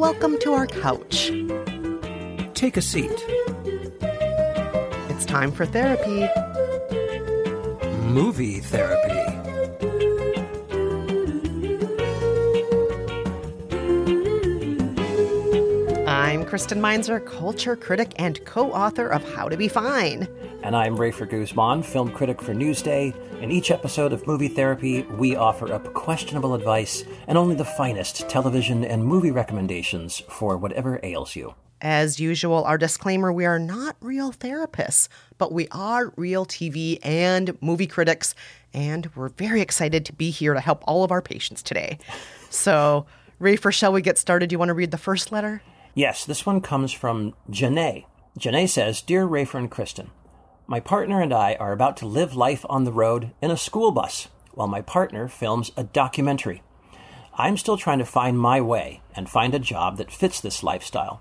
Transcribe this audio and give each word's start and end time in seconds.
Welcome 0.00 0.38
to 0.38 0.54
our 0.54 0.66
couch. 0.66 1.30
Take 2.54 2.78
a 2.78 2.80
seat. 2.80 3.12
It's 5.10 5.26
time 5.26 5.52
for 5.52 5.66
therapy. 5.66 6.26
Movie 8.06 8.60
therapy. 8.60 9.20
I'm 16.06 16.46
Kristen 16.46 16.80
Meinzer, 16.80 17.20
culture 17.20 17.76
critic 17.76 18.14
and 18.16 18.42
co 18.46 18.72
author 18.72 19.06
of 19.06 19.22
How 19.34 19.50
to 19.50 19.58
Be 19.58 19.68
Fine. 19.68 20.28
And 20.62 20.76
I'm 20.76 20.96
Rafer 20.96 21.28
Guzman, 21.28 21.82
film 21.82 22.12
critic 22.12 22.42
for 22.42 22.52
Newsday. 22.52 23.14
In 23.40 23.50
each 23.50 23.70
episode 23.70 24.12
of 24.12 24.26
Movie 24.26 24.48
Therapy, 24.48 25.02
we 25.02 25.34
offer 25.34 25.72
up 25.72 25.94
questionable 25.94 26.54
advice 26.54 27.02
and 27.26 27.38
only 27.38 27.54
the 27.54 27.64
finest 27.64 28.28
television 28.28 28.84
and 28.84 29.02
movie 29.02 29.30
recommendations 29.30 30.18
for 30.28 30.58
whatever 30.58 31.00
ails 31.02 31.34
you. 31.34 31.54
As 31.80 32.20
usual, 32.20 32.62
our 32.64 32.76
disclaimer 32.76 33.32
we 33.32 33.46
are 33.46 33.58
not 33.58 33.96
real 34.02 34.32
therapists, 34.32 35.08
but 35.38 35.50
we 35.50 35.66
are 35.70 36.12
real 36.16 36.44
TV 36.44 36.98
and 37.02 37.56
movie 37.62 37.86
critics, 37.86 38.34
and 38.74 39.08
we're 39.16 39.30
very 39.30 39.62
excited 39.62 40.04
to 40.04 40.12
be 40.12 40.28
here 40.28 40.52
to 40.52 40.60
help 40.60 40.84
all 40.86 41.04
of 41.04 41.10
our 41.10 41.22
patients 41.22 41.62
today. 41.62 41.98
So, 42.50 43.06
Rafer, 43.40 43.72
shall 43.72 43.92
we 43.92 44.02
get 44.02 44.18
started? 44.18 44.50
Do 44.50 44.54
you 44.54 44.58
want 44.58 44.68
to 44.68 44.74
read 44.74 44.90
the 44.90 44.98
first 44.98 45.32
letter? 45.32 45.62
Yes, 45.94 46.26
this 46.26 46.44
one 46.44 46.60
comes 46.60 46.92
from 46.92 47.34
Janae. 47.50 48.04
Janae 48.38 48.68
says 48.68 49.00
Dear 49.00 49.26
Rafer 49.26 49.54
and 49.58 49.70
Kristen, 49.70 50.10
my 50.70 50.78
partner 50.78 51.20
and 51.20 51.32
I 51.32 51.56
are 51.56 51.72
about 51.72 51.96
to 51.96 52.06
live 52.06 52.36
life 52.36 52.64
on 52.68 52.84
the 52.84 52.92
road 52.92 53.32
in 53.42 53.50
a 53.50 53.56
school 53.56 53.90
bus 53.90 54.28
while 54.52 54.68
my 54.68 54.80
partner 54.80 55.26
films 55.26 55.72
a 55.76 55.82
documentary. 55.82 56.62
I'm 57.34 57.56
still 57.56 57.76
trying 57.76 57.98
to 57.98 58.04
find 58.04 58.38
my 58.38 58.60
way 58.60 59.02
and 59.16 59.28
find 59.28 59.52
a 59.52 59.58
job 59.58 59.96
that 59.96 60.12
fits 60.12 60.40
this 60.40 60.62
lifestyle. 60.62 61.20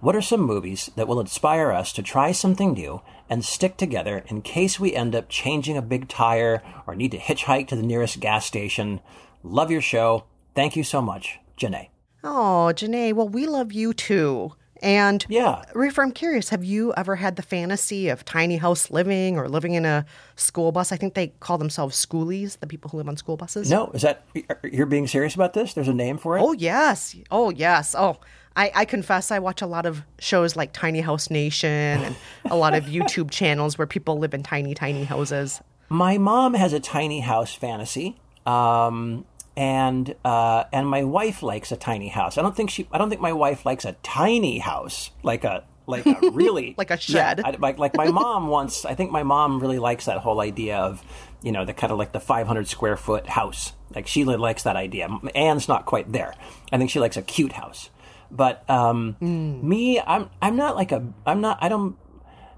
What 0.00 0.14
are 0.14 0.20
some 0.20 0.42
movies 0.42 0.90
that 0.94 1.08
will 1.08 1.20
inspire 1.20 1.72
us 1.72 1.90
to 1.94 2.02
try 2.02 2.32
something 2.32 2.74
new 2.74 3.00
and 3.30 3.42
stick 3.42 3.78
together 3.78 4.24
in 4.28 4.42
case 4.42 4.78
we 4.78 4.94
end 4.94 5.14
up 5.14 5.30
changing 5.30 5.78
a 5.78 5.82
big 5.82 6.06
tire 6.06 6.62
or 6.86 6.94
need 6.94 7.12
to 7.12 7.18
hitchhike 7.18 7.68
to 7.68 7.76
the 7.76 7.82
nearest 7.82 8.20
gas 8.20 8.44
station? 8.44 9.00
Love 9.42 9.70
your 9.70 9.80
show. 9.80 10.24
Thank 10.54 10.76
you 10.76 10.84
so 10.84 11.00
much, 11.00 11.38
Janae. 11.56 11.88
Oh, 12.22 12.70
Janae, 12.76 13.14
well, 13.14 13.30
we 13.30 13.46
love 13.46 13.72
you 13.72 13.94
too. 13.94 14.52
And 14.82 15.24
Yeah. 15.28 15.62
Rafer, 15.74 16.02
I'm 16.02 16.10
curious, 16.10 16.48
have 16.48 16.64
you 16.64 16.92
ever 16.96 17.16
had 17.16 17.36
the 17.36 17.42
fantasy 17.42 18.08
of 18.08 18.24
tiny 18.24 18.56
house 18.56 18.90
living 18.90 19.38
or 19.38 19.48
living 19.48 19.74
in 19.74 19.84
a 19.84 20.04
school 20.34 20.72
bus? 20.72 20.90
I 20.90 20.96
think 20.96 21.14
they 21.14 21.28
call 21.40 21.56
themselves 21.56 22.04
schoolies, 22.04 22.58
the 22.58 22.66
people 22.66 22.90
who 22.90 22.96
live 22.96 23.08
on 23.08 23.16
school 23.16 23.36
buses. 23.36 23.70
No, 23.70 23.90
is 23.94 24.02
that 24.02 24.26
you're 24.64 24.86
being 24.86 25.06
serious 25.06 25.34
about 25.36 25.52
this? 25.52 25.74
There's 25.74 25.88
a 25.88 25.94
name 25.94 26.18
for 26.18 26.36
it? 26.36 26.42
Oh, 26.42 26.52
yes. 26.52 27.14
Oh, 27.30 27.50
yes. 27.50 27.94
Oh, 27.96 28.18
I, 28.56 28.72
I 28.74 28.84
confess 28.84 29.30
I 29.30 29.38
watch 29.38 29.62
a 29.62 29.66
lot 29.66 29.86
of 29.86 30.02
shows 30.18 30.56
like 30.56 30.72
Tiny 30.72 31.00
House 31.00 31.30
Nation 31.30 31.70
and 31.70 32.16
a 32.50 32.56
lot 32.56 32.74
of 32.74 32.84
YouTube 32.86 33.30
channels 33.30 33.78
where 33.78 33.86
people 33.86 34.18
live 34.18 34.34
in 34.34 34.42
tiny, 34.42 34.74
tiny 34.74 35.04
houses. 35.04 35.60
My 35.88 36.18
mom 36.18 36.54
has 36.54 36.72
a 36.72 36.80
tiny 36.80 37.20
house 37.20 37.54
fantasy. 37.54 38.16
Um, 38.44 39.24
and 39.56 40.14
uh, 40.24 40.64
and 40.72 40.88
my 40.88 41.04
wife 41.04 41.42
likes 41.42 41.72
a 41.72 41.76
tiny 41.76 42.08
house. 42.08 42.38
I 42.38 42.42
don't 42.42 42.56
think 42.56 42.70
she. 42.70 42.88
I 42.92 42.98
don't 42.98 43.08
think 43.08 43.20
my 43.20 43.32
wife 43.32 43.66
likes 43.66 43.84
a 43.84 43.92
tiny 44.02 44.58
house, 44.58 45.10
like 45.22 45.44
a 45.44 45.64
like 45.86 46.06
a 46.06 46.18
really 46.32 46.74
Like 46.78 46.90
a 46.90 46.96
shed. 46.96 47.38
Yeah, 47.38 47.48
I, 47.48 47.56
like 47.58 47.78
like 47.78 47.96
my 47.96 48.10
mom 48.10 48.48
wants. 48.48 48.84
I 48.84 48.94
think 48.94 49.10
my 49.10 49.22
mom 49.22 49.60
really 49.60 49.78
likes 49.78 50.06
that 50.06 50.18
whole 50.18 50.40
idea 50.40 50.78
of, 50.78 51.02
you 51.42 51.52
know, 51.52 51.64
the 51.64 51.74
kind 51.74 51.92
of 51.92 51.98
like 51.98 52.12
the 52.12 52.20
500 52.20 52.68
square 52.68 52.96
foot 52.96 53.26
house. 53.28 53.72
Like 53.94 54.06
she 54.06 54.24
likes 54.24 54.62
that 54.62 54.76
idea. 54.76 55.08
Anne's 55.34 55.68
not 55.68 55.84
quite 55.84 56.10
there. 56.12 56.34
I 56.72 56.78
think 56.78 56.90
she 56.90 57.00
likes 57.00 57.16
a 57.16 57.22
cute 57.22 57.52
house. 57.52 57.90
But 58.30 58.68
um, 58.70 59.16
me, 59.20 60.00
I'm 60.00 60.30
I'm 60.40 60.56
not 60.56 60.74
like 60.74 60.90
a. 60.90 61.06
I'm 61.26 61.42
not. 61.42 61.58
I 61.60 61.68
don't 61.68 61.96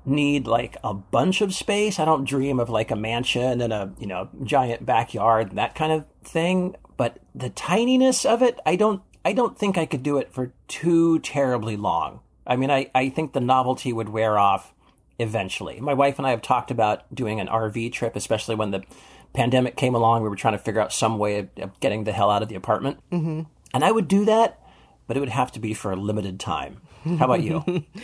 need 0.07 0.47
like 0.47 0.77
a 0.85 0.95
bunch 0.95 1.41
of 1.41 1.55
space. 1.55 1.99
I 1.99 2.05
don't 2.05 2.25
dream 2.25 2.61
of 2.61 2.69
like 2.69 2.91
a 2.91 2.97
mansion 2.97 3.61
and 3.61 3.73
a, 3.73 3.93
you 3.99 4.07
know, 4.07 4.29
giant 4.43 4.85
backyard, 4.85 5.53
that 5.53 5.75
kind 5.75 5.93
of 5.93 6.07
thing. 6.23 6.77
But 6.97 7.19
the 7.35 7.51
tininess 7.51 8.25
of 8.25 8.43
it, 8.43 8.59
I 8.65 8.77
don't, 8.77 9.03
I 9.25 9.33
don't 9.33 9.59
think 9.59 9.79
I 9.79 9.87
could 9.87 10.03
do 10.03 10.19
it 10.19 10.33
for 10.33 10.53
too 10.69 11.19
terribly 11.21 11.77
long. 11.77 12.21
I 12.47 12.57
mean, 12.57 12.71
I, 12.71 12.91
I 12.95 13.09
think 13.09 13.33
the 13.33 13.41
novelty 13.41 13.93
would 13.93 14.11
wear 14.11 14.39
off 14.39 14.75
eventually. 15.19 15.81
My 15.81 15.95
wife 15.95 16.19
and 16.19 16.27
I 16.27 16.31
have 16.31 16.43
talked 16.43 16.71
about 16.71 17.13
doing 17.15 17.41
an 17.41 17.49
RV 17.49 17.93
trip, 17.93 18.17
especially 18.17 18.55
when 18.55 18.71
the 18.71 18.83
pandemic 19.33 19.77
came 19.77 19.95
along. 19.95 20.23
We 20.23 20.29
were 20.29 20.37
trying 20.37 20.55
to 20.55 20.59
figure 20.59 20.81
out 20.81 20.93
some 20.93 21.19
way 21.19 21.39
of, 21.39 21.49
of 21.57 21.81
getting 21.81 22.05
the 22.05 22.13
hell 22.13 22.31
out 22.31 22.43
of 22.43 22.49
the 22.49 22.55
apartment. 22.55 22.99
Mm-hmm. 23.11 23.43
And 23.73 23.85
I 23.85 23.91
would 23.91 24.09
do 24.09 24.25
that, 24.27 24.61
but 25.07 25.17
it 25.17 25.21
would 25.21 25.29
have 25.31 25.53
to 25.53 25.61
be 25.61 25.75
for 25.75 25.91
a 25.91 25.97
limited 25.97 26.39
time. 26.39 26.81
How 27.19 27.27
about 27.27 27.43
you? 27.43 27.63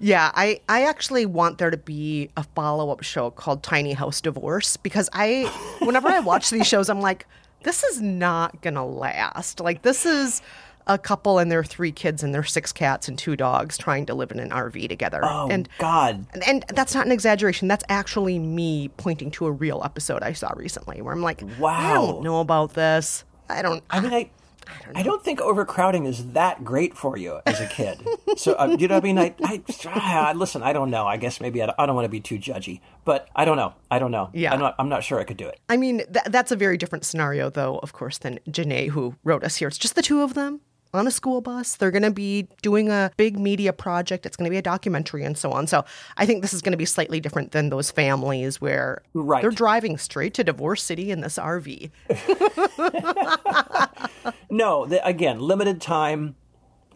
Yeah, 0.00 0.30
I, 0.34 0.60
I 0.68 0.84
actually 0.84 1.26
want 1.26 1.58
there 1.58 1.70
to 1.70 1.76
be 1.76 2.30
a 2.36 2.44
follow 2.54 2.90
up 2.90 3.02
show 3.02 3.30
called 3.30 3.62
Tiny 3.62 3.94
House 3.94 4.20
Divorce 4.20 4.76
because 4.76 5.08
I, 5.12 5.44
whenever 5.80 6.08
I 6.08 6.20
watch 6.20 6.50
these 6.50 6.66
shows, 6.66 6.88
I'm 6.88 7.00
like, 7.00 7.26
this 7.64 7.82
is 7.82 8.00
not 8.00 8.60
going 8.60 8.74
to 8.74 8.84
last. 8.84 9.58
Like, 9.58 9.82
this 9.82 10.06
is 10.06 10.40
a 10.86 10.98
couple 10.98 11.38
and 11.38 11.50
their 11.50 11.64
three 11.64 11.92
kids 11.92 12.22
and 12.22 12.34
their 12.34 12.44
six 12.44 12.72
cats 12.72 13.08
and 13.08 13.18
two 13.18 13.36
dogs 13.36 13.76
trying 13.76 14.06
to 14.06 14.14
live 14.14 14.30
in 14.30 14.38
an 14.40 14.50
RV 14.50 14.88
together. 14.88 15.20
Oh, 15.22 15.48
and, 15.50 15.68
God. 15.78 16.26
and 16.32 16.42
and 16.46 16.64
that's 16.68 16.94
not 16.94 17.06
an 17.06 17.12
exaggeration. 17.12 17.68
That's 17.68 17.84
actually 17.88 18.38
me 18.38 18.88
pointing 18.96 19.30
to 19.32 19.46
a 19.46 19.50
real 19.52 19.82
episode 19.84 20.22
I 20.22 20.32
saw 20.32 20.52
recently 20.56 21.02
where 21.02 21.12
I'm 21.12 21.22
like, 21.22 21.42
wow. 21.58 21.76
I 21.76 21.92
don't 21.94 22.22
know 22.22 22.40
about 22.40 22.74
this. 22.74 23.24
I 23.50 23.62
don't. 23.62 23.82
I 23.90 24.00
mean, 24.00 24.12
I, 24.12 24.30
I 24.94 25.02
don't 25.02 25.22
think 25.22 25.40
overcrowding 25.40 26.06
is 26.06 26.32
that 26.32 26.64
great 26.64 26.96
for 26.96 27.16
you 27.16 27.40
as 27.46 27.60
a 27.60 27.66
kid. 27.66 28.06
so, 28.36 28.54
uh, 28.54 28.76
you 28.78 28.88
know 28.88 28.94
what 28.94 29.04
I 29.04 29.06
mean? 29.06 29.18
I, 29.18 29.34
I, 29.42 29.62
ah, 29.86 30.32
listen, 30.34 30.62
I 30.62 30.72
don't 30.72 30.90
know. 30.90 31.06
I 31.06 31.16
guess 31.16 31.40
maybe 31.40 31.62
I 31.62 31.66
don't, 31.66 31.74
I 31.78 31.86
don't 31.86 31.94
want 31.94 32.06
to 32.06 32.10
be 32.10 32.20
too 32.20 32.38
judgy, 32.38 32.80
but 33.04 33.28
I 33.34 33.44
don't 33.44 33.56
know. 33.56 33.74
I 33.90 33.98
don't 33.98 34.10
know. 34.10 34.30
Yeah. 34.32 34.52
I'm 34.52 34.60
not, 34.60 34.74
I'm 34.78 34.88
not 34.88 35.04
sure 35.04 35.20
I 35.20 35.24
could 35.24 35.36
do 35.36 35.46
it. 35.46 35.60
I 35.68 35.76
mean, 35.76 35.98
th- 35.98 36.26
that's 36.26 36.52
a 36.52 36.56
very 36.56 36.76
different 36.76 37.04
scenario, 37.04 37.50
though, 37.50 37.78
of 37.78 37.92
course, 37.92 38.18
than 38.18 38.40
Janae, 38.48 38.88
who 38.90 39.14
wrote 39.24 39.44
us 39.44 39.56
here. 39.56 39.68
It's 39.68 39.78
just 39.78 39.94
the 39.94 40.02
two 40.02 40.22
of 40.22 40.34
them 40.34 40.60
on 40.94 41.06
a 41.06 41.10
school 41.10 41.40
bus. 41.40 41.76
They're 41.76 41.90
going 41.90 42.02
to 42.02 42.10
be 42.10 42.48
doing 42.62 42.88
a 42.88 43.10
big 43.16 43.38
media 43.38 43.72
project. 43.72 44.26
It's 44.26 44.36
going 44.36 44.44
to 44.46 44.50
be 44.50 44.56
a 44.56 44.62
documentary 44.62 45.24
and 45.24 45.36
so 45.36 45.52
on. 45.52 45.66
So 45.66 45.84
I 46.16 46.26
think 46.26 46.42
this 46.42 46.54
is 46.54 46.62
going 46.62 46.72
to 46.72 46.78
be 46.78 46.84
slightly 46.84 47.20
different 47.20 47.52
than 47.52 47.68
those 47.70 47.90
families 47.90 48.60
where 48.60 49.02
Right. 49.14 49.42
they're 49.42 49.50
driving 49.50 49.98
straight 49.98 50.34
to 50.34 50.44
Divorce 50.44 50.82
City 50.82 51.10
in 51.10 51.20
this 51.20 51.38
RV. 51.38 51.90
No, 54.50 54.86
the, 54.86 55.04
again, 55.06 55.40
limited 55.40 55.80
time. 55.80 56.34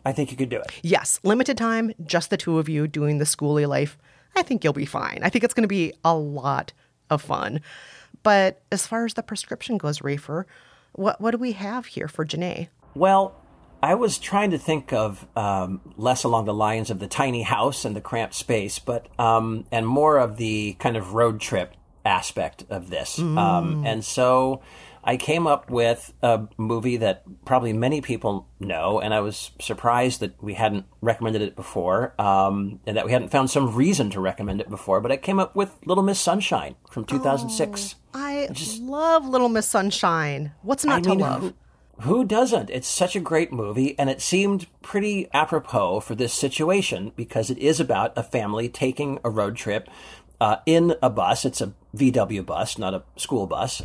I 0.05 0.13
think 0.13 0.31
you 0.31 0.37
could 0.37 0.49
do 0.49 0.59
it. 0.59 0.73
Yes, 0.83 1.21
limited 1.23 1.57
time, 1.57 1.93
just 2.05 2.31
the 2.31 2.37
two 2.37 2.59
of 2.59 2.69
you 2.69 2.89
doing 2.89 3.19
the 3.19 3.25
schooly 3.25 3.69
life. 3.69 3.99
I 4.35 4.43
think 4.43 4.65
you'll 4.65 4.73
be 4.73 4.87
fine. 4.87 5.21
I 5.23 5.29
think 5.29 5.45
it's 5.45 5.55
going 5.55 5.63
to 5.63 5.69
be 5.69 5.93
a 6.05 6.17
lot 6.17 6.73
of 7.11 7.23
fun. 7.23 7.61
But 8.23 8.63
as 8.73 8.87
far 8.87 9.05
as 9.05 9.15
the 9.15 9.23
prescription 9.23 9.79
goes, 9.79 10.01
Rafer, 10.01 10.45
what, 10.93 11.21
what 11.21 11.33
do 11.33 11.39
we 11.39 11.53
have 11.53 11.87
here 11.87 12.09
for 12.09 12.25
Janae? 12.25 12.69
Well, 12.95 13.35
I 13.83 13.95
was 13.95 14.19
trying 14.19 14.53
to 14.53 14.59
think 14.59 14.93
of 14.93 15.27
um, 15.37 15.81
less 15.97 16.23
along 16.23 16.45
the 16.45 16.55
lines 16.55 16.91
of 16.91 17.01
the 17.01 17.09
tiny 17.09 17.43
house 17.43 17.85
and 17.85 17.97
the 17.97 18.01
cramped 18.01 18.35
space, 18.35 18.79
but 18.79 19.09
um, 19.19 19.65
and 19.73 19.87
more 19.87 20.19
of 20.19 20.37
the 20.37 20.75
kind 20.75 20.97
of 20.97 21.15
road 21.15 21.41
trip 21.41 21.75
aspect 22.05 22.65
of 22.71 22.91
this. 22.91 23.19
Um, 23.19 23.85
and 23.87 24.05
so 24.05 24.63
I 25.05 25.17
came 25.17 25.47
up 25.47 25.69
with 25.69 26.13
a 26.23 26.47
movie 26.57 26.99
that 26.99 27.25
probably 27.45 27.73
many 27.73 28.01
people 28.01 28.49
know, 28.61 29.01
and 29.01 29.13
I 29.13 29.21
was 29.21 29.51
surprised 29.61 30.21
that 30.21 30.41
we 30.43 30.55
hadn't 30.55 30.87
recommended 31.01 31.43
it 31.43 31.57
before, 31.57 32.15
um, 32.21 32.79
and 32.87 32.97
that 32.97 33.05
we 33.05 33.13
hadn't 33.13 33.31
found 33.31 33.51
some 33.51 33.75
reason 33.75 34.11
to 34.11 34.21
recommend 34.21 34.61
it 34.61 34.71
before. 34.71 35.01
But 35.01 35.11
I 35.11 35.17
came 35.17 35.41
up 35.41 35.57
with 35.57 35.77
Little 35.85 36.05
Miss 36.05 36.21
Sunshine 36.21 36.77
from 36.89 37.05
2006. 37.05 37.97
I 38.15 38.49
love 38.81 39.27
Little 39.27 39.49
Miss 39.49 39.67
Sunshine. 39.67 40.53
What's 40.63 40.85
not 40.85 41.05
I 41.05 41.11
mean, 41.11 41.19
to 41.19 41.25
love? 41.25 41.41
Who, 41.41 41.55
who 42.01 42.25
doesn't? 42.25 42.71
It's 42.71 42.89
such 42.89 43.15
a 43.15 43.21
great 43.21 43.53
movie, 43.53 43.97
and 43.99 44.11
it 44.11 44.21
seemed 44.21 44.67
pretty 44.83 45.29
apropos 45.33 46.01
for 46.01 46.15
this 46.15 46.33
situation 46.33 47.13
because 47.17 47.51
it 47.51 47.59
is 47.59 47.79
about 47.81 48.17
a 48.17 48.23
family 48.23 48.69
taking 48.69 49.19
a 49.23 49.31
road 49.31 49.57
trip 49.57 49.89
uh, 50.41 50.57
in 50.67 50.95
a 51.03 51.11
bus. 51.11 51.45
It's 51.45 51.61
a 51.61 51.75
VW 51.97 52.45
bus, 52.45 52.79
not 52.79 52.95
a 52.95 53.03
school 53.17 53.47
bus. 53.47 53.83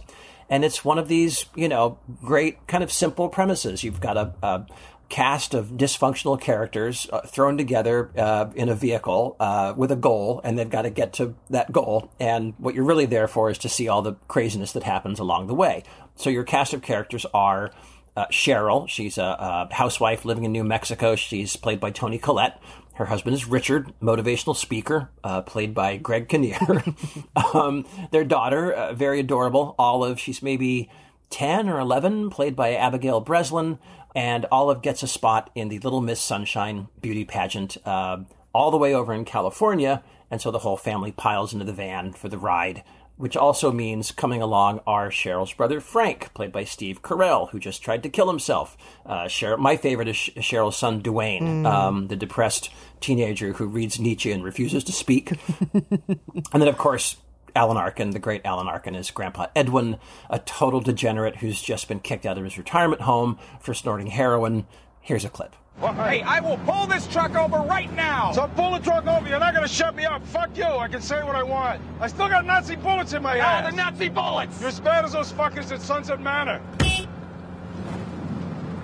And 0.49 0.63
it's 0.63 0.83
one 0.83 0.97
of 0.97 1.07
these, 1.07 1.45
you 1.55 1.67
know, 1.67 1.99
great 2.23 2.65
kind 2.67 2.83
of 2.83 2.91
simple 2.91 3.29
premises. 3.29 3.83
You've 3.83 3.99
got 3.99 4.17
a, 4.17 4.33
a 4.41 4.65
cast 5.09 5.53
of 5.53 5.71
dysfunctional 5.71 6.39
characters 6.39 7.07
uh, 7.11 7.21
thrown 7.21 7.57
together 7.57 8.11
uh, 8.17 8.49
in 8.55 8.69
a 8.69 8.75
vehicle 8.75 9.35
uh, 9.39 9.73
with 9.75 9.91
a 9.91 9.95
goal, 9.95 10.41
and 10.43 10.57
they've 10.57 10.69
got 10.69 10.83
to 10.83 10.89
get 10.89 11.13
to 11.13 11.35
that 11.49 11.71
goal. 11.71 12.11
And 12.19 12.53
what 12.57 12.75
you're 12.75 12.85
really 12.85 13.05
there 13.05 13.27
for 13.27 13.49
is 13.49 13.57
to 13.59 13.69
see 13.69 13.87
all 13.87 14.01
the 14.01 14.13
craziness 14.27 14.71
that 14.71 14.83
happens 14.83 15.19
along 15.19 15.47
the 15.47 15.53
way. 15.53 15.83
So 16.15 16.29
your 16.29 16.43
cast 16.43 16.73
of 16.73 16.81
characters 16.81 17.25
are 17.33 17.71
uh, 18.17 18.25
Cheryl. 18.31 18.89
She's 18.89 19.17
a, 19.17 19.67
a 19.69 19.73
housewife 19.73 20.25
living 20.25 20.43
in 20.43 20.51
New 20.51 20.63
Mexico. 20.63 21.15
She's 21.15 21.55
played 21.55 21.79
by 21.79 21.91
Toni 21.91 22.17
Collette. 22.17 22.59
Her 22.95 23.05
husband 23.05 23.35
is 23.35 23.47
Richard, 23.47 23.93
motivational 24.01 24.55
speaker, 24.55 25.11
uh, 25.23 25.43
played 25.43 25.75
by 25.75 25.97
Greg 25.97 26.27
Kinnear. 26.27 26.83
um, 27.53 27.85
their 28.11 28.23
daughter, 28.23 28.73
uh, 28.73 28.93
very 28.93 29.19
adorable, 29.19 29.75
Olive. 29.77 30.19
She's 30.19 30.41
maybe 30.41 30.89
10 31.29 31.69
or 31.69 31.79
11, 31.79 32.31
played 32.31 32.55
by 32.55 32.73
Abigail 32.73 33.21
Breslin. 33.21 33.77
And 34.15 34.47
Olive 34.51 34.81
gets 34.81 35.03
a 35.03 35.07
spot 35.07 35.51
in 35.53 35.69
the 35.69 35.77
Little 35.77 36.01
Miss 36.01 36.19
Sunshine 36.19 36.87
beauty 36.99 37.23
pageant 37.23 37.77
uh, 37.85 38.17
all 38.51 38.71
the 38.71 38.77
way 38.77 38.95
over 38.95 39.13
in 39.13 39.25
California. 39.25 40.01
And 40.31 40.41
so 40.41 40.49
the 40.49 40.59
whole 40.59 40.75
family 40.75 41.11
piles 41.11 41.53
into 41.53 41.65
the 41.65 41.73
van 41.73 42.13
for 42.13 42.29
the 42.29 42.39
ride 42.39 42.83
which 43.17 43.35
also 43.35 43.71
means 43.71 44.11
coming 44.11 44.41
along 44.41 44.79
are 44.87 45.09
Cheryl's 45.09 45.53
brother 45.53 45.81
Frank, 45.81 46.33
played 46.33 46.51
by 46.51 46.63
Steve 46.63 47.01
Carell, 47.01 47.49
who 47.49 47.59
just 47.59 47.81
tried 47.81 48.03
to 48.03 48.09
kill 48.09 48.27
himself. 48.27 48.77
Uh, 49.05 49.25
Cheryl, 49.25 49.57
my 49.57 49.75
favorite 49.75 50.07
is 50.07 50.15
Cheryl's 50.15 50.77
son 50.77 51.01
Dwayne, 51.01 51.65
um, 51.65 52.07
the 52.07 52.15
depressed 52.15 52.69
teenager 53.01 53.53
who 53.53 53.67
reads 53.67 53.99
Nietzsche 53.99 54.31
and 54.31 54.43
refuses 54.43 54.83
to 54.85 54.91
speak. 54.91 55.31
and 55.73 56.61
then, 56.61 56.67
of 56.67 56.77
course, 56.77 57.17
Alan 57.55 57.77
Arkin, 57.77 58.11
the 58.11 58.19
great 58.19 58.45
Alan 58.45 58.67
Arkin, 58.67 58.93
is 58.95 59.09
Grandpa 59.09 59.47
Edwin, 59.55 59.97
a 60.29 60.37
total 60.39 60.79
degenerate 60.79 61.37
who's 61.37 61.61
just 61.61 61.87
been 61.87 61.99
kicked 61.99 62.25
out 62.25 62.37
of 62.37 62.43
his 62.43 62.57
retirement 62.57 63.01
home 63.01 63.39
for 63.59 63.73
snorting 63.73 64.07
heroin. 64.07 64.67
Here's 65.01 65.25
a 65.25 65.29
clip. 65.29 65.55
Hey, 65.79 66.23
I 66.23 66.39
will 66.39 66.57
pull 66.59 66.87
this 66.87 67.05
truck 67.07 67.35
over 67.35 67.57
right 67.57 67.91
now. 67.95 68.31
So 68.31 68.47
pull 68.55 68.71
the 68.71 68.79
truck 68.79 69.05
over. 69.05 69.27
You're 69.29 69.39
not 69.39 69.53
gonna 69.53 69.67
shut 69.67 69.95
me 69.95 70.05
up. 70.05 70.25
Fuck 70.25 70.57
you. 70.57 70.63
I 70.65 70.87
can 70.87 71.01
say 71.01 71.23
what 71.23 71.35
I 71.35 71.43
want. 71.43 71.79
I 71.99 72.07
still 72.07 72.27
got 72.27 72.45
Nazi 72.45 72.75
bullets 72.75 73.13
in 73.13 73.21
my 73.21 73.39
Ah, 73.39 73.43
ass. 73.43 73.69
the 73.71 73.77
Nazi 73.77 74.09
bullets. 74.09 74.59
You're 74.59 74.69
as 74.69 74.79
bad 74.79 75.05
as 75.05 75.13
those 75.13 75.31
fuckers 75.31 75.71
at 75.71 75.81
Sunset 75.81 76.19
Manor. 76.19 76.59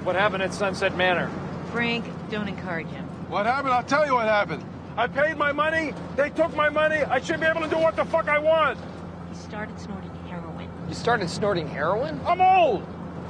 What 0.04 0.16
happened 0.16 0.44
at 0.44 0.54
Sunset 0.54 0.96
Manor? 0.96 1.30
Frank, 1.72 2.06
don't 2.30 2.48
encourage 2.48 2.88
him. 2.88 3.06
What 3.28 3.48
happened? 3.48 3.74
I'll 3.74 3.84
tell 3.84 4.06
you 4.06 4.14
what 4.14 4.28
happened. 4.28 4.64
I 4.96 5.08
paid 5.08 5.36
my 5.38 5.52
money. 5.52 5.94
They 6.16 6.30
took 6.30 6.56
my 6.56 6.70
money. 6.70 6.98
I 6.98 7.20
should 7.20 7.40
be 7.40 7.48
able 7.48 7.62
to 7.62 7.70
do 7.70 7.78
what 7.80 7.96
the 7.96 8.06
fuck 8.06 8.28
I 8.28 8.38
want. 8.38 8.78
He 9.32 9.36
started 9.36 9.80
snorting 9.80 10.12
heroin. 10.30 10.70
You 10.88 10.94
started 10.94 11.28
snorting 11.30 11.68
heroin? 11.68 12.20
I'm 12.28 12.40
old. 12.42 12.86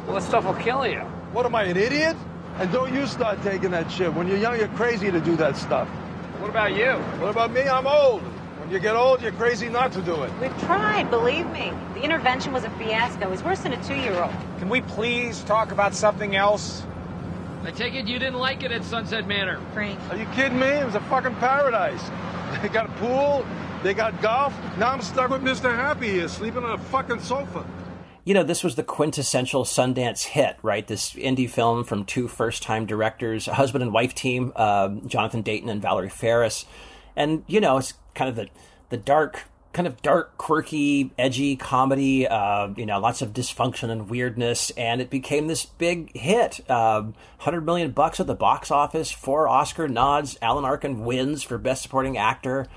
Well, 0.06 0.16
that 0.16 0.24
stuff 0.24 0.44
will 0.44 0.54
kill 0.56 0.86
you. 0.86 1.00
What 1.32 1.46
am 1.46 1.56
I, 1.56 1.64
an 1.64 1.78
idiot? 1.78 2.18
And 2.60 2.72
don't 2.72 2.94
you 2.94 3.08
start 3.08 3.42
taking 3.42 3.72
that 3.72 3.92
shit. 3.92 4.14
When 4.14 4.28
you're 4.28 4.38
young, 4.38 4.58
you're 4.58 4.68
crazy 4.70 5.10
to 5.12 5.20
do 5.20 5.36
that 5.38 5.58
stuff. 5.58 5.88
What 6.40 6.50
about 6.50 6.76
you? 6.76 6.92
What 7.20 7.32
about 7.32 7.52
me? 7.52 7.62
I'm 7.62 7.88
old. 7.88 8.22
When 8.22 8.70
you 8.70 8.80
get 8.80 8.96
old, 8.96 9.22
you're 9.22 9.32
crazy 9.32 9.70
not 9.70 9.92
to 9.94 10.02
do 10.02 10.24
it. 10.24 10.32
We've 10.40 10.58
tried, 10.62 11.10
believe 11.10 11.48
me. 11.52 11.74
The 11.96 12.02
intervention 12.04 12.54
was 12.54 12.64
a 12.64 12.70
fiasco. 12.72 13.32
It's 13.32 13.44
worse 13.44 13.62
than 13.62 13.74
a 13.74 13.84
two-year-old. 13.84 14.32
Can 14.60 14.70
we 14.70 14.82
please 14.82 15.44
talk 15.44 15.72
about 15.72 15.96
something 15.96 16.36
else? 16.36 16.84
I 17.64 17.72
take 17.72 17.96
it 17.96 18.08
you 18.08 18.20
didn't 18.20 18.40
like 18.40 18.62
it 18.64 18.72
at 18.72 18.84
Sunset 18.84 19.28
Manor. 19.28 19.60
Frank, 19.74 20.00
Are 20.10 20.18
you 20.18 20.26
kidding 20.28 20.60
me? 20.60 20.68
It 20.68 20.86
was 20.86 20.96
a 20.96 21.02
fucking 21.02 21.36
paradise. 21.36 22.04
They 22.62 22.70
got 22.70 22.86
a 22.86 22.94
pool. 23.00 23.44
They 23.82 23.96
got 23.96 24.22
golf. 24.22 24.54
Now 24.78 24.92
I'm 24.92 25.02
stuck 25.02 25.32
with 25.32 25.42
Mr. 25.42 25.76
Happy 25.76 26.08
here, 26.12 26.28
sleeping 26.28 26.64
on 26.64 26.72
a 26.72 26.78
fucking 26.78 27.20
sofa. 27.22 27.66
You 28.26 28.34
know, 28.34 28.44
this 28.44 28.64
was 28.64 28.76
the 28.76 28.84
quintessential 28.84 29.66
Sundance 29.66 30.24
hit, 30.24 30.58
right? 30.62 30.88
This 30.88 31.14
indie 31.14 31.50
film 31.50 31.84
from 31.84 32.06
two 32.06 32.30
first 32.30 32.64
time 32.64 32.86
directors, 32.86 33.50
a 33.50 33.54
husband 33.54 33.84
and 33.84 33.92
wife 33.92 34.16
team, 34.16 34.54
um, 34.56 35.08
Jonathan 35.08 35.42
Dayton 35.42 35.68
and 35.68 35.82
Valerie 35.82 36.10
Faris. 36.10 36.66
And, 37.18 37.44
you 37.48 37.60
know, 37.60 37.78
it's 37.78 37.94
kind 38.16 38.30
of 38.30 38.38
the, 38.38 38.48
the 38.90 38.98
dark, 38.98 39.44
kind 39.74 39.88
of 39.88 40.02
dark, 40.02 40.38
quirky, 40.38 41.12
edgy 41.20 41.58
comedy, 41.58 42.26
uh, 42.26 42.70
you 42.78 42.86
know, 42.86 42.98
lots 42.98 43.22
of 43.22 43.34
dysfunction 43.34 43.90
and 43.90 44.10
weirdness. 44.10 44.70
And 44.72 45.02
it 45.02 45.10
became 45.10 45.48
this 45.48 45.66
big 45.66 46.16
hit. 46.16 46.62
Um, 46.72 47.16
100 47.40 47.62
million 47.66 47.92
bucks 47.92 48.22
at 48.22 48.28
the 48.28 48.36
box 48.36 48.72
office, 48.72 49.12
four 49.12 49.50
Oscar 49.50 49.90
nods. 49.90 50.38
Alan 50.42 50.64
Arkin 50.64 51.04
wins 51.04 51.44
for 51.44 51.58
Best 51.58 51.84
Supporting 51.84 52.18
Actor. 52.18 52.68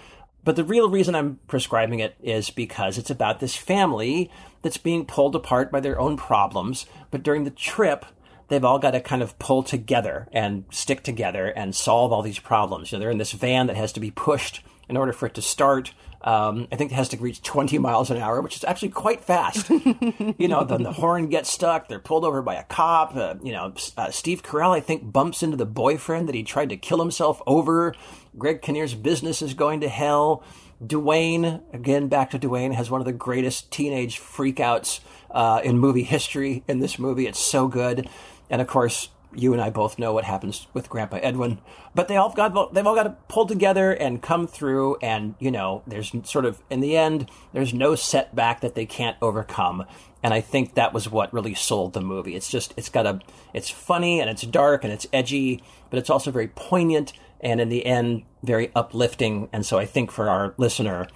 But 0.43 0.55
the 0.57 0.65
real 0.65 0.89
reason 0.89 1.15
I'm 1.15 1.41
prescribing 1.49 1.99
it 1.99 2.15
is 2.23 2.51
because 2.51 2.99
it's 2.99 3.11
about 3.11 3.41
this 3.41 3.57
family 3.57 4.31
that's 4.63 4.77
being 4.77 5.07
pulled 5.07 5.35
apart 5.35 5.71
by 5.71 5.81
their 5.81 5.99
own 5.99 6.17
problems. 6.17 6.87
But 7.11 7.23
during 7.23 7.45
the 7.45 7.51
trip, 7.51 8.05
they've 8.49 8.65
all 8.65 8.79
got 8.79 8.93
to 8.93 9.01
kind 9.01 9.23
of 9.23 9.39
pull 9.39 9.63
together 9.63 10.29
and 10.33 10.65
stick 10.71 11.03
together 11.03 11.47
and 11.49 11.75
solve 11.75 12.13
all 12.13 12.23
these 12.23 12.39
problems. 12.39 12.91
You 12.91 12.99
know, 12.99 13.01
they're 13.01 13.11
in 13.11 13.19
this 13.19 13.33
van 13.33 13.67
that 13.67 13.77
has 13.77 13.93
to 13.93 14.01
be 14.01 14.11
pushed 14.11 14.63
in 14.89 14.97
order 14.97 15.13
for 15.13 15.27
it 15.27 15.35
to 15.35 15.43
start. 15.43 15.93
Um, 16.23 16.67
I 16.73 16.77
think 16.77 16.91
it 16.91 16.95
has 16.95 17.09
to 17.11 17.17
reach 17.19 17.43
20 17.43 17.79
miles 17.79 18.11
an 18.11 18.17
hour, 18.17 18.41
which 18.41 18.57
is 18.57 18.65
actually 18.65 18.89
quite 18.89 19.25
fast. 19.25 19.69
you 19.71 20.49
know, 20.49 20.65
then 20.65 20.83
the 20.83 20.93
horn 20.93 21.29
gets 21.29 21.51
stuck. 21.51 21.89
They're 21.89 21.99
pulled 21.99 22.25
over 22.25 22.43
by 22.43 22.55
a 22.57 22.65
cop. 22.65 23.15
Uh, 23.15 23.35
you 23.43 23.53
know, 23.53 23.75
uh, 23.97 24.11
Steve 24.11 24.43
Carell, 24.43 24.71
I 24.71 24.81
think, 24.81 25.13
bumps 25.13 25.43
into 25.43 25.57
the 25.57 25.67
boyfriend 25.67 26.29
that 26.29 26.35
he 26.35 26.43
tried 26.43 26.71
to 26.71 26.77
kill 26.77 26.99
himself 26.99 27.41
over. 27.47 27.95
Greg 28.37 28.61
Kinnear's 28.61 28.95
business 28.95 29.41
is 29.41 29.55
going 29.55 29.81
to 29.81 29.89
hell. 29.89 30.43
Dwayne, 30.85 31.63
again, 31.73 32.09
back 32.09 32.31
to 32.31 32.39
Dwayne, 32.39 32.75
has 32.75 32.91
one 32.91 33.01
of 33.01 33.07
the 33.07 33.13
greatest 33.13 33.71
teenage 33.71 34.21
freakouts 34.21 35.01
uh, 35.31 35.61
in 35.65 35.79
movie 35.79 36.03
history 36.03 36.65
in 36.69 36.81
this 36.81 36.99
movie. 36.99 37.27
It's 37.27 37.41
so 37.41 37.69
good. 37.69 38.09
And 38.51 38.61
of 38.61 38.69
course, 38.69 39.09
you 39.35 39.53
and 39.53 39.61
I 39.61 39.71
both 39.71 39.99
know 39.99 40.13
what 40.13 40.25
happens 40.25 40.67
with 40.73 40.89
Grandpa 40.89 41.19
Edwin, 41.23 41.59
but 41.95 42.09
they 42.09 42.17
all 42.17 42.33
got 42.33 42.73
they've 42.73 42.87
all 42.87 42.95
got 42.95 43.05
to 43.05 43.17
pull 43.29 43.47
together 43.47 43.93
and 43.93 44.23
come 44.23 44.47
through. 44.47 44.97
And 45.03 45.35
you 45.39 45.51
know, 45.51 45.83
there's 45.87 46.13
sort 46.25 46.45
of 46.45 46.63
in 46.71 46.81
the 46.81 46.97
end, 46.97 47.31
there's 47.53 47.75
no 47.75 47.95
setback 47.95 48.61
that 48.61 48.75
they 48.75 48.87
can't 48.87 49.17
overcome. 49.21 49.85
And 50.23 50.33
I 50.33 50.41
think 50.41 50.75
that 50.75 50.93
was 50.93 51.09
what 51.11 51.33
really 51.33 51.55
sold 51.55 51.93
the 51.93 52.01
movie. 52.01 52.35
It's 52.35 52.51
just 52.51 52.73
it's 52.77 52.89
got 52.89 53.07
a 53.07 53.21
it's 53.53 53.69
funny 53.69 54.21
and 54.21 54.31
it's 54.31 54.43
dark 54.43 54.85
and 54.85 54.93
it's 54.93 55.07
edgy, 55.13 55.63
but 55.91 55.99
it's 55.99 56.11
also 56.11 56.31
very 56.31 56.49
poignant 56.49 57.13
and 57.41 57.61
in 57.61 57.69
the 57.69 57.85
end 57.87 58.23
very 58.43 58.71
uplifting. 58.75 59.49
And 59.53 59.65
so 59.67 59.79
I 59.79 59.85
think 59.87 60.11
for 60.11 60.29
our 60.29 60.55
listener, 60.57 61.07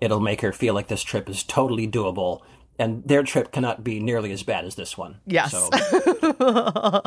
it'll 0.00 0.20
make 0.20 0.40
her 0.40 0.52
feel 0.52 0.74
like 0.74 0.88
this 0.88 1.02
trip 1.02 1.28
is 1.28 1.42
totally 1.42 1.86
doable. 1.88 2.40
And 2.78 3.02
their 3.04 3.22
trip 3.24 3.50
cannot 3.50 3.82
be 3.82 3.98
nearly 3.98 4.30
as 4.30 4.42
bad 4.44 4.64
as 4.64 4.76
this 4.76 4.96
one. 4.96 5.18
Yes. 5.26 5.50
So, 5.50 5.68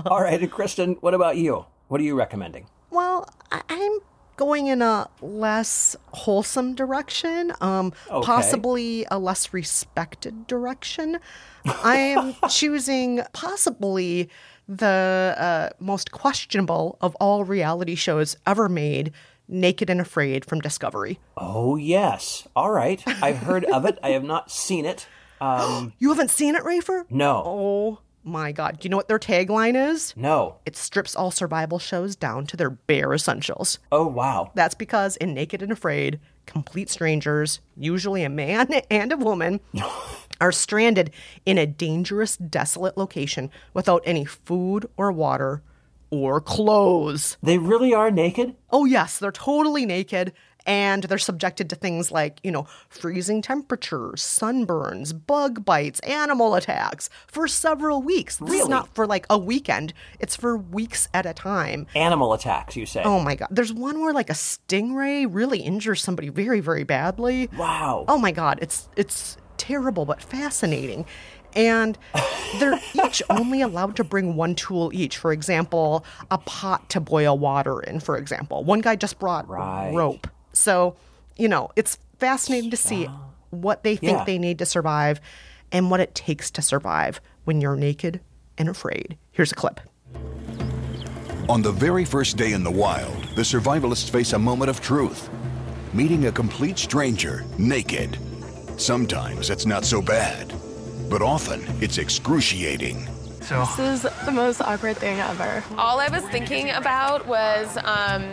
all 0.06 0.22
right, 0.22 0.42
and 0.42 0.51
Kristen, 0.51 0.98
what 1.00 1.13
about 1.13 1.38
you? 1.38 1.66
What 1.88 2.01
are 2.01 2.04
you 2.04 2.16
recommending? 2.16 2.68
Well, 2.90 3.28
I- 3.51 3.62
I'm 3.70 4.00
going 4.36 4.68
in 4.68 4.82
a 4.82 5.08
less 5.22 5.96
wholesome 6.13 6.74
direction, 6.75 7.54
um, 7.62 7.94
Okay. 8.10 8.25
possibly 8.25 9.06
a 9.12 9.20
less 9.20 9.54
respected 9.54 10.48
direction. 10.48 11.20
I 11.66 11.96
am 11.98 12.36
choosing 12.50 13.22
possibly 13.34 14.30
the 14.78 15.36
uh, 15.38 15.70
most 15.80 16.12
questionable 16.12 16.98
of 17.01 17.16
all 17.16 17.44
reality 17.44 17.96
shows 17.96 18.38
ever 18.46 18.70
made. 18.70 19.12
Naked 19.48 19.90
and 19.90 20.00
Afraid 20.00 20.46
from 20.46 20.62
Discovery. 20.62 21.20
Oh, 21.36 21.75
yes. 21.75 22.48
All 22.56 22.72
right. 22.72 23.04
I've 23.22 23.40
heard 23.40 23.66
of 23.66 23.84
it. 23.86 24.00
I 24.01 24.10
have 24.12 24.24
not 24.24 24.50
seen 24.50 24.86
it. 24.86 25.08
Um, 25.42 25.92
You 26.00 26.08
haven't 26.10 26.32
seen 26.32 26.56
it, 26.56 26.63
Rafer? 26.63 27.04
no. 27.10 27.44
Oh 27.46 28.00
my 28.24 28.51
God. 28.54 28.80
Do 28.80 28.86
you 28.86 28.90
know 28.92 28.98
what 28.98 29.08
their 29.10 29.20
tagline 29.20 29.75
is? 29.92 30.13
No. 30.16 30.58
It 30.66 30.78
strips 30.78 31.16
all 31.16 31.32
survival 31.32 31.80
shows 31.80 32.16
down 32.16 32.46
to 32.48 32.56
their 32.56 32.70
bare 32.70 33.13
essentials. 33.13 33.80
Oh, 33.92 34.08
wow. 34.08 34.51
That's 34.56 34.75
because 34.75 35.18
in 35.18 35.34
Naked 35.34 35.62
and 35.62 35.72
Afraid, 35.72 36.20
complete 36.46 36.90
strangers, 36.90 37.60
usually 37.75 38.24
a 38.24 38.30
man 38.30 38.70
and 38.92 39.12
a 39.12 39.18
woman, 39.18 39.60
are 40.41 40.51
stranded 40.51 41.12
in 41.45 41.57
a 41.57 41.65
dangerous, 41.65 42.36
desolate 42.36 42.98
location 42.98 43.50
without 43.74 44.01
any 44.05 44.25
food 44.25 44.86
or 44.98 45.12
water 45.12 45.62
or 46.10 46.41
clothes. 46.41 47.38
They 47.41 47.57
really 47.57 47.93
are 47.93 48.12
naked? 48.12 48.55
Oh, 48.69 48.83
yes, 48.86 49.17
they're 49.19 49.31
totally 49.31 49.86
naked. 49.86 50.33
And 50.63 51.01
they're 51.05 51.17
subjected 51.17 51.71
to 51.71 51.75
things 51.75 52.12
like, 52.12 52.39
you 52.43 52.51
know, 52.51 52.67
freezing 52.88 53.41
temperatures, 53.41 54.21
sunburns, 54.21 55.12
bug 55.25 55.65
bites, 55.65 56.00
animal 56.01 56.53
attacks 56.53 57.10
for 57.25 57.48
several 57.48 58.03
weeks. 58.03 58.38
This 58.38 58.50
is 58.50 58.53
Really? 58.57 58.69
not 58.69 58.93
for 58.93 59.07
like 59.07 59.25
a 59.27 59.39
weekend, 59.39 59.91
it's 60.19 60.36
for 60.36 60.55
weeks 60.55 61.07
at 61.15 61.25
a 61.25 61.33
time. 61.33 61.88
Animal 61.95 62.31
attacks, 62.33 62.75
you 62.75 62.86
say? 62.86 63.01
Oh 63.03 63.19
my 63.19 63.33
God. 63.33 63.48
There's 63.50 63.74
one 63.74 64.01
where 64.01 64.13
like 64.13 64.29
a 64.29 64.33
stingray 64.33 65.25
really 65.27 65.62
injures 65.62 66.00
somebody 66.03 66.29
very, 66.29 66.60
very 66.60 66.83
badly. 66.83 67.50
Wow. 67.57 68.05
Oh 68.07 68.19
my 68.19 68.31
God. 68.31 68.60
It's, 68.62 68.88
it's 68.95 69.38
terrible, 69.62 70.06
but 70.06 70.22
fascinating. 70.22 71.06
And 71.56 71.98
they're 72.60 72.80
each 73.06 73.22
only 73.30 73.62
allowed 73.62 73.96
to 73.98 74.03
bring 74.03 74.36
one 74.36 74.56
tool 74.56 74.89
each. 74.94 75.18
For 75.18 75.32
example, 75.32 76.03
a 76.32 76.39
pot 76.39 76.89
to 76.89 77.00
boil 77.00 77.38
water 77.38 77.80
in, 77.82 78.00
for 78.00 78.18
example. 78.18 78.63
One 78.63 78.82
guy 78.82 78.96
just 78.96 79.20
brought 79.20 79.48
Right. 79.48 79.94
rope. 79.94 80.27
So, 80.53 80.96
you 81.38 81.48
know, 81.48 81.70
it's 81.75 82.00
fascinating 82.20 82.72
to 82.72 82.77
see 82.77 83.08
what 83.51 83.84
they 83.84 83.96
think 83.96 84.18
Yeah. 84.20 84.24
they 84.25 84.39
need 84.39 84.58
to 84.60 84.65
survive 84.65 85.22
and 85.72 85.91
what 85.91 86.00
it 86.00 86.15
takes 86.15 86.50
to 86.51 86.62
survive 86.62 87.22
when 87.44 87.62
you're 87.62 87.75
naked 87.75 88.20
and 88.58 88.68
afraid. 88.68 89.18
Here's 89.32 89.51
a 89.51 89.56
clip. 89.56 89.80
On 91.50 91.62
the 91.62 91.72
very 91.72 92.06
first 92.06 92.38
day 92.38 92.53
in 92.53 92.63
the 92.63 92.72
wild, 92.72 93.24
the 93.36 93.41
survivalists 93.41 94.10
face 94.10 94.34
a 94.34 94.39
moment 94.39 94.70
of 94.70 94.82
truth 94.82 95.30
meeting 95.94 96.27
a 96.27 96.32
complete 96.32 96.77
stranger 96.77 97.44
naked. 97.58 98.18
Sometimes 98.81 99.51
it's 99.51 99.67
not 99.67 99.85
so 99.85 100.01
bad, 100.01 100.51
but 101.07 101.21
often 101.21 101.61
it's 101.81 102.00
excruciating. 102.00 103.07
So. 103.41 103.63
This 103.77 104.03
is 104.03 104.25
the 104.25 104.31
most 104.31 104.59
awkward 104.59 104.97
thing 104.97 105.19
ever. 105.19 105.63
All 105.77 106.00
I 106.00 106.07
was 106.07 106.23
thinking 106.29 106.71
about 106.71 107.27
was 107.27 107.77
um, 107.83 108.23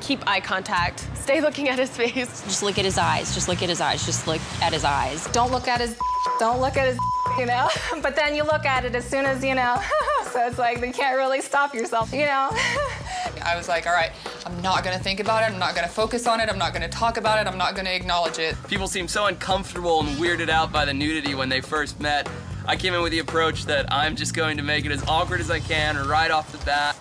keep 0.00 0.22
eye 0.28 0.38
contact, 0.38 1.04
stay 1.14 1.40
looking 1.40 1.68
at 1.68 1.80
his 1.80 1.90
face. 1.90 2.42
Just 2.44 2.62
look 2.62 2.78
at 2.78 2.84
his 2.84 2.96
eyes. 2.96 3.34
Just 3.34 3.48
look 3.48 3.60
at 3.60 3.68
his 3.68 3.80
eyes. 3.80 4.06
Just 4.06 4.28
look 4.28 4.40
at 4.62 4.72
his 4.72 4.84
eyes. 4.84 5.26
Don't 5.32 5.50
look 5.50 5.66
at 5.66 5.80
his, 5.80 5.98
don't 6.38 6.60
look 6.60 6.76
at 6.76 6.86
his, 6.86 6.98
you 7.36 7.46
know. 7.46 7.68
But 8.02 8.14
then 8.14 8.36
you 8.36 8.44
look 8.44 8.64
at 8.64 8.84
it 8.84 8.94
as 8.94 9.04
soon 9.04 9.24
as 9.24 9.42
you 9.42 9.56
know. 9.56 9.82
so 10.32 10.46
it's 10.46 10.58
like 10.58 10.78
you 10.78 10.92
can't 10.92 11.16
really 11.16 11.40
stop 11.40 11.74
yourself, 11.74 12.12
you 12.12 12.24
know. 12.24 12.50
I 13.42 13.56
was 13.56 13.68
like, 13.68 13.86
all 13.86 13.92
right, 13.92 14.12
I'm 14.46 14.60
not 14.62 14.84
gonna 14.84 14.98
think 14.98 15.20
about 15.20 15.42
it. 15.42 15.52
I'm 15.52 15.58
not 15.58 15.74
gonna 15.74 15.88
focus 15.88 16.26
on 16.26 16.40
it. 16.40 16.48
I'm 16.48 16.58
not 16.58 16.72
gonna 16.72 16.88
talk 16.88 17.16
about 17.16 17.38
it. 17.44 17.50
I'm 17.50 17.58
not 17.58 17.74
gonna 17.74 17.90
acknowledge 17.90 18.38
it. 18.38 18.56
People 18.68 18.88
seem 18.88 19.08
so 19.08 19.26
uncomfortable 19.26 20.00
and 20.00 20.08
weirded 20.18 20.48
out 20.48 20.72
by 20.72 20.84
the 20.84 20.94
nudity 20.94 21.34
when 21.34 21.48
they 21.48 21.60
first 21.60 22.00
met. 22.00 22.28
I 22.66 22.76
came 22.76 22.94
in 22.94 23.02
with 23.02 23.12
the 23.12 23.18
approach 23.18 23.64
that 23.66 23.92
I'm 23.92 24.16
just 24.16 24.34
going 24.34 24.56
to 24.58 24.62
make 24.62 24.84
it 24.84 24.92
as 24.92 25.02
awkward 25.08 25.40
as 25.40 25.50
I 25.50 25.60
can 25.60 25.96
right 26.06 26.30
off 26.30 26.52
the 26.52 26.64
bat. 26.64 26.96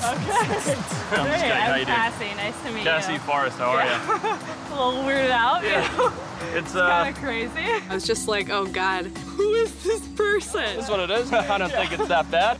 Okay. 0.00 0.10
I'm 0.10 0.48
just 0.48 0.66
kidding. 0.66 1.50
How 1.50 1.74
you 1.74 1.84
doing? 1.84 2.36
Nice 2.36 2.62
to 2.62 2.70
meet 2.70 2.78
you. 2.78 2.84
Cassie 2.84 3.12
you. 3.12 3.18
Forrest, 3.18 3.58
how 3.58 3.70
are 3.70 3.84
you? 3.84 3.90
a 4.72 4.74
little 4.74 5.04
weirded 5.04 5.30
out. 5.30 5.62
Yeah. 5.62 5.92
You 5.92 5.98
know? 5.98 6.12
It's 6.54 6.74
uh, 6.74 6.88
kind 6.88 7.14
of 7.14 7.22
crazy. 7.22 7.84
I 7.88 7.94
was 7.94 8.06
just 8.06 8.26
like, 8.26 8.48
oh 8.48 8.64
God, 8.64 9.06
who 9.06 9.52
is 9.52 9.84
this 9.84 10.00
person? 10.08 10.64
That's 10.76 10.88
what 10.88 11.00
it 11.00 11.10
is. 11.10 11.30
I 11.32 11.58
don't 11.58 11.70
think 11.70 11.92
it's 11.92 12.08
that 12.08 12.30
bad. 12.30 12.58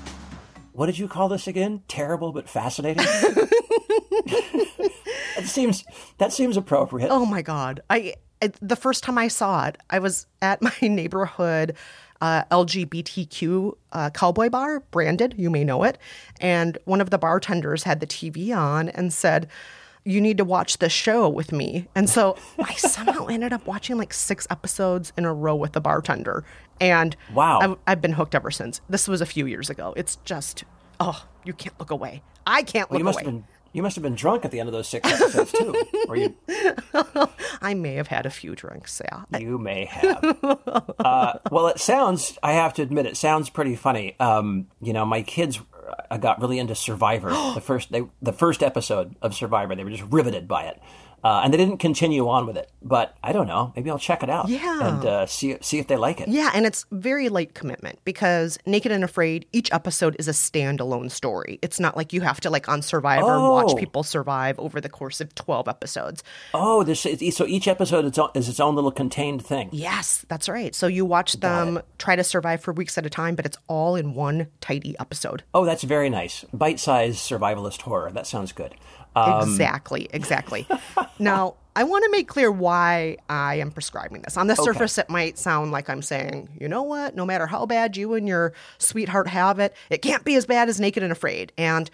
What 0.80 0.86
did 0.86 0.98
you 0.98 1.08
call 1.08 1.28
this 1.28 1.46
again? 1.46 1.82
Terrible 1.88 2.32
but 2.32 2.48
fascinating? 2.48 3.04
that 3.04 3.50
seems 5.44 5.84
that 6.16 6.32
seems 6.32 6.56
appropriate. 6.56 7.10
Oh 7.10 7.26
my 7.26 7.42
god! 7.42 7.82
I, 7.90 8.14
I 8.40 8.50
the 8.62 8.76
first 8.76 9.04
time 9.04 9.18
I 9.18 9.28
saw 9.28 9.66
it, 9.66 9.76
I 9.90 9.98
was 9.98 10.26
at 10.40 10.62
my 10.62 10.72
neighborhood 10.80 11.76
uh, 12.22 12.44
LGBTQ 12.44 13.76
uh, 13.92 14.08
cowboy 14.08 14.48
bar, 14.48 14.80
branded. 14.90 15.34
You 15.36 15.50
may 15.50 15.64
know 15.64 15.82
it, 15.82 15.98
and 16.40 16.78
one 16.86 17.02
of 17.02 17.10
the 17.10 17.18
bartenders 17.18 17.82
had 17.82 18.00
the 18.00 18.06
TV 18.06 18.56
on 18.56 18.88
and 18.88 19.12
said. 19.12 19.48
You 20.02 20.22
need 20.22 20.38
to 20.38 20.46
watch 20.46 20.78
this 20.78 20.94
show 20.94 21.28
with 21.28 21.52
me. 21.52 21.86
And 21.94 22.08
so 22.08 22.38
I 22.58 22.72
somehow 22.72 23.26
ended 23.30 23.52
up 23.52 23.66
watching 23.66 23.98
like 23.98 24.14
six 24.14 24.46
episodes 24.48 25.12
in 25.18 25.26
a 25.26 25.34
row 25.34 25.54
with 25.54 25.72
the 25.72 25.80
bartender. 25.82 26.42
And 26.80 27.16
Wow. 27.34 27.60
I've, 27.60 27.76
I've 27.86 28.00
been 28.02 28.12
hooked 28.14 28.34
ever 28.34 28.50
since. 28.50 28.80
This 28.88 29.06
was 29.08 29.20
a 29.20 29.26
few 29.26 29.46
years 29.46 29.68
ago. 29.70 29.92
It's 29.96 30.16
just, 30.24 30.64
oh, 30.98 31.26
you 31.44 31.52
can't 31.52 31.78
look 31.78 31.90
away. 31.90 32.22
I 32.46 32.62
can't 32.62 32.90
Well, 32.90 32.94
look 32.96 33.00
you 33.00 33.04
must 33.04 33.18
away. 33.20 33.24
have 33.26 33.34
been 33.34 33.44
you 33.72 33.82
must 33.84 33.94
have 33.94 34.02
been 34.02 34.16
drunk 34.16 34.44
at 34.44 34.50
the 34.50 34.58
end 34.58 34.68
of 34.68 34.72
those 34.72 34.88
six 34.88 35.08
episodes 35.08 35.52
too. 35.52 35.72
or 36.08 36.16
you 36.16 36.34
I 37.62 37.74
may 37.74 37.94
have 37.94 38.08
had 38.08 38.26
a 38.26 38.30
few 38.30 38.56
drinks, 38.56 39.00
yeah. 39.04 39.38
you 39.38 39.58
may 39.58 39.84
have. 39.84 40.38
Uh, 40.98 41.34
well, 41.52 41.68
it 41.68 41.78
sounds. 41.78 42.36
I 42.42 42.52
have 42.54 42.74
to 42.74 42.82
admit, 42.82 43.06
it 43.06 43.16
sounds 43.16 43.48
pretty 43.48 43.76
funny. 43.76 44.16
Um, 44.18 44.66
you 44.82 44.92
know, 44.92 45.04
my 45.04 45.22
kids 45.22 45.60
uh, 46.10 46.16
got 46.16 46.40
really 46.40 46.58
into 46.58 46.74
Survivor. 46.74 47.28
the 47.54 47.60
first 47.60 47.92
they, 47.92 48.02
the 48.20 48.32
first 48.32 48.62
episode 48.64 49.14
of 49.22 49.34
Survivor, 49.36 49.76
they 49.76 49.84
were 49.84 49.90
just 49.90 50.10
riveted 50.10 50.48
by 50.48 50.64
it, 50.64 50.80
uh, 51.24 51.40
and 51.44 51.52
they 51.52 51.58
didn't 51.58 51.78
continue 51.78 52.28
on 52.28 52.46
with 52.46 52.56
it. 52.56 52.70
But 52.82 53.16
I 53.22 53.32
don't 53.32 53.46
know. 53.46 53.72
Maybe 53.76 53.90
I'll 53.90 53.98
check 53.98 54.22
it 54.22 54.30
out. 54.30 54.48
Yeah. 54.48 54.88
and 54.88 55.04
uh, 55.04 55.26
see 55.26 55.56
see 55.60 55.78
if 55.78 55.86
they 55.86 55.96
like 55.96 56.20
it. 56.20 56.28
Yeah, 56.28 56.50
and 56.54 56.64
it's 56.66 56.86
very 56.90 57.28
light 57.28 57.54
commitment 57.54 57.98
because 58.04 58.58
Naked 58.66 58.92
and 58.92 59.04
Afraid, 59.04 59.46
each 59.52 59.72
episode 59.72 60.16
is 60.18 60.28
a 60.28 60.32
standalone 60.32 61.10
story. 61.10 61.58
It's 61.62 61.78
not 61.80 61.96
like 61.96 62.12
you 62.12 62.20
have 62.22 62.40
to 62.42 62.50
like 62.50 62.68
on 62.68 62.82
Survivor 62.82 63.38
watch 63.40 63.72
Oh. 63.72 63.74
people 63.76 64.02
survive 64.02 64.58
over 64.58 64.80
the 64.80 64.88
course 64.88 65.20
of 65.20 65.34
12 65.34 65.68
episodes. 65.68 66.22
Oh, 66.54 66.82
this 66.82 67.00
so 67.34 67.46
each 67.46 67.68
episode 67.68 68.04
is, 68.06 68.18
is 68.34 68.48
its 68.48 68.60
own 68.60 68.74
little 68.74 68.90
contained 68.92 69.44
thing. 69.44 69.68
Yes, 69.72 70.24
that's 70.28 70.48
right. 70.48 70.74
So 70.74 70.86
you 70.86 71.04
watch 71.04 71.34
them 71.40 71.80
try 71.98 72.16
to 72.16 72.24
survive 72.24 72.62
for 72.62 72.72
weeks 72.72 72.96
at 72.98 73.06
a 73.06 73.10
time, 73.10 73.34
but 73.34 73.46
it's 73.46 73.58
all 73.68 73.96
in 73.96 74.14
one 74.14 74.48
tidy 74.60 74.96
episode. 74.98 75.42
Oh, 75.54 75.64
that's 75.64 75.82
very 75.82 76.08
nice. 76.10 76.44
Bite-sized 76.52 77.18
survivalist 77.18 77.82
horror. 77.82 78.10
That 78.12 78.26
sounds 78.26 78.52
good. 78.52 78.74
Um, 79.16 79.40
exactly, 79.42 80.08
exactly. 80.12 80.66
now, 81.18 81.54
I 81.76 81.84
want 81.84 82.04
to 82.04 82.10
make 82.10 82.28
clear 82.28 82.50
why 82.50 83.16
I 83.28 83.56
am 83.56 83.70
prescribing 83.70 84.22
this. 84.22 84.36
On 84.36 84.46
the 84.48 84.54
Okay. 84.54 84.62
surface, 84.62 84.98
it 84.98 85.08
might 85.08 85.38
sound 85.38 85.70
like 85.72 85.88
I'm 85.88 86.02
saying, 86.02 86.48
you 86.60 86.68
know 86.68 86.82
what? 86.82 87.14
No 87.14 87.24
matter 87.24 87.46
how 87.46 87.64
bad 87.66 87.96
you 87.96 88.14
and 88.14 88.26
your 88.26 88.52
sweetheart 88.78 89.28
have 89.28 89.58
it, 89.58 89.74
it 89.88 90.02
can't 90.02 90.24
be 90.24 90.34
as 90.34 90.46
bad 90.46 90.68
as 90.68 90.80
Naked 90.80 91.02
and 91.02 91.12
Afraid. 91.12 91.52
And 91.56 91.90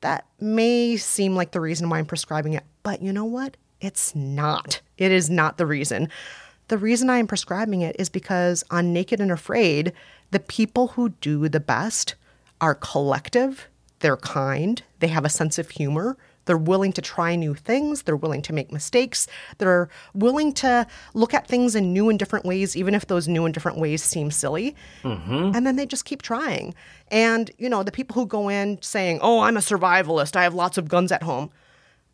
that 0.00 0.26
may 0.40 0.96
seem 0.96 1.36
like 1.36 1.50
the 1.52 1.60
reason 1.60 1.88
why 1.90 1.98
I'm 1.98 2.06
prescribing 2.06 2.54
it. 2.54 2.64
But 2.82 3.02
you 3.02 3.12
know 3.12 3.26
what? 3.26 3.56
It's 3.80 4.14
not. 4.14 4.80
It 4.96 5.12
is 5.12 5.28
not 5.30 5.58
the 5.58 5.66
reason. 5.66 6.08
The 6.68 6.78
reason 6.78 7.10
I 7.10 7.18
am 7.18 7.26
prescribing 7.26 7.82
it 7.82 7.96
is 7.98 8.08
because 8.08 8.64
on 8.70 8.92
Naked 8.92 9.20
and 9.20 9.32
Afraid, 9.32 9.92
the 10.30 10.40
people 10.40 10.88
who 10.88 11.10
do 11.20 11.48
the 11.48 11.60
best 11.60 12.14
are 12.60 12.74
collective, 12.74 13.68
they're 14.00 14.16
kind, 14.16 14.82
they 15.00 15.08
have 15.08 15.24
a 15.24 15.30
sense 15.30 15.58
of 15.58 15.70
humor, 15.70 16.16
they're 16.44 16.58
willing 16.58 16.92
to 16.92 17.02
try 17.02 17.36
new 17.36 17.54
things, 17.54 18.02
they're 18.02 18.16
willing 18.16 18.42
to 18.42 18.52
make 18.52 18.72
mistakes, 18.72 19.26
they're 19.58 19.88
willing 20.14 20.52
to 20.54 20.86
look 21.14 21.34
at 21.34 21.46
things 21.46 21.74
in 21.74 21.92
new 21.92 22.08
and 22.08 22.18
different 22.18 22.44
ways, 22.44 22.76
even 22.76 22.94
if 22.94 23.06
those 23.06 23.28
new 23.28 23.44
and 23.44 23.54
different 23.54 23.78
ways 23.78 24.02
seem 24.02 24.30
silly. 24.30 24.74
Mm-hmm. 25.02 25.52
And 25.54 25.66
then 25.66 25.76
they 25.76 25.86
just 25.86 26.04
keep 26.04 26.22
trying. 26.22 26.74
And, 27.08 27.50
you 27.58 27.68
know, 27.68 27.82
the 27.82 27.92
people 27.92 28.14
who 28.14 28.26
go 28.26 28.48
in 28.48 28.80
saying, 28.82 29.18
oh, 29.22 29.40
I'm 29.40 29.56
a 29.56 29.60
survivalist, 29.60 30.36
I 30.36 30.42
have 30.42 30.54
lots 30.54 30.78
of 30.78 30.88
guns 30.88 31.12
at 31.12 31.22
home, 31.22 31.50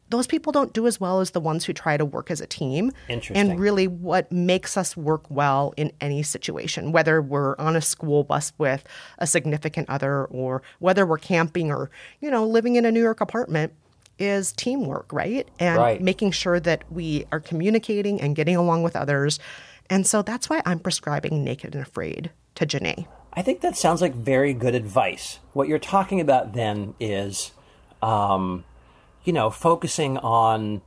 those 0.09 0.27
people 0.27 0.53
don't 0.53 0.73
do 0.73 0.87
as 0.87 1.01
well 1.01 1.21
as 1.21 1.33
the 1.33 1.41
ones 1.41 1.65
who 1.65 1.73
try 1.73 1.97
to 1.97 2.05
work 2.05 2.31
as 2.31 2.41
a 2.41 2.47
team. 2.47 2.93
Interesting. 3.09 3.51
And 3.51 3.59
really, 3.59 3.89
what 3.89 4.31
makes 4.31 4.77
us 4.77 4.97
work 4.97 5.29
well 5.31 5.75
in 5.77 5.91
any 6.01 6.23
situation, 6.23 6.93
whether 6.93 7.21
we're 7.21 7.57
on 7.57 7.75
a 7.75 7.81
school 7.81 8.23
bus 8.23 8.53
with 8.57 8.85
a 9.19 9.27
significant 9.27 9.91
other 9.91 10.27
or 10.27 10.63
whether 10.79 11.05
we're 11.05 11.19
camping 11.19 11.73
or, 11.73 11.91
you 12.21 12.31
know, 12.31 12.47
living 12.47 12.77
in 12.77 12.85
a 12.85 12.93
New 12.93 13.03
York 13.03 13.21
apartment, 13.21 13.73
is 14.19 14.53
teamwork, 14.53 15.13
right? 15.13 15.49
And 15.59 15.79
Right. 15.79 16.01
making 16.01 16.31
sure 16.33 16.59
that 16.61 16.85
we 16.91 17.27
are 17.33 17.41
communicating 17.41 18.21
and 18.21 18.35
getting 18.35 18.57
along 18.57 18.83
with 18.83 18.97
others. 18.97 19.39
And 19.91 20.07
so 20.07 20.23
that's 20.23 20.49
why 20.49 20.63
I'm 20.65 20.79
prescribing 20.79 21.45
Naked 21.45 21.75
and 21.75 21.83
Afraid 21.87 22.31
to 22.57 22.67
Janae. 22.67 23.07
I 23.33 23.43
think 23.43 23.61
that 23.61 23.77
sounds 23.77 24.01
like 24.01 24.15
very 24.15 24.55
good 24.55 24.75
advice. 24.75 25.41
What 25.53 25.69
you're 25.69 25.79
talking 25.79 26.21
about 26.21 26.55
then 26.55 26.95
is, 26.99 27.53
um, 28.03 28.65
you 29.25 29.33
know, 29.33 29.51
focusing 29.51 30.17
on 30.19 30.81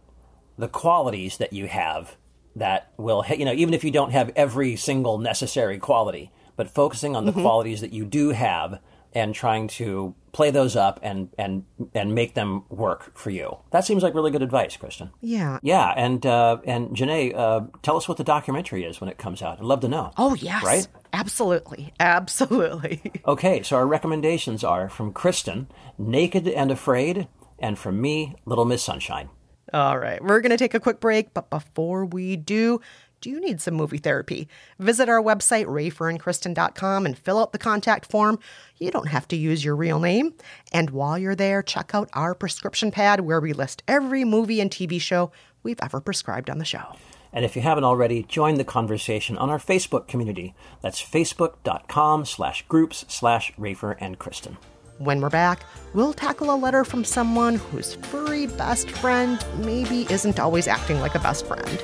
the 0.57 0.67
qualities 0.67 1.37
that 1.37 1.53
you 1.53 1.67
have 1.67 2.15
that 2.55 2.91
will, 2.97 3.23
you 3.29 3.45
know, 3.45 3.53
even 3.53 3.73
if 3.73 3.83
you 3.83 3.91
don't 3.91 4.11
have 4.11 4.31
every 4.35 4.75
single 4.75 5.19
necessary 5.19 5.77
quality, 5.77 6.31
but 6.55 6.69
focusing 6.69 7.15
on 7.15 7.25
the 7.25 7.31
Mhm. 7.31 7.41
qualities 7.43 7.81
that 7.81 7.93
you 7.93 8.03
do 8.03 8.31
have 8.31 8.79
and 9.13 9.33
trying 9.33 9.67
to 9.67 10.13
play 10.31 10.51
those 10.51 10.75
up 10.75 10.99
and 11.03 11.29
and 11.37 11.65
and 11.93 12.13
make 12.13 12.33
them 12.33 12.63
work 12.69 13.17
for 13.17 13.29
you. 13.29 13.57
That 13.71 13.85
seems 13.85 14.03
like 14.03 14.13
really 14.13 14.31
good 14.31 14.41
advice, 14.41 14.77
Kristen. 14.77 15.11
Yeah. 15.21 15.59
Yeah, 15.61 15.93
and 15.95 16.25
uh, 16.25 16.57
and 16.65 16.89
Janae, 16.95 17.35
uh, 17.35 17.61
tell 17.81 17.97
us 17.97 18.07
what 18.07 18.17
the 18.17 18.23
documentary 18.23 18.83
is 18.83 18.99
when 19.01 19.09
it 19.09 19.17
comes 19.17 19.41
out. 19.41 19.59
I'd 19.59 19.65
love 19.65 19.81
to 19.81 19.87
know. 19.87 20.11
Oh, 20.17 20.35
yes. 20.35 20.63
Right? 20.63 20.87
Absolutely. 21.13 21.93
Absolutely. 21.99 23.01
Okay, 23.25 23.61
so 23.61 23.75
our 23.75 23.85
recommendations 23.85 24.63
are 24.63 24.89
from 24.89 25.13
Kristen, 25.13 25.67
Naked 25.97 26.47
and 26.47 26.71
Afraid, 26.71 27.27
and 27.59 27.77
from 27.77 28.01
me, 28.01 28.35
Little 28.45 28.65
Miss 28.65 28.81
Sunshine. 28.81 29.29
All 29.71 29.99
right, 29.99 30.23
we're 30.23 30.41
going 30.41 30.49
to 30.51 30.57
take 30.57 30.73
a 30.73 30.79
quick 30.79 30.99
break, 30.99 31.33
but 31.33 31.49
before 31.51 32.05
we 32.05 32.35
do, 32.35 32.81
Do 33.21 33.29
you 33.29 33.41
need 33.41 33.59
some 33.59 33.73
movie 33.73 33.97
therapy? 33.97 34.47
Visit 34.79 35.09
our 35.09 35.21
website, 35.21 35.65
rayfernkristen.com, 35.65 37.05
and 37.05 37.17
fill 37.17 37.39
out 37.39 37.51
the 37.51 37.57
contact 37.57 38.05
form. 38.05 38.39
You 38.77 38.91
don't 38.91 39.09
have 39.09 39.27
to 39.29 39.35
use 39.35 39.65
your 39.65 39.75
real 39.75 39.99
name. 39.99 40.35
And 40.71 40.91
while 40.91 41.17
you're 41.17 41.35
there, 41.35 41.61
check 41.61 41.93
out 41.93 42.09
our 42.13 42.33
prescription 42.33 42.91
pad 42.91 43.21
where 43.21 43.41
we 43.41 43.51
list 43.51 43.83
every 43.87 44.23
movie 44.23 44.61
and 44.61 44.71
TV 44.71 45.01
show 45.01 45.31
we've 45.63 45.79
ever 45.81 45.99
prescribed 45.99 46.49
on 46.49 46.59
the 46.59 46.65
show. 46.65 46.95
And 47.33 47.43
if 47.43 47.55
you 47.55 47.61
haven't 47.61 47.83
already, 47.83 48.23
join 48.23 48.55
the 48.55 48.63
conversation 48.63 49.37
on 49.37 49.49
our 49.49 49.59
Facebook 49.59 50.07
community. 50.07 50.55
That's 50.81 51.01
facebook.com 51.01 52.25
slash 52.25 52.65
groups 52.67 53.05
slash 53.07 53.53
Rafer 53.59 53.97
and 53.99 54.17
Kristen. 54.17 54.57
When 54.97 55.21
we're 55.21 55.29
back, 55.29 55.63
we'll 55.93 56.13
tackle 56.13 56.53
a 56.53 56.57
letter 56.57 56.83
from 56.83 57.03
someone 57.03 57.55
whose 57.55 57.95
furry 57.95 58.47
best 58.47 58.89
friend 58.89 59.45
maybe 59.57 60.07
isn't 60.09 60.39
always 60.39 60.67
acting 60.67 60.99
like 60.99 61.15
a 61.15 61.19
best 61.19 61.45
friend. 61.45 61.83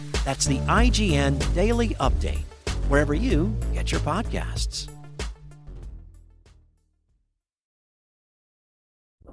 That's 0.23 0.45
the 0.45 0.59
IGN 0.59 1.53
Daily 1.55 1.89
Update, 1.95 2.43
wherever 2.89 3.13
you 3.13 3.55
get 3.73 3.91
your 3.91 4.01
podcasts. 4.01 4.87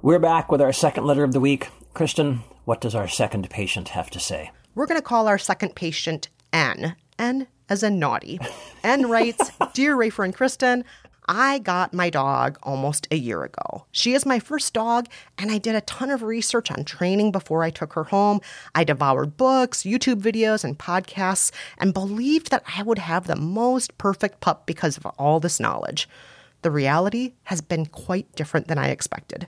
We're 0.01 0.17
back 0.19 0.51
with 0.51 0.61
our 0.61 0.73
second 0.73 1.05
letter 1.05 1.23
of 1.23 1.33
the 1.33 1.39
week. 1.39 1.69
Kristen, 1.93 2.41
what 2.65 2.81
does 2.81 2.95
our 2.95 3.07
second 3.07 3.49
patient 3.49 3.89
have 3.89 4.09
to 4.11 4.19
say? 4.19 4.49
We're 4.73 4.87
going 4.87 4.99
to 4.99 5.05
call 5.05 5.27
our 5.27 5.37
second 5.37 5.75
patient 5.75 6.29
N. 6.51 6.95
N 7.19 7.47
as 7.67 7.83
in 7.83 7.99
naughty. 7.99 8.39
N 8.83 9.09
writes 9.09 9.51
Dear 9.73 9.95
Rafer 9.95 10.25
and 10.25 10.33
Kristen, 10.33 10.85
I 11.31 11.59
got 11.59 11.93
my 11.93 12.09
dog 12.09 12.57
almost 12.63 13.07
a 13.11 13.15
year 13.15 13.43
ago. 13.43 13.85
She 13.91 14.15
is 14.15 14.25
my 14.25 14.39
first 14.39 14.73
dog, 14.73 15.05
and 15.37 15.51
I 15.51 15.59
did 15.59 15.75
a 15.75 15.81
ton 15.81 16.09
of 16.09 16.23
research 16.23 16.71
on 16.71 16.83
training 16.83 17.31
before 17.31 17.61
I 17.61 17.69
took 17.69 17.93
her 17.93 18.05
home. 18.05 18.41
I 18.73 18.83
devoured 18.83 19.37
books, 19.37 19.83
YouTube 19.83 20.21
videos, 20.21 20.63
and 20.63 20.79
podcasts, 20.79 21.51
and 21.77 21.93
believed 21.93 22.49
that 22.49 22.63
I 22.75 22.81
would 22.81 22.97
have 22.97 23.27
the 23.27 23.35
most 23.35 23.95
perfect 23.99 24.41
pup 24.41 24.65
because 24.65 24.97
of 24.97 25.05
all 25.19 25.39
this 25.39 25.59
knowledge. 25.59 26.09
The 26.63 26.71
reality 26.71 27.33
has 27.43 27.61
been 27.61 27.85
quite 27.85 28.35
different 28.35 28.67
than 28.67 28.79
I 28.79 28.87
expected. 28.87 29.47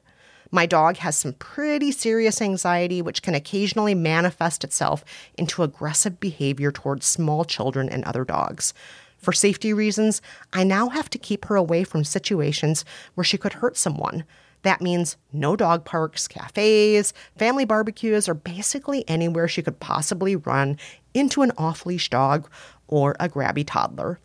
My 0.52 0.68
dog 0.68 0.98
has 0.98 1.18
some 1.18 1.34
pretty 1.34 1.92
serious 1.92 2.44
anxiety, 2.44 3.02
which 3.02 3.24
can 3.24 3.34
occasionally 3.34 3.96
manifest 3.96 4.64
itself 4.64 5.04
into 5.36 5.64
aggressive 5.64 6.20
behavior 6.20 6.72
towards 6.72 7.08
small 7.08 7.44
children 7.44 7.90
and 7.90 8.04
other 8.04 8.24
dogs. 8.24 8.76
For 9.22 9.34
safety 9.34 9.72
reasons, 9.72 10.22
I 10.52 10.64
now 10.64 10.90
have 10.90 11.10
to 11.12 11.20
keep 11.20 11.46
her 11.46 11.56
away 11.56 11.84
from 11.84 12.04
situations 12.04 12.84
where 13.14 13.24
she 13.24 13.38
could 13.38 13.54
hurt 13.54 13.78
someone. 13.78 14.24
That 14.64 14.82
means 14.82 15.18
no 15.32 15.56
dog 15.56 15.86
parks, 15.86 16.28
cafes, 16.28 17.14
family 17.38 17.66
barbecues, 17.66 18.28
or 18.28 18.34
basically 18.34 19.08
anywhere 19.08 19.48
she 19.48 19.62
could 19.62 19.80
possibly 19.80 20.36
run 20.36 20.78
into 21.14 21.44
an 21.44 21.52
off 21.58 21.86
leash 21.86 22.10
dog 22.10 22.50
or 22.88 23.16
a 23.20 23.30
grabby 23.30 23.64
toddler. 23.66 24.20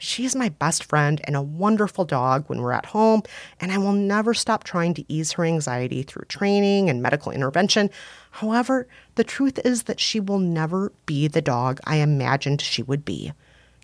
She 0.00 0.24
is 0.24 0.36
my 0.36 0.48
best 0.48 0.84
friend 0.84 1.20
and 1.24 1.34
a 1.34 1.42
wonderful 1.42 2.04
dog 2.04 2.44
when 2.46 2.60
we're 2.60 2.72
at 2.72 2.86
home, 2.86 3.22
and 3.58 3.72
I 3.72 3.78
will 3.78 3.92
never 3.92 4.32
stop 4.32 4.62
trying 4.62 4.94
to 4.94 5.12
ease 5.12 5.32
her 5.32 5.44
anxiety 5.44 6.04
through 6.04 6.26
training 6.28 6.88
and 6.88 7.02
medical 7.02 7.32
intervention. 7.32 7.90
However, 8.30 8.86
the 9.16 9.24
truth 9.24 9.58
is 9.64 9.84
that 9.84 9.98
she 9.98 10.20
will 10.20 10.38
never 10.38 10.92
be 11.06 11.26
the 11.26 11.42
dog 11.42 11.80
I 11.82 11.96
imagined 11.96 12.60
she 12.60 12.82
would 12.84 13.04
be. 13.04 13.32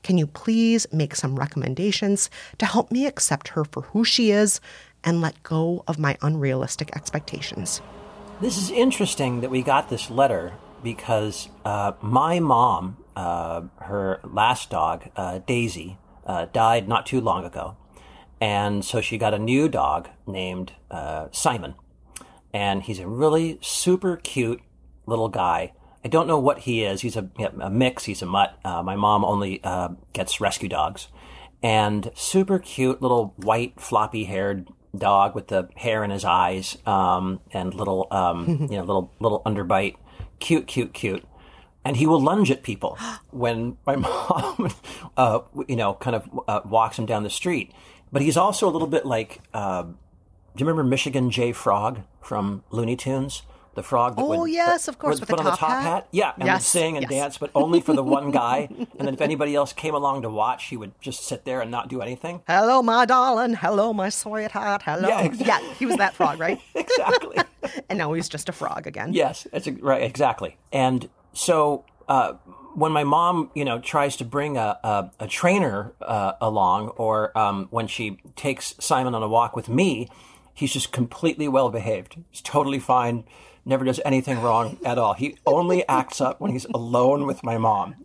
Can 0.05 0.19
you 0.19 0.27
please 0.29 0.87
make 0.93 1.17
some 1.17 1.35
recommendations 1.35 2.31
to 2.59 2.67
help 2.67 2.93
me 2.93 3.07
accept 3.07 3.49
her 3.49 3.65
for 3.65 3.83
who 3.83 4.05
she 4.05 4.31
is 4.31 4.61
and 5.03 5.21
let 5.21 5.43
go 5.43 5.83
of 5.89 5.99
my 5.99 6.17
unrealistic 6.23 6.95
expectations? 6.95 7.81
This 8.41 8.59
is 8.59 8.71
interesting 8.71 9.41
that 9.41 9.51
we 9.51 9.63
got 9.63 9.89
this 9.89 10.11
letter 10.11 10.53
because 10.83 11.49
uh, 11.65 11.93
my 12.03 12.39
mom, 12.39 12.99
uh, 13.17 13.63
her 13.79 14.21
last 14.23 14.69
dog, 14.69 15.09
uh, 15.17 15.39
Daisy, 15.47 15.97
uh, 16.27 16.47
died 16.53 16.87
not 16.87 17.07
too 17.07 17.23
long 17.23 17.45
ago. 17.45 17.77
And 18.41 18.85
so 18.85 19.01
she 19.01 19.17
got 19.17 19.33
a 19.33 19.39
new 19.39 19.71
dog 19.71 20.11
named 20.27 20.73
uh, 20.91 21.29
Simon. 21.33 21.75
And 22.53 22.83
he's 22.83 22.99
a 22.99 23.09
really 23.09 23.59
super 23.63 24.17
cute 24.19 24.61
little 25.07 25.31
guy. 25.31 25.73
I 26.05 26.09
don't 26.09 26.27
know 26.27 26.39
what 26.39 26.61
he 26.61 26.85
is. 26.85 27.01
He's 27.01 27.17
a, 27.17 27.29
a 27.61 27.71
mix. 27.71 28.05
He's 28.05 28.21
a 28.21 28.27
mutt. 28.27 28.59
Uh, 28.65 28.83
my 28.83 28.95
mom 28.95 29.25
only 29.25 29.63
uh, 29.65 29.89
gets 30.13 30.41
rescue 30.41 30.69
dogs, 30.69 31.09
and 31.63 32.11
super 32.15 32.59
cute 32.59 33.01
little 33.01 33.33
white 33.39 33.81
floppy 33.81 34.25
haired 34.25 34.69
dog 34.97 35.35
with 35.35 35.49
the 35.49 35.69
hair 35.77 36.05
in 36.05 36.11
his 36.11 36.25
eyes 36.25 36.79
um, 36.87 37.41
and 37.53 37.75
little 37.75 38.07
um, 38.11 38.47
you 38.71 38.77
know 38.77 38.85
little 38.85 39.13
little 39.19 39.43
underbite. 39.45 39.97
Cute, 40.41 40.67
cute, 40.67 40.93
cute. 40.93 41.25
And 41.87 41.97
he 41.97 42.07
will 42.07 42.21
lunge 42.21 42.51
at 42.51 42.63
people 42.63 42.99
when 43.31 43.79
my 43.87 43.97
mom, 43.97 44.73
uh, 45.17 45.41
you 45.69 45.77
know, 45.77 45.95
kind 45.95 46.17
of 46.17 46.41
uh, 46.47 46.61
walks 46.65 46.99
him 46.99 47.07
down 47.07 47.23
the 47.23 47.31
street. 47.31 47.73
But 48.13 48.23
he's 48.23 48.37
also 48.37 48.69
a 48.69 48.73
little 48.73 48.89
bit 48.89 49.07
like. 49.07 49.41
Uh, 49.55 49.85
do 49.85 50.63
you 50.63 50.67
remember 50.67 50.85
Michigan 50.85 51.31
J. 51.31 51.53
Frog 51.53 52.03
from 52.21 52.63
Looney 52.71 52.95
Tunes? 52.95 53.43
The 53.75 53.83
frog. 53.83 54.17
That 54.17 54.23
oh 54.23 54.41
would 54.41 54.51
yes, 54.51 54.87
put, 54.87 54.95
of 54.95 54.99
course, 54.99 55.21
would 55.21 55.29
put 55.29 55.37
the 55.39 55.45
on 55.45 55.51
top, 55.51 55.59
the 55.59 55.67
top 55.67 55.71
hat. 55.71 55.83
hat. 55.83 56.09
Yeah, 56.11 56.33
and 56.37 56.47
yes. 56.47 56.61
would 56.61 56.81
sing 56.81 56.97
and 56.97 57.03
yes. 57.03 57.11
dance, 57.11 57.39
but 57.39 57.51
only 57.55 57.81
for 57.81 57.95
the 57.95 58.03
one 58.03 58.31
guy. 58.33 58.69
and 58.71 59.07
then 59.07 59.15
if 59.15 59.21
anybody 59.21 59.55
else 59.55 59.73
came 59.73 59.95
along 59.95 60.23
to 60.23 60.31
watch, 60.31 60.67
he 60.67 60.77
would 60.77 60.99
just 61.01 61.25
sit 61.25 61.45
there 61.45 61.61
and 61.61 61.71
not 61.71 61.89
do 61.89 62.01
anything. 62.01 62.43
Hello, 62.47 62.83
my 62.83 63.05
darling. 63.05 63.55
Hello, 63.55 63.93
my 63.93 64.09
sweetheart. 64.09 64.83
Hello. 64.83 65.09
Yeah, 65.09 65.23
exactly. 65.23 65.69
yeah 65.69 65.75
he 65.75 65.87
was 65.87 65.97
that 65.97 66.15
frog, 66.15 66.39
right? 66.41 66.61
exactly. 66.75 67.39
and 67.89 67.99
now 67.99 68.13
he's 68.13 68.29
just 68.29 68.49
a 68.49 68.53
frog 68.53 68.87
again. 68.87 69.13
Yes, 69.13 69.47
that's 69.53 69.67
a, 69.67 69.73
right. 69.73 70.03
Exactly. 70.03 70.57
And 70.73 71.09
so. 71.33 71.85
Uh, 72.07 72.35
when 72.75 72.91
my 72.91 73.05
mom, 73.05 73.51
you 73.55 73.65
know, 73.65 73.79
tries 73.79 74.17
to 74.17 74.25
bring 74.25 74.57
a, 74.57 74.79
a, 74.83 75.11
a 75.21 75.27
trainer 75.29 75.93
uh, 76.03 76.33
along, 76.41 76.89
or 76.89 77.37
um, 77.39 77.69
when 77.71 77.87
she 77.87 78.19
takes 78.37 78.75
Simon 78.81 79.15
on 79.15 79.23
a 79.23 79.29
walk 79.29 79.55
with 79.55 79.69
me, 79.69 80.09
he's 80.55 80.73
just 80.73 80.93
completely 80.93 81.49
well 81.49 81.69
behaved. 81.69 82.17
He's 82.31 82.41
totally 82.41 82.79
fine 82.79 83.25
never 83.65 83.85
does 83.85 84.01
anything 84.05 84.41
wrong 84.41 84.79
at 84.85 84.99
all. 84.99 85.15
He 85.15 85.37
only 85.47 85.87
acts 85.89 86.21
up 86.21 86.41
when 86.41 86.53
he's 86.53 86.67
alone 86.67 87.27
with 87.27 87.43
my 87.43 87.59
mom. 87.59 87.97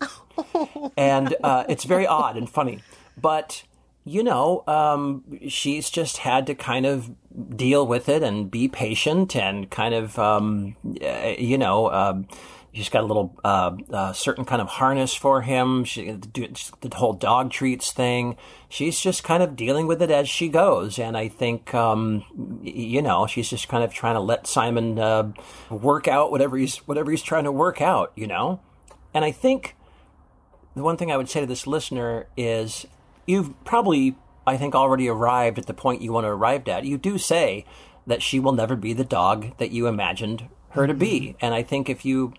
And 0.96 1.36
uh, 1.44 1.66
it's 1.68 1.84
very 1.84 2.08
odd 2.08 2.38
and 2.38 2.50
funny. 2.50 2.80
But 3.18 3.64
you 4.06 4.24
know, 4.24 4.64
um, 4.66 5.24
she's 5.48 5.90
just 5.90 6.18
had 6.18 6.48
to 6.48 6.56
kind 6.56 6.86
of 6.86 7.12
deal 7.56 7.86
with 7.86 8.10
it 8.10 8.24
and 8.24 8.50
be 8.50 8.68
patient 8.68 9.36
and 9.36 9.70
kind 9.70 9.94
of, 9.94 10.18
um, 10.18 10.76
uh, 11.02 11.34
you 11.38 11.58
know, 11.58 11.92
um, 11.92 12.28
she's 12.74 12.90
got 12.90 13.04
a 13.04 13.08
little 13.08 13.38
uh, 13.44 13.76
uh, 13.92 14.14
certain 14.14 14.46
kind 14.46 14.62
of 14.62 14.68
harness 14.68 15.14
for 15.14 15.42
him. 15.42 15.84
She 15.84 16.12
the 16.12 16.96
whole 16.96 17.14
dog 17.14 17.52
treats 17.52 17.92
thing. 17.92 18.38
She's 18.68 19.00
just 19.00 19.24
kind 19.24 19.42
of 19.42 19.56
dealing 19.56 19.88
with 19.88 20.02
it 20.02 20.12
as 20.12 20.30
she 20.30 20.48
goes, 20.48 21.00
and 21.00 21.18
I 21.18 21.28
think 21.28 21.74
um, 21.74 22.24
you 22.64 23.02
know 23.02 23.28
she's 23.28 23.50
just 23.50 23.68
kind 23.68 23.84
of 23.84 23.94
trying 23.94 24.16
to 24.16 24.22
let 24.22 24.48
Simon 24.48 25.00
uh, 25.00 25.32
work 25.70 26.08
out 26.08 26.32
whatever 26.32 26.58
he's 26.58 26.78
whatever 26.88 27.12
he's 27.12 27.24
trying 27.24 27.46
to 27.46 27.52
work 27.52 27.82
out, 27.82 28.12
you 28.16 28.28
know. 28.28 28.60
And 29.14 29.26
I 29.26 29.32
think 29.32 29.76
the 30.76 30.84
one 30.84 30.98
thing 30.98 31.12
I 31.12 31.18
would 31.18 31.30
say 31.30 31.40
to 31.40 31.48
this 31.48 31.66
listener 31.66 32.28
is 32.38 32.86
you've 33.26 33.64
probably, 33.66 34.16
I 34.46 34.58
think, 34.58 34.76
already 34.76 35.08
arrived 35.08 35.58
at 35.58 35.66
the 35.66 35.74
point 35.74 36.02
you 36.02 36.14
want 36.14 36.26
to 36.26 36.30
arrive 36.30 36.68
at. 36.68 36.86
You 36.86 36.98
do 36.98 37.18
say 37.18 37.66
that 38.06 38.22
she 38.22 38.40
will 38.40 38.54
never 38.54 38.76
be 38.76 38.94
the 38.94 39.04
dog 39.04 39.58
that 39.58 39.72
you 39.72 39.88
imagined 39.88 40.48
her 40.74 40.86
to 40.86 40.94
be, 40.94 41.36
and 41.42 41.56
I 41.56 41.64
think 41.64 41.90
if 41.90 42.06
you 42.06 42.34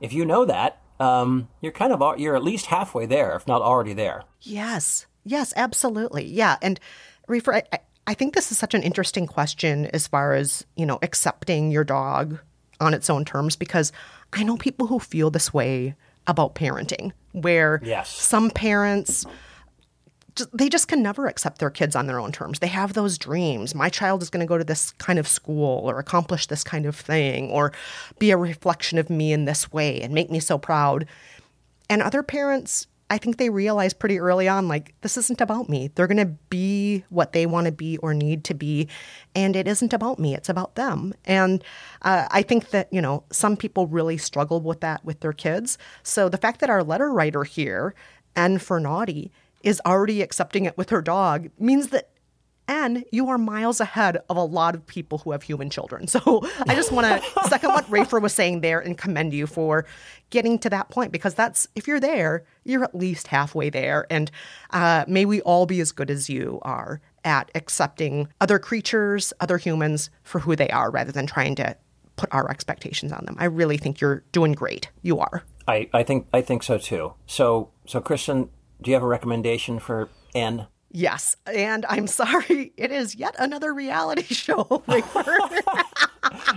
if 0.00 0.12
you 0.12 0.24
know 0.24 0.44
that, 0.44 0.80
um, 1.00 1.48
you're 1.60 1.72
kind 1.72 1.92
of 1.92 2.18
you're 2.20 2.36
at 2.36 2.44
least 2.44 2.66
halfway 2.66 3.06
there, 3.06 3.34
if 3.36 3.46
not 3.46 3.62
already 3.62 3.92
there. 3.94 4.24
Yes. 4.42 5.06
Yes, 5.24 5.52
absolutely. 5.56 6.24
Yeah. 6.26 6.56
And 6.62 6.78
Rafer, 7.28 7.54
I, 7.72 7.78
I- 8.06 8.14
think 8.14 8.34
this 8.34 8.52
is 8.52 8.58
such 8.58 8.74
an 8.74 8.82
interesting 8.82 9.26
question 9.26 9.86
as 9.86 10.06
far 10.06 10.34
as, 10.34 10.64
you 10.76 10.84
know, 10.86 10.98
accepting 11.02 11.70
your 11.70 11.84
dog 11.84 12.38
on 12.80 12.92
its 12.92 13.08
own 13.08 13.24
terms 13.24 13.56
because 13.56 13.90
I 14.32 14.42
know 14.42 14.56
people 14.56 14.86
who 14.86 14.98
feel 14.98 15.30
this 15.30 15.54
way 15.54 15.94
about 16.26 16.54
parenting, 16.54 17.12
where 17.32 17.80
Yes. 17.82 18.08
some 18.10 18.50
parents 18.50 19.24
they 20.52 20.68
just 20.68 20.88
can 20.88 21.02
never 21.02 21.26
accept 21.26 21.58
their 21.58 21.70
kids 21.70 21.94
on 21.94 22.06
their 22.06 22.18
own 22.18 22.32
terms. 22.32 22.58
They 22.58 22.66
have 22.66 22.92
those 22.92 23.18
dreams. 23.18 23.74
My 23.74 23.88
child 23.88 24.22
is 24.22 24.30
going 24.30 24.40
to 24.40 24.48
go 24.48 24.58
to 24.58 24.64
this 24.64 24.92
kind 24.92 25.18
of 25.18 25.28
school 25.28 25.88
or 25.88 25.98
accomplish 25.98 26.46
this 26.46 26.64
kind 26.64 26.86
of 26.86 26.96
thing 26.96 27.50
or 27.50 27.72
be 28.18 28.30
a 28.30 28.36
reflection 28.36 28.98
of 28.98 29.10
me 29.10 29.32
in 29.32 29.44
this 29.44 29.72
way 29.72 30.00
and 30.00 30.12
make 30.12 30.30
me 30.30 30.40
so 30.40 30.58
proud. 30.58 31.06
And 31.88 32.02
other 32.02 32.22
parents, 32.22 32.86
I 33.10 33.18
think 33.18 33.36
they 33.36 33.50
realize 33.50 33.92
pretty 33.92 34.18
early 34.18 34.48
on, 34.48 34.66
like, 34.66 34.94
this 35.02 35.16
isn't 35.16 35.40
about 35.40 35.68
me. 35.68 35.90
They're 35.94 36.06
going 36.06 36.16
to 36.16 36.34
be 36.48 37.04
what 37.10 37.32
they 37.32 37.46
want 37.46 37.66
to 37.66 37.72
be 37.72 37.98
or 37.98 38.14
need 38.14 38.44
to 38.44 38.54
be. 38.54 38.88
And 39.36 39.54
it 39.54 39.68
isn't 39.68 39.92
about 39.92 40.18
me, 40.18 40.34
it's 40.34 40.48
about 40.48 40.74
them. 40.74 41.14
And 41.26 41.62
uh, 42.02 42.26
I 42.30 42.42
think 42.42 42.70
that, 42.70 42.88
you 42.90 43.02
know, 43.02 43.24
some 43.30 43.56
people 43.56 43.86
really 43.86 44.16
struggle 44.16 44.60
with 44.60 44.80
that 44.80 45.04
with 45.04 45.20
their 45.20 45.34
kids. 45.34 45.78
So 46.02 46.28
the 46.28 46.38
fact 46.38 46.60
that 46.60 46.70
our 46.70 46.82
letter 46.82 47.12
writer 47.12 47.44
here, 47.44 47.94
N 48.34 48.58
for 48.58 48.80
naughty, 48.80 49.30
is 49.64 49.80
already 49.86 50.22
accepting 50.22 50.66
it 50.66 50.76
with 50.76 50.90
her 50.90 51.02
dog 51.02 51.48
means 51.58 51.88
that 51.88 52.10
and 52.66 53.04
you 53.12 53.28
are 53.28 53.36
miles 53.36 53.78
ahead 53.78 54.18
of 54.30 54.36
a 54.36 54.42
lot 54.42 54.74
of 54.74 54.86
people 54.86 55.18
who 55.18 55.32
have 55.32 55.42
human 55.42 55.68
children. 55.68 56.06
So 56.14 56.42
I 56.66 56.74
just 56.74 56.92
want 56.92 57.06
to 57.06 57.40
second 57.48 57.70
what 57.70 57.84
Rafer 57.90 58.22
was 58.22 58.32
saying 58.32 58.60
there 58.62 58.80
and 58.80 58.96
commend 58.96 59.34
you 59.34 59.46
for 59.46 59.84
getting 60.30 60.58
to 60.60 60.70
that 60.70 60.88
point 60.88 61.12
because 61.12 61.34
that's, 61.34 61.68
if 61.74 61.86
you're 61.86 62.00
there, 62.00 62.44
you're 62.64 62.84
at 62.84 62.94
least 62.94 63.26
halfway 63.26 63.68
there. 63.68 64.06
And 64.08 64.30
uh, 64.70 65.04
may 65.06 65.24
we 65.24 65.42
all 65.42 65.66
be 65.66 65.80
as 65.80 65.92
good 65.92 66.10
as 66.10 66.30
you 66.30 66.60
are 66.62 67.00
at 67.24 67.50
accepting 67.54 68.28
other 68.40 68.58
creatures, 68.58 69.32
other 69.40 69.58
humans 69.58 70.08
for 70.22 70.38
who 70.38 70.56
they 70.56 70.68
are 70.68 70.90
rather 70.90 71.12
than 71.12 71.26
trying 71.26 71.54
to 71.56 71.76
put 72.16 72.32
our 72.32 72.50
expectations 72.50 73.12
on 73.12 73.24
them. 73.24 73.36
I 73.38 73.46
really 73.46 73.76
think 73.76 74.00
you're 74.00 74.22
doing 74.32 74.52
great. 74.52 74.88
You 75.02 75.18
are. 75.18 75.42
I, 75.66 75.88
I 75.92 76.02
think 76.02 76.28
I 76.32 76.42
think 76.42 76.62
so 76.62 76.78
too. 76.78 77.14
So 77.26 77.70
so 77.86 78.00
Kristen, 78.00 78.50
do 78.84 78.90
you 78.90 78.94
have 78.94 79.02
a 79.02 79.06
recommendation 79.06 79.78
for 79.78 80.08
N? 80.34 80.66
Yes. 80.90 81.36
And 81.46 81.84
I'm 81.88 82.06
sorry, 82.06 82.72
it 82.76 82.92
is 82.92 83.16
yet 83.16 83.34
another 83.38 83.74
reality 83.74 84.22
show. 84.34 84.84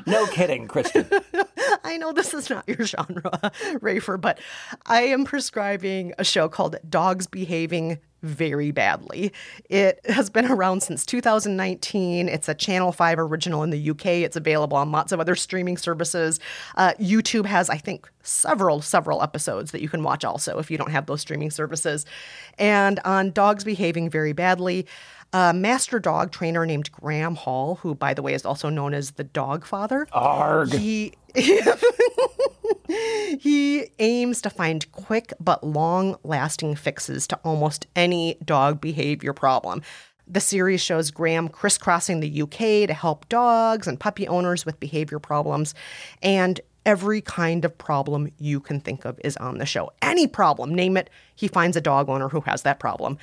No 0.08 0.26
kidding, 0.28 0.68
Kristen. 0.68 1.06
I 1.84 1.97
know 1.97 2.12
this 2.12 2.34
is 2.34 2.49
not 2.49 2.67
your 2.67 2.86
genre, 2.86 3.32
Rafer, 3.82 4.19
but 4.19 4.39
I 4.86 5.03
am 5.03 5.25
prescribing 5.25 6.13
a 6.17 6.23
show 6.23 6.49
called 6.49 6.75
Dogs 6.89 7.27
Behaving 7.27 7.99
Very 8.23 8.71
Badly. 8.71 9.32
It 9.69 9.99
has 10.10 10.30
been 10.30 10.45
around 10.51 10.84
since 10.84 11.06
2019. 11.06 12.30
It's 12.30 12.49
a 12.49 12.53
Channel 12.53 12.91
5 12.91 13.19
original 13.19 13.63
in 13.63 13.69
the 13.69 13.89
UK. 13.91 14.06
It's 14.06 14.36
available 14.36 14.77
on 14.77 14.91
lots 14.91 15.12
of 15.12 15.19
other 15.19 15.36
streaming 15.36 15.77
services. 15.77 16.39
Uh, 16.75 16.93
YouTube 16.99 17.45
has, 17.45 17.69
I 17.69 17.77
think, 17.77 18.10
several, 18.23 18.82
several 18.82 19.23
episodes 19.23 19.71
that 19.71 19.82
you 19.82 19.89
can 19.89 20.03
watch 20.03 20.25
also 20.25 20.60
if 20.60 20.69
you 20.69 20.77
don't 20.77 20.91
have 20.91 21.06
those 21.06 21.21
streaming 21.21 21.51
services. 21.51 22.06
And 22.58 22.99
on 23.06 23.32
Dogs 23.32 23.63
Behaving 23.63 24.10
Very 24.10 24.34
Badly, 24.34 24.86
a 25.38 25.54
master 25.54 26.00
dog 26.00 26.32
trainer 26.32 26.65
named 26.65 26.91
Graham 26.91 27.36
Hall, 27.36 27.76
who, 27.76 27.93
by 27.93 28.15
the 28.15 28.23
way, 28.23 28.34
is 28.34 28.43
also 28.43 28.69
known 28.69 28.95
as 28.95 29.12
the 29.12 29.23
Dog 29.23 29.65
Father. 29.65 30.08
Arg. 30.12 30.73
He 30.73 31.13
he 33.39 33.91
aims 34.00 34.41
to 34.41 34.50
find 34.50 34.91
quick 34.91 35.34
but 35.39 35.63
long-lasting 35.63 36.76
fixes 36.76 37.28
to 37.28 37.39
almost 37.43 37.86
any 37.95 38.38
dog 38.43 38.82
behavior 38.82 39.34
problem. 39.34 39.84
The 40.26 40.39
series 40.39 40.82
shows 40.82 41.12
Graham 41.12 41.50
crisscrossing 41.50 42.19
the 42.19 42.41
UK 42.41 42.88
to 42.88 42.93
help 42.93 43.30
dogs 43.30 43.88
and 43.88 44.00
puppy 44.00 44.28
owners 44.28 44.65
with 44.65 44.80
behavior 44.80 45.19
problems, 45.19 45.76
and 46.23 46.60
every 46.88 47.19
kind 47.19 47.65
of 47.65 47.78
problem 47.78 48.32
you 48.39 48.62
can 48.62 48.80
think 48.80 49.04
of 49.04 49.19
is 49.23 49.36
on 49.38 49.58
the 49.58 49.65
show. 49.65 49.91
Any 50.02 50.26
problem, 50.26 50.73
name 50.73 50.95
it, 50.95 51.10
he 51.36 51.50
finds 51.50 51.76
a 51.76 51.82
dog 51.82 52.08
owner 52.10 52.30
who 52.30 52.39
has 52.41 52.62
that 52.62 52.80
problem. 52.80 53.17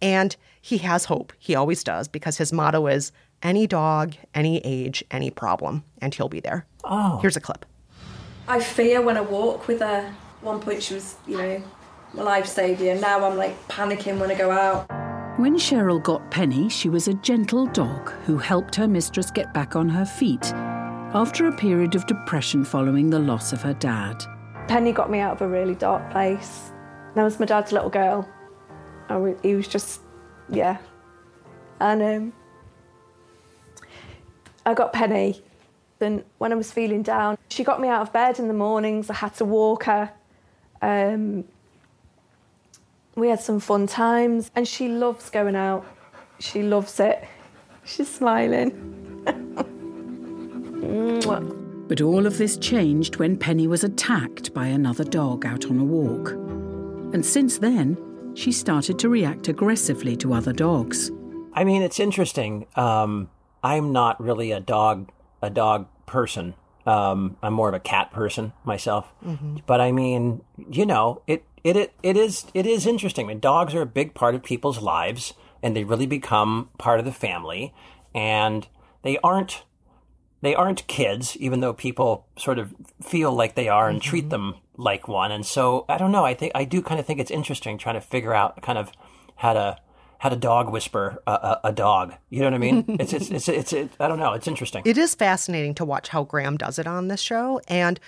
And 0.00 0.34
he 0.60 0.78
has 0.78 1.04
hope. 1.04 1.32
He 1.38 1.54
always 1.54 1.84
does 1.84 2.08
because 2.08 2.38
his 2.38 2.50
motto 2.52 2.86
is 2.86 3.12
any 3.42 3.66
dog, 3.66 4.14
any 4.34 4.58
age, 4.64 5.04
any 5.10 5.30
problem, 5.30 5.84
and 6.00 6.14
he'll 6.14 6.30
be 6.30 6.40
there. 6.40 6.66
Oh. 6.82 7.18
Here's 7.20 7.36
a 7.36 7.40
clip. 7.40 7.66
I 8.48 8.58
fear 8.58 9.02
when 9.02 9.18
I 9.18 9.20
walk 9.20 9.68
with 9.68 9.80
her. 9.80 10.12
One 10.40 10.58
point 10.58 10.82
she 10.82 10.94
was, 10.94 11.16
you 11.28 11.36
know, 11.36 11.62
my 12.14 12.22
life 12.22 12.46
saviour. 12.46 12.94
Now 12.96 13.24
I'm 13.24 13.36
like 13.36 13.68
panicking 13.68 14.18
when 14.18 14.30
I 14.30 14.34
go 14.34 14.50
out. 14.50 14.88
When 15.38 15.56
Cheryl 15.56 16.02
got 16.02 16.30
Penny, 16.30 16.70
she 16.70 16.88
was 16.88 17.06
a 17.06 17.14
gentle 17.14 17.66
dog 17.66 18.10
who 18.24 18.38
helped 18.38 18.74
her 18.76 18.88
mistress 18.88 19.30
get 19.30 19.52
back 19.52 19.76
on 19.76 19.90
her 19.90 20.04
feet 20.04 20.52
after 21.12 21.48
a 21.48 21.52
period 21.52 21.96
of 21.96 22.06
depression 22.06 22.64
following 22.64 23.10
the 23.10 23.18
loss 23.18 23.52
of 23.52 23.60
her 23.62 23.74
dad. 23.74 24.24
Penny 24.68 24.92
got 24.92 25.10
me 25.10 25.18
out 25.18 25.32
of 25.32 25.42
a 25.42 25.48
really 25.48 25.74
dark 25.74 26.08
place. 26.12 26.72
That 27.16 27.24
was 27.24 27.40
my 27.40 27.46
dad's 27.46 27.72
little 27.72 27.90
girl. 27.90 28.28
Wa- 29.08 29.34
he 29.42 29.56
was 29.56 29.66
just, 29.66 30.00
yeah. 30.48 30.78
And 31.80 32.02
um, 32.02 32.32
I 34.64 34.74
got 34.74 34.92
Penny. 34.92 35.42
Then 35.98 36.24
when 36.38 36.52
I 36.52 36.54
was 36.54 36.70
feeling 36.70 37.02
down, 37.02 37.36
she 37.48 37.64
got 37.64 37.80
me 37.80 37.88
out 37.88 38.02
of 38.02 38.12
bed 38.12 38.38
in 38.38 38.46
the 38.46 38.54
mornings. 38.54 39.10
I 39.10 39.14
had 39.14 39.34
to 39.36 39.44
walk 39.44 39.84
her. 39.84 40.12
Um, 40.80 41.44
we 43.16 43.28
had 43.28 43.40
some 43.40 43.58
fun 43.58 43.88
times, 43.88 44.50
and 44.54 44.66
she 44.66 44.88
loves 44.88 45.28
going 45.28 45.56
out. 45.56 45.84
She 46.38 46.62
loves 46.62 47.00
it. 47.00 47.24
She's 47.84 48.08
smiling. 48.08 49.66
Mwah. 50.80 51.88
But 51.88 52.00
all 52.00 52.26
of 52.26 52.38
this 52.38 52.56
changed 52.56 53.16
when 53.16 53.36
Penny 53.36 53.66
was 53.66 53.82
attacked 53.82 54.54
by 54.54 54.66
another 54.66 55.04
dog 55.04 55.44
out 55.44 55.66
on 55.66 55.78
a 55.78 55.84
walk. 55.84 56.30
And 57.12 57.26
since 57.26 57.58
then, 57.58 57.98
she 58.34 58.52
started 58.52 58.98
to 59.00 59.08
react 59.08 59.48
aggressively 59.48 60.16
to 60.18 60.32
other 60.32 60.52
dogs. 60.52 61.10
I 61.52 61.64
mean, 61.64 61.82
it's 61.82 61.98
interesting. 61.98 62.66
Um, 62.76 63.28
I'm 63.64 63.92
not 63.92 64.20
really 64.22 64.52
a 64.52 64.60
dog 64.60 65.10
a 65.42 65.50
dog 65.50 65.86
person. 66.06 66.54
Um, 66.86 67.36
I'm 67.42 67.54
more 67.54 67.68
of 67.68 67.74
a 67.74 67.80
cat 67.80 68.12
person 68.12 68.52
myself. 68.64 69.12
Mhm. 69.24 69.62
But 69.66 69.80
I 69.80 69.90
mean, 69.90 70.42
you 70.70 70.86
know, 70.86 71.22
it, 71.26 71.44
it 71.64 71.76
it 71.76 71.92
it 72.02 72.16
is 72.16 72.46
it 72.54 72.66
is 72.66 72.86
interesting. 72.86 73.26
I 73.26 73.28
mean, 73.30 73.40
dogs 73.40 73.74
are 73.74 73.82
a 73.82 73.86
big 73.86 74.14
part 74.14 74.34
of 74.34 74.42
people's 74.42 74.80
lives, 74.80 75.34
and 75.62 75.74
they 75.74 75.84
really 75.84 76.06
become 76.06 76.68
part 76.78 76.98
of 77.00 77.04
the 77.04 77.12
family. 77.12 77.74
And 78.14 78.66
they 79.02 79.18
aren't 79.24 79.64
they 80.42 80.54
aren't 80.54 80.86
kids, 80.86 81.36
even 81.36 81.60
though 81.60 81.72
people 81.72 82.26
sort 82.36 82.58
of 82.58 82.74
feel 83.02 83.32
like 83.32 83.54
they 83.54 83.68
are 83.68 83.88
and 83.88 84.00
mm-hmm. 84.00 84.08
treat 84.08 84.30
them 84.30 84.54
like 84.76 85.08
one. 85.08 85.32
And 85.32 85.44
so 85.44 85.84
I 85.88 85.98
don't 85.98 86.12
know. 86.12 86.24
I 86.24 86.34
think 86.34 86.52
I 86.54 86.64
do 86.64 86.82
kind 86.82 86.98
of 86.98 87.06
think 87.06 87.20
it's 87.20 87.30
interesting 87.30 87.78
trying 87.78 87.96
to 87.96 88.00
figure 88.00 88.34
out 88.34 88.60
kind 88.62 88.78
of 88.78 88.92
how 89.36 89.52
to 89.52 89.76
how 90.18 90.28
to 90.28 90.36
dog 90.36 90.70
whisper 90.70 91.22
a, 91.26 91.32
a, 91.32 91.60
a 91.64 91.72
dog. 91.72 92.14
You 92.28 92.40
know 92.40 92.46
what 92.46 92.54
I 92.54 92.58
mean? 92.58 92.84
it's, 93.00 93.12
it's 93.12 93.30
it's 93.30 93.48
it's 93.48 93.72
it, 93.72 93.90
I 94.00 94.08
don't 94.08 94.18
know. 94.18 94.32
It's 94.32 94.48
interesting. 94.48 94.82
It 94.84 94.98
is 94.98 95.14
fascinating 95.14 95.74
to 95.74 95.84
watch 95.84 96.08
how 96.08 96.24
Graham 96.24 96.56
does 96.56 96.78
it 96.78 96.86
on 96.86 97.08
this 97.08 97.20
show. 97.20 97.60
And 97.68 98.00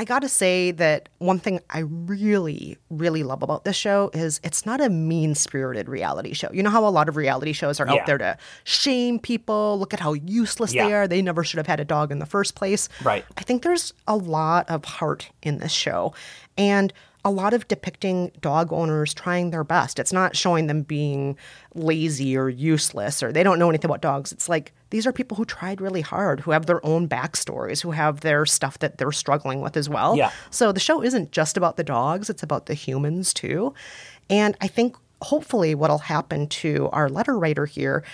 I 0.00 0.04
got 0.04 0.20
to 0.20 0.30
say 0.30 0.70
that 0.70 1.10
one 1.18 1.38
thing 1.38 1.60
I 1.68 1.80
really, 1.80 2.78
really 2.88 3.22
love 3.22 3.42
about 3.42 3.64
this 3.64 3.76
show 3.76 4.10
is 4.14 4.40
it's 4.42 4.64
not 4.64 4.80
a 4.80 4.88
mean 4.88 5.34
spirited 5.34 5.90
reality 5.90 6.32
show. 6.32 6.48
You 6.54 6.62
know 6.62 6.70
how 6.70 6.86
a 6.86 6.88
lot 6.88 7.10
of 7.10 7.16
reality 7.16 7.52
shows 7.52 7.80
are 7.80 7.86
Yeah. 7.86 7.96
out 7.96 8.06
there 8.06 8.16
to 8.16 8.38
shame 8.64 9.18
people, 9.18 9.78
look 9.78 9.92
at 9.92 10.00
how 10.00 10.14
useless 10.14 10.72
they 10.72 10.94
are. 10.94 11.06
They 11.06 11.20
never 11.20 11.44
should 11.44 11.58
have 11.58 11.66
had 11.66 11.80
a 11.80 11.84
dog 11.84 12.10
in 12.10 12.18
the 12.18 12.24
first 12.24 12.54
place. 12.54 12.88
Right. 13.04 13.26
I 13.36 13.42
think 13.42 13.62
there's 13.62 13.92
a 14.08 14.16
lot 14.16 14.70
of 14.70 14.86
heart 14.86 15.28
in 15.42 15.58
this 15.58 15.72
show. 15.72 16.14
And 16.56 16.94
a 17.24 17.30
lot 17.30 17.52
of 17.52 17.68
depicting 17.68 18.32
dog 18.40 18.72
owners 18.72 19.12
trying 19.12 19.50
their 19.50 19.64
best. 19.64 19.98
It's 19.98 20.12
not 20.12 20.36
showing 20.36 20.66
them 20.66 20.82
being 20.82 21.36
lazy 21.74 22.36
or 22.36 22.48
useless 22.48 23.22
or 23.22 23.32
they 23.32 23.42
don't 23.42 23.58
know 23.58 23.68
anything 23.68 23.90
about 23.90 24.00
dogs. 24.00 24.32
It's 24.32 24.48
like 24.48 24.72
these 24.90 25.06
are 25.06 25.12
people 25.12 25.36
who 25.36 25.44
tried 25.44 25.80
really 25.80 26.00
hard, 26.00 26.40
who 26.40 26.50
have 26.50 26.66
their 26.66 26.84
own 26.84 27.08
backstories, 27.08 27.82
who 27.82 27.90
have 27.90 28.20
their 28.20 28.46
stuff 28.46 28.78
that 28.80 28.98
they're 28.98 29.12
struggling 29.12 29.60
with 29.60 29.76
as 29.76 29.88
well. 29.88 30.16
Yeah. 30.16 30.30
So 30.50 30.72
the 30.72 30.80
show 30.80 31.02
isn't 31.02 31.32
just 31.32 31.56
about 31.56 31.76
the 31.76 31.84
dogs, 31.84 32.30
it's 32.30 32.42
about 32.42 32.66
the 32.66 32.74
humans 32.74 33.34
too. 33.34 33.74
And 34.28 34.56
I 34.60 34.66
think 34.66 34.96
hopefully 35.22 35.74
what'll 35.74 35.98
happen 35.98 36.46
to 36.48 36.88
our 36.92 37.08
letter 37.08 37.38
writer 37.38 37.66
here 37.66 38.04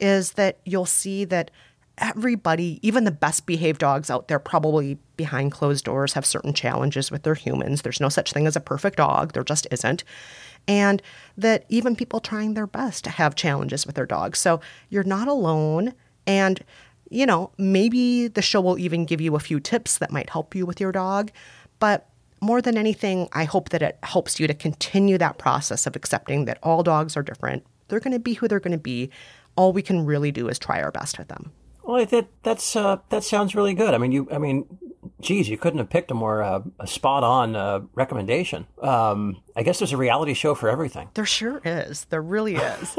is 0.00 0.32
that 0.32 0.58
you'll 0.64 0.86
see 0.86 1.24
that 1.24 1.50
everybody, 1.98 2.78
even 2.82 3.04
the 3.04 3.10
best 3.10 3.46
behaved 3.46 3.80
dogs 3.80 4.10
out 4.10 4.28
there, 4.28 4.38
probably 4.38 4.98
behind 5.16 5.52
closed 5.52 5.84
doors 5.84 6.12
have 6.12 6.26
certain 6.26 6.52
challenges 6.52 7.10
with 7.10 7.22
their 7.22 7.34
humans. 7.34 7.82
There's 7.82 8.00
no 8.00 8.08
such 8.08 8.32
thing 8.32 8.46
as 8.46 8.56
a 8.56 8.60
perfect 8.60 8.96
dog, 8.98 9.32
there 9.32 9.44
just 9.44 9.66
isn't. 9.70 10.04
And 10.68 11.00
that 11.36 11.64
even 11.68 11.96
people 11.96 12.20
trying 12.20 12.54
their 12.54 12.66
best 12.66 13.06
have 13.06 13.34
challenges 13.34 13.86
with 13.86 13.94
their 13.94 14.06
dogs. 14.06 14.38
So 14.38 14.60
you're 14.90 15.04
not 15.04 15.28
alone. 15.28 15.94
And, 16.26 16.62
you 17.08 17.24
know, 17.24 17.52
maybe 17.56 18.28
the 18.28 18.42
show 18.42 18.60
will 18.60 18.78
even 18.78 19.04
give 19.04 19.20
you 19.20 19.36
a 19.36 19.40
few 19.40 19.60
tips 19.60 19.98
that 19.98 20.10
might 20.10 20.30
help 20.30 20.54
you 20.54 20.66
with 20.66 20.80
your 20.80 20.92
dog. 20.92 21.30
But 21.78 22.08
more 22.40 22.60
than 22.60 22.76
anything, 22.76 23.28
I 23.32 23.44
hope 23.44 23.70
that 23.70 23.82
it 23.82 23.98
helps 24.02 24.38
you 24.38 24.46
to 24.46 24.54
continue 24.54 25.18
that 25.18 25.38
process 25.38 25.86
of 25.86 25.96
accepting 25.96 26.44
that 26.44 26.58
all 26.62 26.82
dogs 26.82 27.16
are 27.16 27.22
different. 27.22 27.64
They're 27.88 28.00
going 28.00 28.12
to 28.12 28.18
be 28.18 28.34
who 28.34 28.48
they're 28.48 28.60
going 28.60 28.72
to 28.72 28.78
be. 28.78 29.10
All 29.56 29.72
we 29.72 29.82
can 29.82 30.04
really 30.04 30.32
do 30.32 30.48
is 30.48 30.58
try 30.58 30.82
our 30.82 30.90
best 30.90 31.18
with 31.18 31.28
them. 31.28 31.52
Well, 31.86 32.04
that 32.04 32.28
that's 32.42 32.74
uh, 32.74 32.98
that 33.10 33.22
sounds 33.22 33.54
really 33.54 33.72
good. 33.72 33.94
I 33.94 33.98
mean, 33.98 34.10
you, 34.10 34.26
I 34.32 34.38
mean, 34.38 34.66
geez, 35.20 35.48
you 35.48 35.56
couldn't 35.56 35.78
have 35.78 35.88
picked 35.88 36.10
a 36.10 36.14
more 36.14 36.42
uh, 36.42 36.62
a 36.80 36.86
spot 36.86 37.22
on 37.22 37.54
uh, 37.54 37.82
recommendation. 37.94 38.66
Um, 38.82 39.40
I 39.54 39.62
guess 39.62 39.78
there's 39.78 39.92
a 39.92 39.96
reality 39.96 40.34
show 40.34 40.56
for 40.56 40.68
everything. 40.68 41.10
There 41.14 41.24
sure 41.24 41.60
is. 41.64 42.06
There 42.06 42.20
really 42.20 42.56
is. 42.56 42.96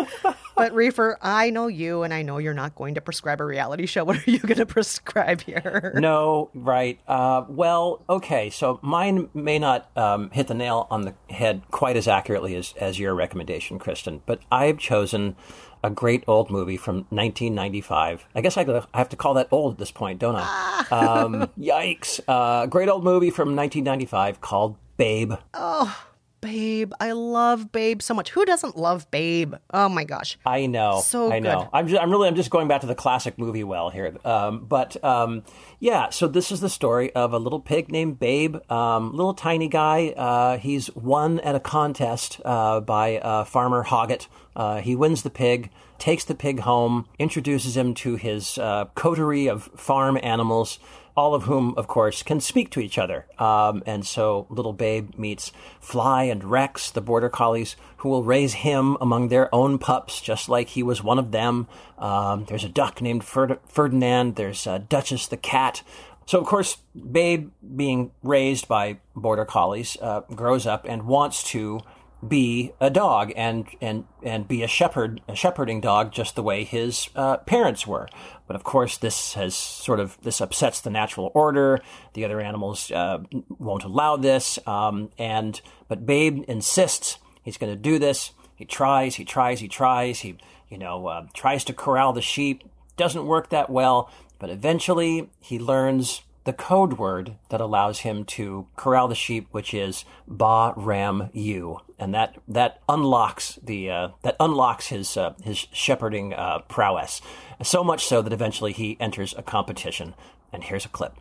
but 0.55 0.71
Rafer, 0.71 1.15
I 1.21 1.49
know 1.49 1.67
you, 1.67 2.03
and 2.03 2.13
I 2.13 2.21
know 2.21 2.37
you're 2.37 2.53
not 2.53 2.75
going 2.75 2.95
to 2.95 3.01
prescribe 3.01 3.41
a 3.41 3.45
reality 3.45 3.85
show. 3.87 4.05
What 4.07 4.25
are 4.25 4.31
you 4.31 4.39
going 4.39 4.57
to 4.57 4.65
prescribe 4.65 5.41
here? 5.41 5.91
No, 5.95 6.49
right. 6.53 6.97
Uh, 7.09 7.43
well, 7.49 8.05
okay. 8.09 8.49
So 8.49 8.79
mine 8.81 9.27
may 9.33 9.59
not 9.59 9.91
um, 9.97 10.29
hit 10.29 10.47
the 10.47 10.53
nail 10.53 10.87
on 10.89 11.01
the 11.01 11.13
head 11.29 11.63
quite 11.71 11.97
as 11.97 12.07
accurately 12.07 12.55
as, 12.55 12.73
as 12.79 12.97
your 12.97 13.13
recommendation, 13.13 13.79
Kristen, 13.79 14.21
but 14.25 14.39
I've 14.49 14.77
chosen 14.77 15.35
a 15.83 15.89
great 15.89 16.23
old 16.27 16.49
movie 16.49 16.77
from 16.77 16.97
1995. 17.09 18.25
I 18.35 18.41
guess 18.41 18.57
I 18.57 18.63
I 18.93 18.97
have 18.97 19.09
to 19.09 19.15
call 19.15 19.33
that 19.35 19.47
old 19.51 19.73
at 19.73 19.79
this 19.79 19.91
point, 19.91 20.19
don't 20.19 20.35
I? 20.35 20.85
um, 20.91 21.49
yikes. 21.59 22.19
Uh, 22.27 22.65
great 22.65 22.89
old 22.89 23.03
movie 23.03 23.29
from 23.29 23.55
1995 23.55 24.41
called 24.41 24.75
Babe. 24.97 25.33
Oh, 25.53 26.05
Babe. 26.47 26.93
I 27.01 27.11
love 27.11 27.73
Babe 27.73 28.01
so 28.01 28.13
much. 28.13 28.29
Who 28.29 28.45
doesn't 28.45 28.77
love 28.77 29.11
Babe? 29.11 29.55
Oh 29.73 29.89
my 29.89 30.05
gosh. 30.05 30.37
I 30.45 30.65
know. 30.65 31.01
So 31.03 31.29
I 31.29 31.39
know. 31.39 31.59
good. 31.59 31.69
I'm 31.73 31.87
just, 31.89 32.01
I'm 32.01 32.09
really 32.09 32.29
I'm 32.29 32.35
just 32.35 32.49
going 32.49 32.69
back 32.69 32.81
to 32.81 32.87
the 32.87 32.95
classic 32.95 33.37
movie 33.37 33.65
well 33.65 33.89
here. 33.89 34.15
Um, 34.23 34.63
but 34.63 35.03
um, 35.03 35.43
yeah, 35.81 36.09
so 36.09 36.25
this 36.29 36.49
is 36.49 36.61
the 36.61 36.69
story 36.69 37.11
of 37.13 37.33
a 37.33 37.37
little 37.37 37.59
pig 37.59 37.91
named 37.91 38.17
Babe, 38.17 38.55
um, 38.71 39.11
little 39.11 39.33
tiny 39.33 39.67
guy. 39.67 40.13
Uh, 40.15 40.57
he's 40.57 40.93
won 40.95 41.41
at 41.41 41.53
a 41.53 41.59
contest 41.59 42.39
uh, 42.45 42.79
by 42.79 43.17
uh, 43.17 43.43
Farmer 43.43 43.83
Hoggett. 43.83 44.27
Uh, 44.55 44.79
he 44.79 44.95
wins 44.95 45.23
the 45.23 45.29
pig, 45.29 45.69
takes 45.99 46.23
the 46.23 46.33
pig 46.33 46.61
home, 46.61 47.07
introduces 47.19 47.75
him 47.75 47.93
to 47.95 48.15
his 48.15 48.57
uh, 48.57 48.85
coterie 48.95 49.47
of 49.47 49.63
farm 49.75 50.17
animals. 50.23 50.79
All 51.17 51.33
of 51.33 51.43
whom, 51.43 51.73
of 51.77 51.87
course, 51.87 52.21
can 52.21 52.39
speak 52.39 52.69
to 52.69 52.79
each 52.79 52.99
other. 52.99 53.25
Um, 53.39 53.81
and 53.87 54.05
so 54.05 54.45
little 54.51 54.71
Babe 54.71 55.17
meets 55.17 55.51
Fly 55.79 56.25
and 56.25 56.43
Rex, 56.43 56.91
the 56.91 57.01
border 57.01 57.27
collies, 57.27 57.75
who 57.97 58.09
will 58.09 58.23
raise 58.23 58.53
him 58.53 58.97
among 59.01 59.29
their 59.29 59.53
own 59.53 59.79
pups, 59.79 60.21
just 60.21 60.47
like 60.47 60.69
he 60.69 60.83
was 60.83 61.03
one 61.03 61.17
of 61.17 61.31
them. 61.31 61.67
Um, 61.97 62.45
there's 62.45 62.63
a 62.63 62.69
duck 62.69 63.01
named 63.01 63.23
Ferd- 63.23 63.59
Ferdinand. 63.67 64.35
There's 64.35 64.67
uh, 64.67 64.77
Duchess 64.87 65.25
the 65.25 65.37
cat. 65.37 65.81
So, 66.27 66.39
of 66.39 66.45
course, 66.45 66.77
Babe, 66.93 67.49
being 67.75 68.11
raised 68.21 68.67
by 68.67 68.97
border 69.15 69.45
collies, 69.45 69.97
uh, 69.99 70.21
grows 70.35 70.67
up 70.67 70.85
and 70.87 71.07
wants 71.07 71.41
to 71.51 71.81
be 72.25 72.73
a 72.79 72.89
dog 72.89 73.31
and 73.35 73.67
and 73.79 74.05
and 74.23 74.47
be 74.47 74.63
a 74.63 74.67
shepherd, 74.67 75.21
a 75.27 75.35
shepherding 75.35 75.81
dog, 75.81 76.11
just 76.11 76.35
the 76.35 76.43
way 76.43 76.63
his 76.63 77.09
uh, 77.15 77.37
parents 77.37 77.85
were. 77.85 78.07
But 78.47 78.55
of 78.55 78.63
course, 78.63 78.97
this 78.97 79.33
has 79.33 79.55
sort 79.55 79.99
of 79.99 80.17
this 80.21 80.41
upsets 80.41 80.81
the 80.81 80.89
natural 80.89 81.31
order. 81.33 81.79
The 82.13 82.25
other 82.25 82.41
animals 82.41 82.91
uh, 82.91 83.19
won't 83.59 83.83
allow 83.83 84.17
this, 84.17 84.57
um, 84.65 85.09
and 85.17 85.61
but 85.87 86.05
Babe 86.05 86.43
insists 86.47 87.19
he's 87.43 87.57
going 87.57 87.71
to 87.71 87.79
do 87.79 87.99
this. 87.99 88.31
He 88.55 88.65
tries, 88.65 89.15
he 89.15 89.25
tries, 89.25 89.59
he 89.59 89.67
tries. 89.67 90.21
He 90.21 90.37
you 90.69 90.77
know 90.77 91.07
uh, 91.07 91.27
tries 91.33 91.63
to 91.65 91.73
corral 91.73 92.13
the 92.13 92.21
sheep. 92.21 92.63
Doesn't 92.95 93.27
work 93.27 93.49
that 93.49 93.69
well, 93.69 94.09
but 94.39 94.49
eventually 94.49 95.29
he 95.39 95.59
learns 95.59 96.21
the 96.47 96.53
code 96.53 96.93
word 96.93 97.35
that 97.49 97.59
allows 97.59 97.99
him 97.99 98.23
to 98.23 98.67
corral 98.77 99.09
the 99.09 99.15
sheep, 99.15 99.49
which 99.51 99.73
is 99.73 100.05
Baa 100.25 100.71
Ram 100.77 101.29
Ewe, 101.33 101.81
and 101.99 102.13
that 102.13 102.37
that 102.47 102.79
unlocks 102.87 103.59
the 103.61 103.91
uh, 103.91 104.07
that 104.21 104.37
unlocks 104.39 104.87
his 104.87 105.17
uh, 105.17 105.33
his 105.43 105.67
shepherding 105.73 106.33
uh, 106.33 106.59
prowess. 106.69 107.19
So 107.61 107.83
much 107.83 108.05
so 108.05 108.21
that 108.21 108.31
eventually 108.31 108.71
he 108.71 108.95
enters 109.01 109.35
a 109.37 109.43
competition. 109.43 110.15
And 110.53 110.63
here's 110.63 110.85
a 110.85 110.89
clip. 110.89 111.17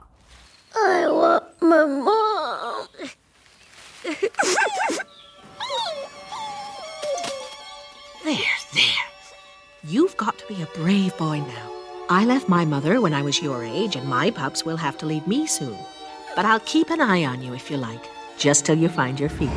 I 0.76 1.08
want 1.10 1.44
my 1.60 1.84
mom. 1.84 2.86
There, 8.22 8.56
there. 8.74 9.06
You've 9.82 10.16
got 10.16 10.38
to 10.38 10.46
be 10.46 10.62
a 10.62 10.66
brave 10.66 11.16
boy 11.16 11.40
now. 11.40 11.75
I 12.08 12.24
left 12.24 12.48
my 12.48 12.64
mother 12.64 13.00
when 13.00 13.12
I 13.12 13.22
was 13.22 13.42
your 13.42 13.64
age, 13.64 13.96
and 13.96 14.08
my 14.08 14.30
pups 14.30 14.64
will 14.64 14.76
have 14.76 14.96
to 14.98 15.06
leave 15.06 15.26
me 15.26 15.44
soon. 15.44 15.76
But 16.36 16.44
I'll 16.44 16.60
keep 16.60 16.90
an 16.90 17.00
eye 17.00 17.24
on 17.24 17.42
you 17.42 17.52
if 17.52 17.68
you 17.68 17.76
like, 17.76 18.08
just 18.38 18.64
till 18.64 18.78
you 18.78 18.88
find 18.88 19.18
your 19.18 19.28
feet. 19.28 19.50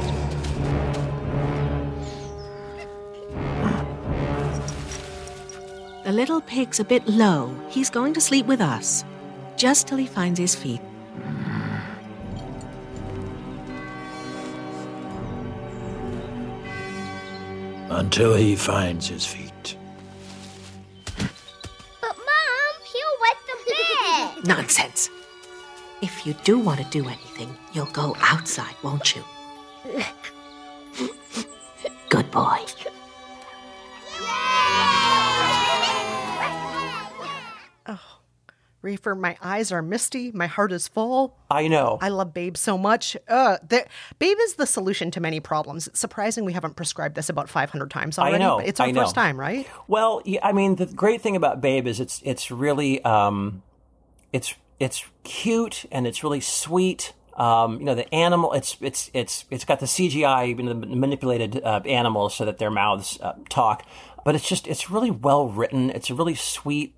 The 6.04 6.12
little 6.12 6.42
pig's 6.42 6.80
a 6.80 6.84
bit 6.84 7.08
low. 7.08 7.56
He's 7.70 7.92
going 7.92 8.16
to 8.16 8.22
sleep 8.22 8.48
with 8.48 8.62
us, 8.62 9.06
just 9.56 9.88
till 9.88 9.98
he 10.00 10.08
finds 10.08 10.40
his 10.40 10.56
feet. 10.56 10.82
Until 17.92 18.34
he 18.34 18.56
finds 18.56 19.08
his 19.08 19.24
feet. 19.24 19.49
Nonsense. 24.44 25.10
If 26.02 26.26
you 26.26 26.34
do 26.44 26.60
want 26.60 26.80
to 26.80 26.86
do 26.86 27.06
anything, 27.06 27.56
you'll 27.74 27.86
go 27.88 28.16
outside, 28.22 28.76
won't 28.84 29.16
you? 29.16 29.24
Good 32.10 32.32
boy. 32.32 32.66
Rafer, 38.84 39.18
my 39.18 39.36
eyes 39.42 39.72
are 39.72 39.82
misty. 39.82 40.32
My 40.32 40.48
heart 40.48 40.72
is 40.72 40.88
full. 40.88 41.36
I 41.52 41.68
know. 41.68 41.98
I 42.02 42.10
love 42.10 42.34
Babe 42.34 42.56
so 42.56 42.78
much. 42.78 43.18
Uh, 43.28 43.58
the, 43.68 43.86
Babe 44.20 44.38
is 44.42 44.56
the 44.56 44.66
solution 44.66 45.12
to 45.12 45.20
many 45.20 45.40
problems. 45.40 45.88
It's 45.88 46.00
surprising 46.00 46.46
we 46.46 46.54
haven't 46.54 46.76
prescribed 46.76 47.16
this 47.16 47.30
about 47.30 47.50
500 47.50 47.92
times 47.92 48.18
already. 48.18 48.36
I 48.36 48.40
know. 48.40 48.58
But 48.58 48.68
it's 48.68 48.80
our 48.80 48.88
I 48.88 48.92
know. 48.92 49.02
first 49.02 49.16
time, 49.16 49.38
right? 49.38 49.68
Well, 49.88 50.22
yeah, 50.24 50.40
I 50.44 50.54
mean, 50.54 50.76
the 50.76 50.86
great 50.86 51.22
thing 51.22 51.36
about 51.36 51.60
Babe 51.60 51.88
is 51.88 52.00
it's 52.00 52.22
it's 52.24 52.52
really 52.52 53.04
um, 53.04 53.64
it's 54.32 54.56
it's 54.80 55.06
cute 55.24 55.86
and 55.92 56.08
it's 56.08 56.24
really 56.24 56.42
sweet. 56.42 57.14
Um, 57.36 57.80
you 57.80 57.86
know, 57.86 57.96
the 57.96 58.14
animal 58.14 58.54
it's 58.54 58.78
it's 58.82 59.10
it's 59.14 59.46
it's 59.50 59.66
got 59.66 59.80
the 59.80 59.86
CGI, 59.86 60.50
you 60.50 60.56
know, 60.56 60.74
the 60.74 60.88
manipulated 60.88 61.62
uh, 61.64 61.82
animals 61.86 62.36
so 62.36 62.46
that 62.46 62.58
their 62.58 62.72
mouths 62.72 63.20
uh, 63.22 63.34
talk. 63.50 63.86
But 64.26 64.36
it's 64.36 64.48
just 64.48 64.68
it's 64.68 64.90
really 64.90 65.12
well 65.12 65.48
written. 65.48 65.90
It's 65.90 66.10
a 66.10 66.16
really 66.16 66.36
sweet 66.36 66.94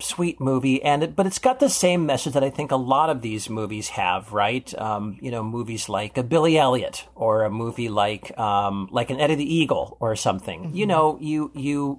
sweet 0.00 0.40
movie, 0.40 0.82
and 0.82 1.02
it, 1.02 1.16
but 1.16 1.26
it's 1.26 1.38
got 1.38 1.58
the 1.58 1.68
same 1.68 2.06
message 2.06 2.34
that 2.34 2.44
I 2.44 2.50
think 2.50 2.70
a 2.70 2.76
lot 2.76 3.10
of 3.10 3.22
these 3.22 3.50
movies 3.50 3.90
have, 3.90 4.32
right? 4.32 4.72
Um, 4.80 5.18
you 5.20 5.30
know, 5.30 5.42
movies 5.42 5.88
like 5.88 6.16
a 6.16 6.22
Billy 6.22 6.56
Elliot 6.56 7.06
or 7.14 7.42
a 7.42 7.50
movie 7.50 7.88
like 7.88 8.36
um, 8.38 8.88
like 8.92 9.10
an 9.10 9.20
Eddie 9.20 9.34
the 9.34 9.54
Eagle 9.54 9.96
or 10.00 10.14
something. 10.14 10.74
You 10.74 10.86
know, 10.86 11.18
you 11.20 11.50
you 11.54 11.98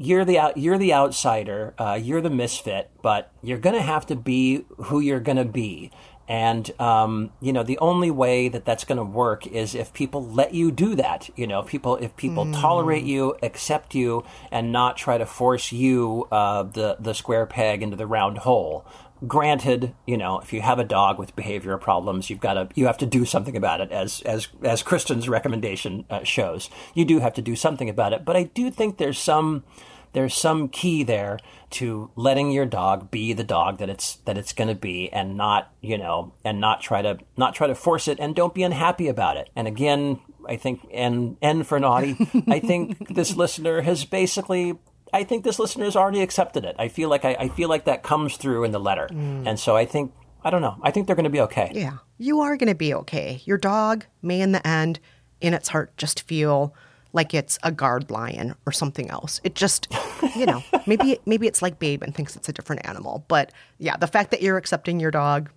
you're 0.00 0.24
the 0.24 0.38
out, 0.38 0.56
you're 0.56 0.78
the 0.78 0.94
outsider, 0.94 1.74
uh, 1.78 1.98
you're 2.02 2.22
the 2.22 2.30
misfit, 2.30 2.90
but 3.02 3.30
you're 3.42 3.58
gonna 3.66 3.82
have 3.82 4.06
to 4.06 4.16
be 4.16 4.64
who 4.88 4.98
you're 5.00 5.20
gonna 5.20 5.44
be. 5.44 5.90
And 6.26 6.70
um, 6.80 7.32
you 7.40 7.52
know 7.52 7.64
the 7.64 7.78
only 7.78 8.10
way 8.10 8.48
that 8.48 8.64
that's 8.64 8.84
going 8.84 8.98
to 8.98 9.04
work 9.04 9.48
is 9.48 9.74
if 9.74 9.92
people 9.92 10.24
let 10.24 10.54
you 10.54 10.70
do 10.70 10.94
that. 10.94 11.28
You 11.34 11.48
know, 11.48 11.62
people 11.64 11.96
if 11.96 12.14
people 12.16 12.44
Mm. 12.46 12.60
tolerate 12.60 13.02
you, 13.04 13.34
accept 13.42 13.96
you, 13.96 14.22
and 14.52 14.70
not 14.70 14.96
try 14.96 15.18
to 15.18 15.26
force 15.26 15.72
you 15.72 16.28
uh, 16.30 16.62
the 16.62 16.96
the 17.00 17.14
square 17.14 17.46
peg 17.46 17.82
into 17.82 17.96
the 17.96 18.06
round 18.06 18.38
hole. 18.38 18.84
granted, 19.26 19.92
you 20.06 20.16
know, 20.16 20.38
if 20.38 20.52
you 20.52 20.62
have 20.62 20.78
a 20.78 20.84
dog 20.84 21.18
with 21.18 21.36
behavioral 21.36 21.80
problems, 21.80 22.30
you've 22.30 22.40
got 22.40 22.54
to 22.54 22.68
you 22.74 22.86
have 22.86 22.98
to 22.98 23.06
do 23.06 23.24
something 23.24 23.56
about 23.56 23.80
it. 23.80 23.90
As 23.92 24.22
as 24.22 24.48
as 24.62 24.82
Kristen's 24.82 25.28
recommendation 25.28 26.04
uh, 26.08 26.22
shows, 26.22 26.70
you 26.94 27.04
do 27.04 27.18
have 27.20 27.34
to 27.34 27.42
do 27.42 27.56
something 27.56 27.88
about 27.90 28.12
it. 28.12 28.24
But 28.24 28.36
I 28.36 28.44
do 28.44 28.70
think 28.70 28.96
there's 28.98 29.18
some 29.18 29.64
there's 30.12 30.34
some 30.34 30.68
key 30.68 31.02
there 31.02 31.38
to 31.70 32.10
letting 32.16 32.50
your 32.50 32.66
dog 32.66 33.10
be 33.10 33.32
the 33.32 33.44
dog 33.44 33.78
that 33.78 33.88
it's 33.88 34.16
that 34.24 34.36
it's 34.36 34.52
going 34.52 34.68
to 34.68 34.74
be 34.74 35.10
and 35.12 35.36
not 35.36 35.72
you 35.80 35.96
know 35.96 36.32
and 36.44 36.60
not 36.60 36.80
try 36.80 37.02
to 37.02 37.18
not 37.36 37.54
try 37.54 37.66
to 37.66 37.74
force 37.74 38.08
it 38.08 38.18
and 38.20 38.34
don't 38.34 38.54
be 38.54 38.62
unhappy 38.62 39.08
about 39.08 39.36
it. 39.36 39.50
And 39.54 39.68
again 39.68 40.20
i 40.48 40.56
think 40.56 40.86
and 40.92 41.36
n 41.42 41.62
for 41.62 41.78
naughty 41.78 42.16
i 42.48 42.58
think 42.58 43.08
this 43.14 43.36
listener 43.36 43.82
has 43.82 44.06
basically 44.06 44.78
i 45.12 45.22
think 45.22 45.44
this 45.44 45.58
listener 45.58 45.84
has 45.84 45.96
already 45.96 46.22
accepted 46.22 46.64
it. 46.64 46.74
I 46.78 46.88
feel 46.88 47.10
like 47.10 47.24
i, 47.26 47.36
I 47.38 47.48
feel 47.48 47.68
like 47.68 47.84
that 47.84 48.02
comes 48.02 48.38
through 48.38 48.64
in 48.64 48.72
the 48.72 48.80
letter. 48.80 49.08
Mm. 49.12 49.46
and 49.46 49.60
so 49.60 49.76
i 49.76 49.84
think 49.84 50.14
i 50.42 50.50
don't 50.50 50.62
know. 50.62 50.78
I 50.82 50.90
think 50.90 51.06
they're 51.06 51.16
going 51.16 51.24
to 51.24 51.30
be 51.30 51.42
okay. 51.42 51.70
Yeah, 51.74 51.98
you 52.16 52.40
are 52.40 52.56
going 52.56 52.68
to 52.68 52.74
be 52.74 52.94
okay. 52.94 53.42
Your 53.44 53.58
dog 53.58 54.06
may, 54.22 54.40
in 54.40 54.52
the 54.52 54.66
end, 54.66 54.98
in 55.40 55.52
its 55.54 55.68
heart, 55.68 55.96
just 55.96 56.22
feel 56.22 56.74
like 57.12 57.34
it's 57.34 57.58
a 57.62 57.72
guard 57.72 58.10
lion 58.10 58.54
or 58.66 58.72
something 58.72 59.10
else. 59.10 59.40
It 59.44 59.54
just, 59.54 59.88
you 60.36 60.46
know, 60.46 60.62
maybe 60.86 61.18
maybe 61.26 61.46
it's 61.46 61.62
like 61.62 61.78
Babe 61.78 62.02
and 62.02 62.14
thinks 62.14 62.36
it's 62.36 62.48
a 62.48 62.52
different 62.52 62.86
animal. 62.86 63.24
But 63.28 63.52
yeah, 63.78 63.96
the 63.96 64.06
fact 64.06 64.30
that 64.30 64.42
you're 64.42 64.56
accepting 64.56 65.00
your 65.00 65.10
dog, 65.10 65.50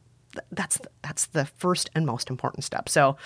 that's 0.52 0.80
that's 1.02 1.28
the 1.28 1.46
first 1.46 1.90
and 1.96 2.06
most 2.06 2.30
important 2.30 2.64
step. 2.64 2.90
So, 2.90 3.18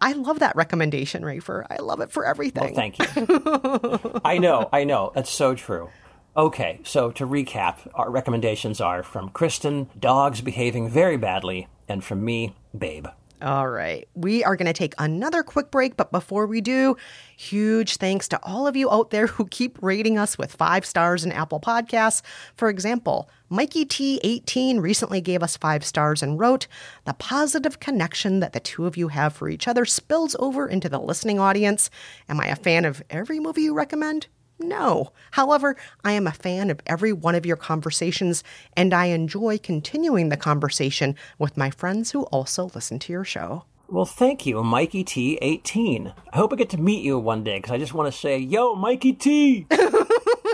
I 0.00 0.12
love 0.12 0.40
that 0.40 0.56
recommendation, 0.56 1.22
Rafer. 1.22 1.64
I 1.70 1.76
love 1.76 2.00
it 2.00 2.10
for 2.10 2.26
everything. 2.26 2.64
Well, 2.64 2.74
thank 2.74 2.98
you. 2.98 4.20
I 4.24 4.38
know, 4.38 4.68
I 4.72 4.84
know. 4.84 5.12
That's 5.14 5.30
so 5.30 5.54
true. 5.54 5.90
Okay, 6.36 6.80
so 6.84 7.10
to 7.12 7.26
recap, 7.26 7.88
our 7.94 8.10
recommendations 8.10 8.78
are 8.78 9.02
from 9.02 9.30
Kristen, 9.30 9.88
dogs 9.98 10.42
behaving 10.42 10.90
very 10.90 11.16
badly, 11.16 11.66
and 11.88 12.04
from 12.04 12.22
me, 12.24 12.54
Babe. 12.76 13.06
All 13.42 13.68
right. 13.68 14.08
We 14.14 14.42
are 14.44 14.56
going 14.56 14.66
to 14.66 14.72
take 14.72 14.94
another 14.98 15.42
quick 15.42 15.70
break, 15.70 15.96
but 15.96 16.10
before 16.10 16.46
we 16.46 16.62
do, 16.62 16.96
huge 17.36 17.96
thanks 17.96 18.28
to 18.28 18.40
all 18.42 18.66
of 18.66 18.76
you 18.76 18.90
out 18.90 19.10
there 19.10 19.26
who 19.26 19.46
keep 19.46 19.78
rating 19.82 20.18
us 20.18 20.38
with 20.38 20.52
five 20.52 20.86
stars 20.86 21.22
in 21.22 21.32
Apple 21.32 21.60
Podcasts. 21.60 22.22
For 22.56 22.70
example, 22.70 23.28
Mikey 23.50 23.84
T18 23.84 24.80
recently 24.80 25.20
gave 25.20 25.42
us 25.42 25.56
five 25.56 25.84
stars 25.84 26.22
and 26.22 26.40
wrote, 26.40 26.66
The 27.04 27.12
positive 27.14 27.78
connection 27.78 28.40
that 28.40 28.54
the 28.54 28.60
two 28.60 28.86
of 28.86 28.96
you 28.96 29.08
have 29.08 29.34
for 29.34 29.50
each 29.50 29.68
other 29.68 29.84
spills 29.84 30.34
over 30.38 30.66
into 30.66 30.88
the 30.88 30.98
listening 30.98 31.38
audience. 31.38 31.90
Am 32.30 32.40
I 32.40 32.46
a 32.46 32.56
fan 32.56 32.86
of 32.86 33.02
every 33.10 33.38
movie 33.38 33.62
you 33.62 33.74
recommend? 33.74 34.28
No. 34.58 35.12
However, 35.32 35.76
I 36.04 36.12
am 36.12 36.26
a 36.26 36.32
fan 36.32 36.70
of 36.70 36.80
every 36.86 37.12
one 37.12 37.34
of 37.34 37.44
your 37.44 37.56
conversations, 37.56 38.42
and 38.76 38.94
I 38.94 39.06
enjoy 39.06 39.58
continuing 39.58 40.28
the 40.28 40.36
conversation 40.36 41.14
with 41.38 41.56
my 41.56 41.70
friends 41.70 42.12
who 42.12 42.22
also 42.24 42.70
listen 42.74 42.98
to 43.00 43.12
your 43.12 43.24
show. 43.24 43.64
Well, 43.88 44.04
thank 44.04 44.46
you, 44.46 44.64
Mikey 44.64 45.04
T18. 45.04 46.12
I 46.32 46.36
hope 46.36 46.52
I 46.52 46.56
get 46.56 46.70
to 46.70 46.78
meet 46.78 47.04
you 47.04 47.18
one 47.18 47.44
day 47.44 47.58
because 47.58 47.70
I 47.70 47.78
just 47.78 47.94
want 47.94 48.12
to 48.12 48.18
say, 48.18 48.38
"Yo, 48.38 48.74
Mikey 48.74 49.12
T." 49.12 49.66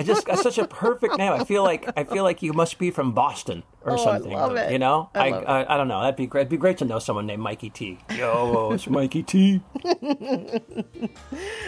I 0.03 0.07
just 0.07 0.27
got 0.27 0.39
such 0.39 0.59
a 0.59 0.67
perfect 0.67 1.17
name. 1.19 1.33
I 1.33 1.45
feel 1.45 1.63
like 1.63 1.89
I 1.97 2.05
feel 2.05 2.25
like 2.25 2.43
you 2.43 2.53
must 2.53 2.79
be 2.79 2.91
from 2.91 3.13
Boston 3.13 3.63
or 3.83 3.93
Oh, 3.93 3.95
I 3.95 4.05
something. 4.05 4.33
love 4.33 4.57
it. 4.57 4.73
You 4.73 4.79
know, 4.79 5.11
I 5.15 5.31
love 5.31 5.43
it. 5.43 5.47
I, 5.47 5.75
I 5.75 5.77
don't 5.77 5.89
know. 5.89 6.01
That'd 6.01 6.17
be 6.17 6.27
great. 6.27 6.43
It'd 6.43 6.51
be 6.51 6.57
great 6.57 6.79
to 6.79 6.85
know 6.85 6.99
someone 6.99 7.27
named 7.27 7.43
Mikey 7.43 7.71
T. 7.71 7.99
Yo, 8.17 8.73
it's 8.73 8.89
Mikey 8.89 9.23
T. 9.23 9.61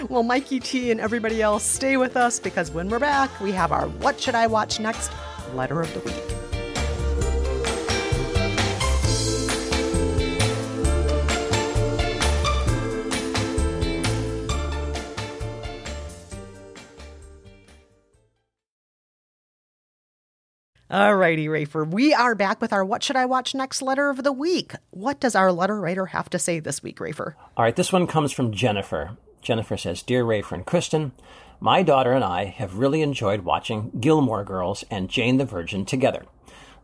well, 0.08 0.22
Mikey 0.22 0.60
T 0.60 0.90
and 0.90 1.00
everybody 1.00 1.42
else, 1.42 1.62
stay 1.64 1.96
with 1.96 2.16
us 2.16 2.38
because 2.40 2.70
when 2.70 2.88
we're 2.88 2.98
back, 2.98 3.30
we 3.40 3.52
have 3.52 3.72
our 3.72 3.86
What 3.88 4.20
Should 4.20 4.34
I 4.34 4.46
Watch 4.46 4.80
Next 4.80 5.10
letter 5.54 5.80
of 5.80 5.92
the 5.94 6.00
week. 6.00 6.43
Alrighty, 20.94 21.46
Rafer. 21.46 21.84
We 21.84 22.14
are 22.14 22.36
back 22.36 22.60
with 22.60 22.72
our 22.72 22.84
What 22.84 23.02
Should 23.02 23.16
I 23.16 23.24
Watch 23.24 23.52
Next 23.52 23.82
letter 23.82 24.10
of 24.10 24.22
the 24.22 24.30
week. 24.30 24.74
What 24.90 25.18
does 25.18 25.34
our 25.34 25.50
letter 25.50 25.80
writer 25.80 26.06
have 26.06 26.30
to 26.30 26.38
say 26.38 26.60
this 26.60 26.84
week, 26.84 26.98
Rafer? 27.00 27.34
All 27.56 27.64
right, 27.64 27.74
this 27.74 27.92
one 27.92 28.06
comes 28.06 28.30
from 28.30 28.52
Jennifer. 28.52 29.16
Jennifer 29.42 29.76
says, 29.76 30.04
Dear 30.04 30.24
Rafer 30.24 30.52
and 30.52 30.64
Kristen, 30.64 31.10
my 31.58 31.82
daughter 31.82 32.12
and 32.12 32.22
I 32.22 32.44
have 32.44 32.78
really 32.78 33.02
enjoyed 33.02 33.40
watching 33.40 33.90
Gilmore 33.98 34.44
Girls 34.44 34.84
and 34.88 35.10
Jane 35.10 35.38
the 35.38 35.44
Virgin 35.44 35.84
together. 35.84 36.26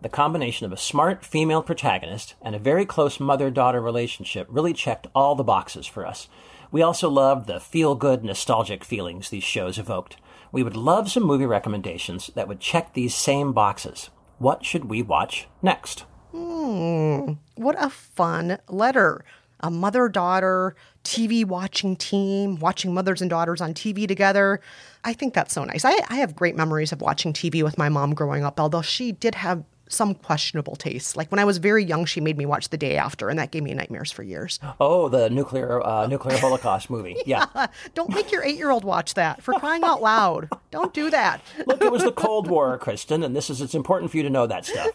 The 0.02 0.08
combination 0.08 0.66
of 0.66 0.72
a 0.72 0.76
smart 0.76 1.24
female 1.24 1.62
protagonist 1.62 2.34
and 2.42 2.56
a 2.56 2.58
very 2.58 2.84
close 2.84 3.20
mother 3.20 3.48
daughter 3.48 3.80
relationship 3.80 4.48
really 4.50 4.72
checked 4.72 5.06
all 5.14 5.36
the 5.36 5.44
boxes 5.44 5.86
for 5.86 6.04
us. 6.04 6.26
We 6.72 6.82
also 6.82 7.08
loved 7.08 7.46
the 7.46 7.60
feel 7.60 7.94
good, 7.94 8.24
nostalgic 8.24 8.82
feelings 8.82 9.30
these 9.30 9.44
shows 9.44 9.78
evoked. 9.78 10.16
We 10.52 10.62
would 10.62 10.76
love 10.76 11.10
some 11.10 11.22
movie 11.22 11.46
recommendations 11.46 12.30
that 12.34 12.48
would 12.48 12.60
check 12.60 12.92
these 12.92 13.14
same 13.14 13.52
boxes. 13.52 14.10
What 14.38 14.64
should 14.64 14.86
we 14.86 15.02
watch 15.02 15.46
next? 15.62 16.04
Hmm, 16.32 17.32
what 17.56 17.76
a 17.78 17.90
fun 17.90 18.58
letter. 18.68 19.24
A 19.60 19.70
mother 19.70 20.08
daughter 20.08 20.74
TV 21.04 21.44
watching 21.44 21.94
team, 21.96 22.56
watching 22.56 22.94
mothers 22.94 23.20
and 23.20 23.28
daughters 23.28 23.60
on 23.60 23.74
TV 23.74 24.08
together. 24.08 24.60
I 25.04 25.12
think 25.12 25.34
that's 25.34 25.52
so 25.52 25.64
nice. 25.64 25.84
I, 25.84 25.98
I 26.08 26.16
have 26.16 26.34
great 26.34 26.56
memories 26.56 26.92
of 26.92 27.00
watching 27.02 27.32
TV 27.32 27.62
with 27.62 27.76
my 27.76 27.88
mom 27.88 28.14
growing 28.14 28.44
up, 28.44 28.58
although 28.58 28.82
she 28.82 29.12
did 29.12 29.34
have 29.34 29.62
some 29.90 30.14
questionable 30.14 30.76
tastes. 30.76 31.16
Like 31.16 31.30
when 31.30 31.38
I 31.38 31.44
was 31.44 31.58
very 31.58 31.84
young, 31.84 32.04
she 32.04 32.20
made 32.20 32.38
me 32.38 32.46
watch 32.46 32.68
The 32.70 32.78
Day 32.78 32.96
After, 32.96 33.28
and 33.28 33.38
that 33.38 33.50
gave 33.50 33.62
me 33.62 33.74
nightmares 33.74 34.10
for 34.10 34.22
years. 34.22 34.58
Oh, 34.80 35.08
the 35.08 35.28
nuclear 35.30 35.84
uh, 35.86 36.06
nuclear 36.06 36.38
Holocaust 36.38 36.88
movie. 36.90 37.16
Yeah. 37.26 37.46
Don't 37.94 38.12
make 38.12 38.32
your 38.32 38.42
eight 38.42 38.56
year 38.56 38.70
old 38.70 38.82
watch 38.82 39.14
that 39.14 39.42
for 39.42 39.54
crying 39.54 39.84
out 39.84 40.02
loud. 40.02 40.48
Don't 40.70 40.92
do 40.92 41.10
that. 41.10 41.40
Look, 41.66 41.82
it 41.82 41.92
was 41.92 42.02
the 42.02 42.10
Cold 42.12 42.48
War, 42.48 42.76
Kristen, 42.78 43.22
and 43.22 43.36
this 43.36 43.50
is 43.50 43.60
it's 43.60 43.74
important 43.74 44.10
for 44.10 44.16
you 44.16 44.22
to 44.24 44.30
know 44.30 44.46
that 44.46 44.64
stuff. 44.64 44.88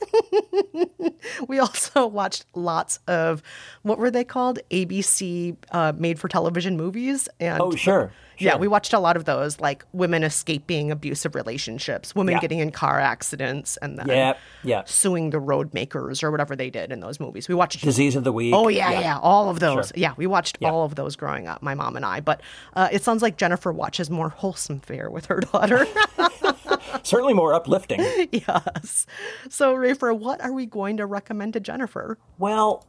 we 1.48 1.60
also 1.60 2.08
watched 2.08 2.46
lots 2.56 3.00
of 3.08 3.42
what 3.84 3.98
were 3.98 4.12
they 4.12 4.24
called 4.24 4.60
abc 4.72 5.56
uh, 5.72 5.94
made 5.98 6.20
for 6.20 6.28
television 6.28 6.78
movies 6.78 7.30
and 7.40 7.62
Oh, 7.62 7.72
sure, 7.76 8.12
yeah 8.14 8.25
sure. 8.38 8.58
we 8.58 8.68
watched 8.68 8.94
a 8.94 9.00
lot 9.00 9.16
of 9.18 9.26
those 9.26 9.60
like 9.60 9.86
women 9.94 10.24
escaping 10.24 10.92
abusive 10.92 11.36
relationships 11.36 12.14
women 12.16 12.34
Yeah. 12.34 12.40
getting 12.40 12.60
in 12.60 12.72
car 12.72 13.00
accidents 13.00 13.78
and 13.78 13.98
then 13.98 14.08
Yeah, 14.08 14.34
yeah. 14.64 14.84
suing 14.86 15.30
the 15.32 15.40
road 15.40 15.74
makers 15.74 16.24
or 16.24 16.32
whatever 16.32 16.56
they 16.56 16.70
did 16.70 16.92
in 16.92 17.00
those 17.00 17.20
movies 17.20 17.48
we 17.48 17.56
watched 17.56 17.82
Disease 17.82 18.16
of 18.16 18.24
the 18.24 18.32
Week. 18.32 18.54
Oh 18.54 18.68
yeah, 18.68 19.00
yeah, 19.00 19.20
all 19.22 19.50
of 19.50 19.60
those. 19.60 19.88
Sure. 19.88 19.94
Yeah, 19.96 20.14
we 20.18 20.28
watched 20.28 20.58
all 20.64 20.84
of 20.84 20.96
those 20.96 21.16
growing 21.16 21.48
up, 21.48 21.62
my 21.62 21.74
mom 21.76 21.96
and 21.96 22.06
I. 22.06 22.20
But 22.20 22.42
uh, 22.76 22.90
it 22.92 23.04
sounds 23.04 23.22
like 23.22 23.38
Jennifer 23.38 23.72
watches 23.72 24.10
more 24.10 24.30
wholesome 24.30 24.80
fare 24.80 25.10
with 25.10 25.26
her 25.28 25.40
daughter. 25.40 25.86
Certainly 27.04 27.34
more 27.34 27.54
uplifting. 27.54 28.00
yes. 28.32 29.06
So, 29.50 29.76
Rafer, 29.76 30.18
what 30.18 30.42
are 30.42 30.52
we 30.54 30.66
going 30.66 30.98
to 30.98 31.06
recommend 31.06 31.54
to 31.54 31.60
Jennifer? 31.60 32.18
Well, 32.38 32.86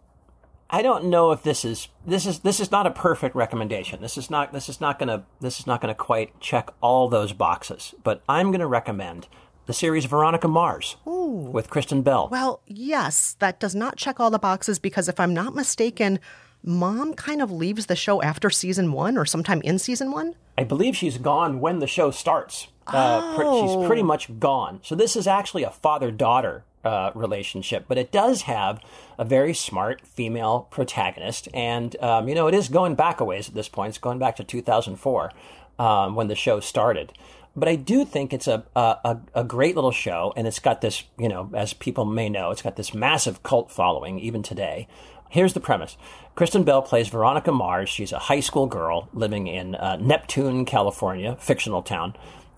I 0.68 0.83
don't 0.83 1.05
know 1.05 1.31
if 1.33 1.42
this 1.42 1.64
is 1.64 1.88
this 2.07 2.26
is 2.26 2.40
this 2.40 2.59
is 2.61 2.70
not 2.70 2.87
a 2.87 2.90
perfect 2.90 3.35
recommendation. 3.37 4.00
This 4.02 4.18
is 4.18 4.31
not 4.31 4.52
this 4.52 4.68
is 4.68 4.81
not 4.81 4.98
gonna 4.98 5.24
this 5.40 5.61
is 5.61 5.66
not 5.66 5.81
gonna 5.81 5.94
quite 5.94 6.38
check 6.40 6.70
all 6.81 7.09
those 7.09 7.33
boxes. 7.33 7.94
But 8.02 8.22
I'm 8.29 8.50
gonna 8.50 8.66
recommend 8.66 9.29
the 9.66 9.72
series 9.72 10.05
Veronica 10.07 10.48
Mars 10.48 10.96
with 11.05 11.70
Kristen 11.70 12.02
Bell. 12.02 12.29
Well, 12.31 12.61
yes, 12.66 13.37
that 13.40 13.59
does 13.61 13.74
not 13.74 13.96
check 13.96 14.18
all 14.20 14.31
the 14.31 14.38
boxes 14.38 14.79
because 14.79 15.09
if 15.09 15.18
I'm 15.20 15.35
not 15.35 15.55
mistaken, 15.55 16.18
mom 16.62 17.14
kind 17.14 17.40
of 17.42 17.50
leaves 17.52 17.87
the 17.87 17.96
show 17.96 18.22
after 18.22 18.50
season 18.50 18.92
one 18.92 19.16
or 19.16 19.24
sometime 19.24 19.61
in 19.62 19.79
season 19.79 20.11
one. 20.11 20.35
I 20.59 20.64
believe 20.64 20.96
she's 20.96 21.18
gone 21.18 21.61
when 21.61 21.79
the 21.81 21.87
show 21.87 22.11
starts. 22.11 22.68
Uh, 22.87 23.35
Oh. 23.38 23.79
she's 23.79 23.87
pretty 23.87 24.02
much 24.05 24.38
gone. 24.38 24.81
So 24.83 24.94
this 24.94 25.16
is 25.16 25.26
actually 25.26 25.64
a 25.64 25.70
father-daughter 25.70 26.64
uh, 26.87 27.11
relationship, 27.14 27.87
but 27.88 27.99
it 27.99 28.12
does 28.12 28.42
have 28.42 28.81
a 29.18 29.25
very 29.25 29.53
smart 29.53 30.07
female 30.07 30.68
protagonist, 30.70 31.49
and 31.53 31.96
um, 32.01 32.29
you 32.29 32.35
know 32.35 32.46
it 32.46 32.55
is 32.55 32.68
going 32.68 32.94
back 32.94 33.20
a 33.20 33.25
ways 33.25 33.49
at 33.49 33.55
this 33.55 33.68
point. 33.68 33.90
It's 33.90 33.99
going 33.99 34.18
back 34.18 34.37
to 34.37 34.44
2004 34.44 35.33
um, 35.79 36.14
when 36.14 36.29
the 36.29 36.35
show 36.35 36.61
started. 36.61 37.12
But 37.59 37.68
I 37.68 37.77
do 37.77 38.05
think 38.05 38.33
it's 38.33 38.46
a, 38.46 38.64
a 38.77 39.18
a 39.35 39.42
great 39.42 39.75
little 39.75 39.90
show, 39.90 40.33
and 40.37 40.46
it's 40.46 40.59
got 40.59 40.81
this, 40.81 41.05
you 41.18 41.29
know, 41.29 41.51
as 41.55 41.72
people 41.72 42.05
may 42.05 42.29
know, 42.29 42.51
it's 42.51 42.62
got 42.62 42.77
this 42.77 42.94
massive 42.94 43.42
cult 43.42 43.70
following 43.70 44.20
even 44.20 44.42
today. 44.42 44.87
Here's 45.31 45.55
the 45.55 45.61
premise 45.61 45.96
Kristen 46.35 46.65
Bell 46.65 46.83
plays 46.83 47.08
Veronica 47.08 47.50
Mars. 47.50 47.88
She's 47.88 48.13
a 48.13 48.19
high 48.19 48.40
school 48.40 48.67
girl 48.67 49.08
living 49.13 49.46
in 49.46 49.75
uh, 49.75 49.96
Neptune, 49.96 50.65
California, 50.65 51.37
fictional 51.40 51.83
town. 51.83 52.15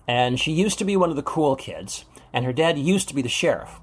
And 0.07 0.39
she 0.39 0.51
used 0.51 0.79
to 0.79 0.85
be 0.85 0.97
one 0.97 1.11
of 1.11 1.15
the 1.15 1.23
cool 1.23 1.55
kids, 1.55 2.03
and 2.33 2.43
her 2.43 2.53
dad 2.53 2.77
used 2.77 3.07
to 3.09 3.15
be 3.15 3.21
the 3.21 3.29
sheriff. 3.29 3.79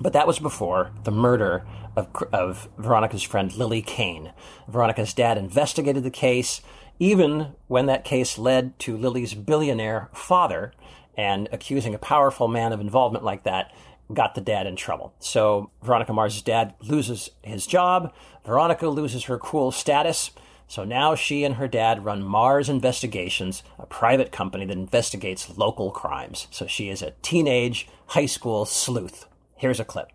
But 0.00 0.12
that 0.12 0.26
was 0.26 0.38
before 0.38 0.90
the 1.04 1.10
murder 1.10 1.66
of, 1.96 2.08
of 2.32 2.68
Veronica's 2.78 3.22
friend 3.22 3.54
Lily 3.54 3.82
Kane. 3.82 4.32
Veronica's 4.68 5.14
dad 5.14 5.38
investigated 5.38 6.02
the 6.04 6.10
case, 6.10 6.60
even 6.98 7.54
when 7.66 7.86
that 7.86 8.04
case 8.04 8.38
led 8.38 8.78
to 8.80 8.96
Lily's 8.96 9.34
billionaire 9.34 10.10
father, 10.12 10.72
and 11.16 11.48
accusing 11.50 11.94
a 11.94 11.98
powerful 11.98 12.46
man 12.46 12.72
of 12.72 12.80
involvement 12.80 13.24
like 13.24 13.44
that 13.44 13.72
got 14.12 14.34
the 14.34 14.40
dad 14.40 14.66
in 14.66 14.76
trouble. 14.76 15.14
So 15.18 15.70
Veronica 15.82 16.12
Mars' 16.12 16.42
dad 16.42 16.74
loses 16.80 17.30
his 17.42 17.66
job. 17.66 18.12
Veronica 18.44 18.88
loses 18.88 19.24
her 19.24 19.38
cool 19.38 19.72
status. 19.72 20.30
So 20.68 20.84
now 20.84 21.14
she 21.14 21.44
and 21.44 21.56
her 21.56 21.68
dad 21.68 22.04
run 22.04 22.22
Mars 22.22 22.68
Investigations, 22.68 23.62
a 23.78 23.86
private 23.86 24.32
company 24.32 24.66
that 24.66 24.76
investigates 24.76 25.56
local 25.56 25.90
crimes. 25.90 26.48
So 26.50 26.66
she 26.66 26.88
is 26.88 27.02
a 27.02 27.14
teenage 27.22 27.88
high 28.08 28.26
school 28.26 28.64
sleuth. 28.64 29.26
Here's 29.56 29.80
a 29.80 29.84
clip. 29.84 30.12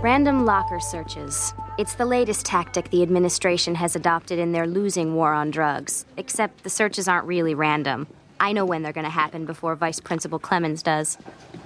Random 0.00 0.44
locker 0.44 0.78
searches. 0.78 1.52
It's 1.76 1.96
the 1.96 2.06
latest 2.06 2.46
tactic 2.46 2.88
the 2.90 3.02
administration 3.02 3.74
has 3.74 3.96
adopted 3.96 4.38
in 4.38 4.52
their 4.52 4.66
losing 4.66 5.16
war 5.16 5.32
on 5.32 5.50
drugs. 5.50 6.06
Except 6.16 6.62
the 6.62 6.70
searches 6.70 7.08
aren't 7.08 7.26
really 7.26 7.54
random. 7.54 8.06
I 8.38 8.52
know 8.52 8.64
when 8.64 8.82
they're 8.82 8.92
going 8.92 9.04
to 9.04 9.10
happen 9.10 9.44
before 9.44 9.74
Vice 9.74 9.98
Principal 9.98 10.38
Clemmons 10.38 10.84
does. 10.84 11.18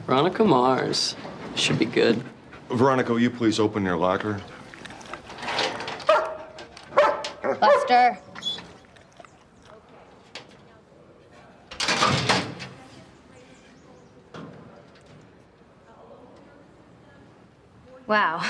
Veronica 0.06 0.44
Mars. 0.44 1.14
Should 1.56 1.78
be 1.78 1.84
good. 1.84 2.22
Veronica, 2.70 3.12
will 3.12 3.20
you 3.20 3.30
please 3.30 3.60
open 3.60 3.84
your 3.84 3.96
locker? 3.98 4.40
Buster. 7.60 8.18
Wow. 18.10 18.42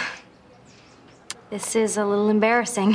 This 1.51 1.77
is 1.77 1.99
a 1.99 2.07
little 2.07 2.31
embarrassing. 2.31 2.95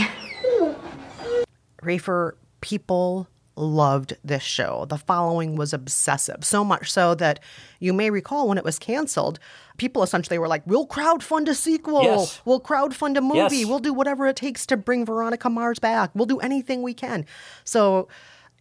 Rafer, 1.84 2.32
people 2.60 3.28
loved 3.56 4.18
this 4.24 4.42
show. 4.42 4.86
The 4.90 4.98
following 4.98 5.58
was 5.58 5.74
obsessive, 5.74 6.44
so 6.44 6.64
much 6.64 6.92
so 6.92 7.14
that 7.14 7.40
you 7.80 7.94
may 7.94 8.10
recall 8.10 8.48
when 8.48 8.58
it 8.58 8.64
was 8.64 8.80
canceled, 8.80 9.38
people 9.78 10.02
essentially 10.02 10.40
were 10.40 10.48
like, 10.48 10.64
We'll 10.66 10.88
crowdfund 10.88 11.48
a 11.48 11.54
sequel. 11.54 12.02
Yes. 12.02 12.42
We'll 12.46 12.62
crowdfund 12.62 13.16
a 13.16 13.22
movie. 13.22 13.58
Yes. 13.58 13.68
We'll 13.68 13.78
do 13.78 13.94
whatever 13.94 14.26
it 14.26 14.36
takes 14.36 14.66
to 14.66 14.76
bring 14.76 15.06
Veronica 15.06 15.52
Mars 15.52 15.78
back. 15.78 16.10
We'll 16.16 16.26
do 16.26 16.40
anything 16.40 16.82
we 16.82 16.96
can. 16.96 17.28
So 17.64 18.08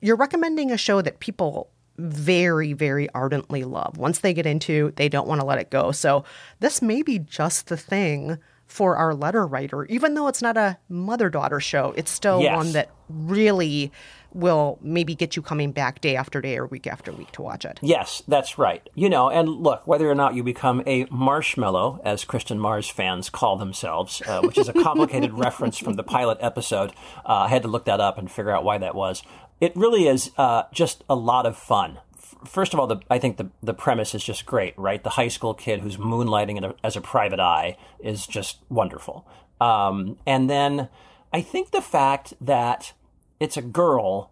you're 0.03 0.17
recommending 0.17 0.71
a 0.71 0.77
show 0.77 1.01
that 1.01 1.21
people 1.21 1.71
very, 1.97 2.73
very 2.73 3.09
ardently 3.11 3.65
love. 3.65 3.97
Once 3.99 4.19
they 4.19 4.35
get 4.35 4.47
into, 4.47 4.93
they 4.97 5.09
don't 5.09 5.29
want 5.29 5.41
to 5.41 5.47
let 5.47 5.59
it 5.59 5.71
go. 5.71 5.93
So 5.93 6.25
this 6.61 6.83
may 6.83 7.03
be 7.03 7.19
just 7.19 7.69
the 7.69 7.77
thing 7.77 8.39
for 8.67 8.97
our 8.97 9.15
letter 9.15 9.47
writer. 9.47 9.85
Even 9.87 10.15
though 10.15 10.27
it's 10.27 10.43
not 10.43 10.57
a 10.57 10.79
mother 10.89 11.29
daughter 11.31 11.61
show, 11.61 11.93
it's 11.97 12.11
still 12.11 12.41
Yes. 12.41 12.57
one 12.57 12.73
that 12.73 12.91
really 13.09 13.93
will 14.33 14.79
maybe 14.83 15.15
get 15.15 15.37
you 15.37 15.43
coming 15.43 15.71
back 15.71 16.01
day 16.01 16.17
after 16.17 16.41
day 16.41 16.57
or 16.59 16.67
week 16.67 16.89
after 16.89 17.13
week 17.13 17.31
to 17.31 17.41
watch 17.41 17.65
it. 17.65 17.79
Yes, 17.83 18.21
that's 18.27 18.59
right. 18.59 18.89
You 18.95 19.09
know, 19.09 19.29
and 19.31 19.49
look, 19.49 19.87
whether 19.87 20.11
or 20.11 20.15
not 20.17 20.35
you 20.35 20.43
become 20.43 20.83
a 20.87 21.07
marshmallow, 21.09 22.01
as 22.05 22.25
Kristen 22.25 22.59
Mars 22.59 22.89
fans 22.89 23.31
call 23.31 23.57
themselves, 23.57 24.23
uh, 24.27 24.41
which 24.41 24.59
is 24.59 24.69
a 24.69 24.73
complicated 24.73 25.33
reference 25.39 25.79
from 25.79 25.95
the 25.95 26.03
pilot 26.03 26.39
episode, 26.41 26.91
uh, 27.25 27.43
I 27.43 27.49
had 27.49 27.63
to 27.63 27.69
look 27.69 27.85
that 27.85 28.01
up 28.01 28.19
and 28.19 28.29
figure 28.29 28.51
out 28.51 28.65
why 28.65 28.79
that 28.79 28.97
was. 28.97 29.23
It 29.61 29.75
really 29.77 30.07
is 30.07 30.31
uh, 30.37 30.65
just 30.73 31.05
a 31.09 31.15
lot 31.15 31.47
of 31.47 31.57
fun. 31.57 31.99
First 32.45 32.75
of 32.75 32.81
all, 32.81 32.87
the, 32.87 33.01
I 33.09 33.19
think 33.19 33.39
the 33.39 33.51
the 33.63 33.73
premise 33.73 34.15
is 34.15 34.23
just 34.23 34.45
great, 34.45 34.79
right? 34.79 35.03
The 35.03 35.11
high 35.11 35.29
school 35.29 35.55
kid 35.55 35.81
who's 35.81 35.97
moonlighting 35.97 36.57
in 36.59 36.65
a, 36.65 36.75
as 36.83 36.97
a 36.97 37.01
private 37.01 37.41
eye 37.41 37.77
is 37.99 38.27
just 38.27 38.59
wonderful. 38.69 39.27
Um, 39.61 40.19
and 40.27 40.51
then 40.51 40.89
I 41.33 41.41
think 41.41 41.71
the 41.71 41.81
fact 41.81 42.35
that 42.41 42.93
it's 43.41 43.57
a 43.57 43.63
girl 43.63 44.31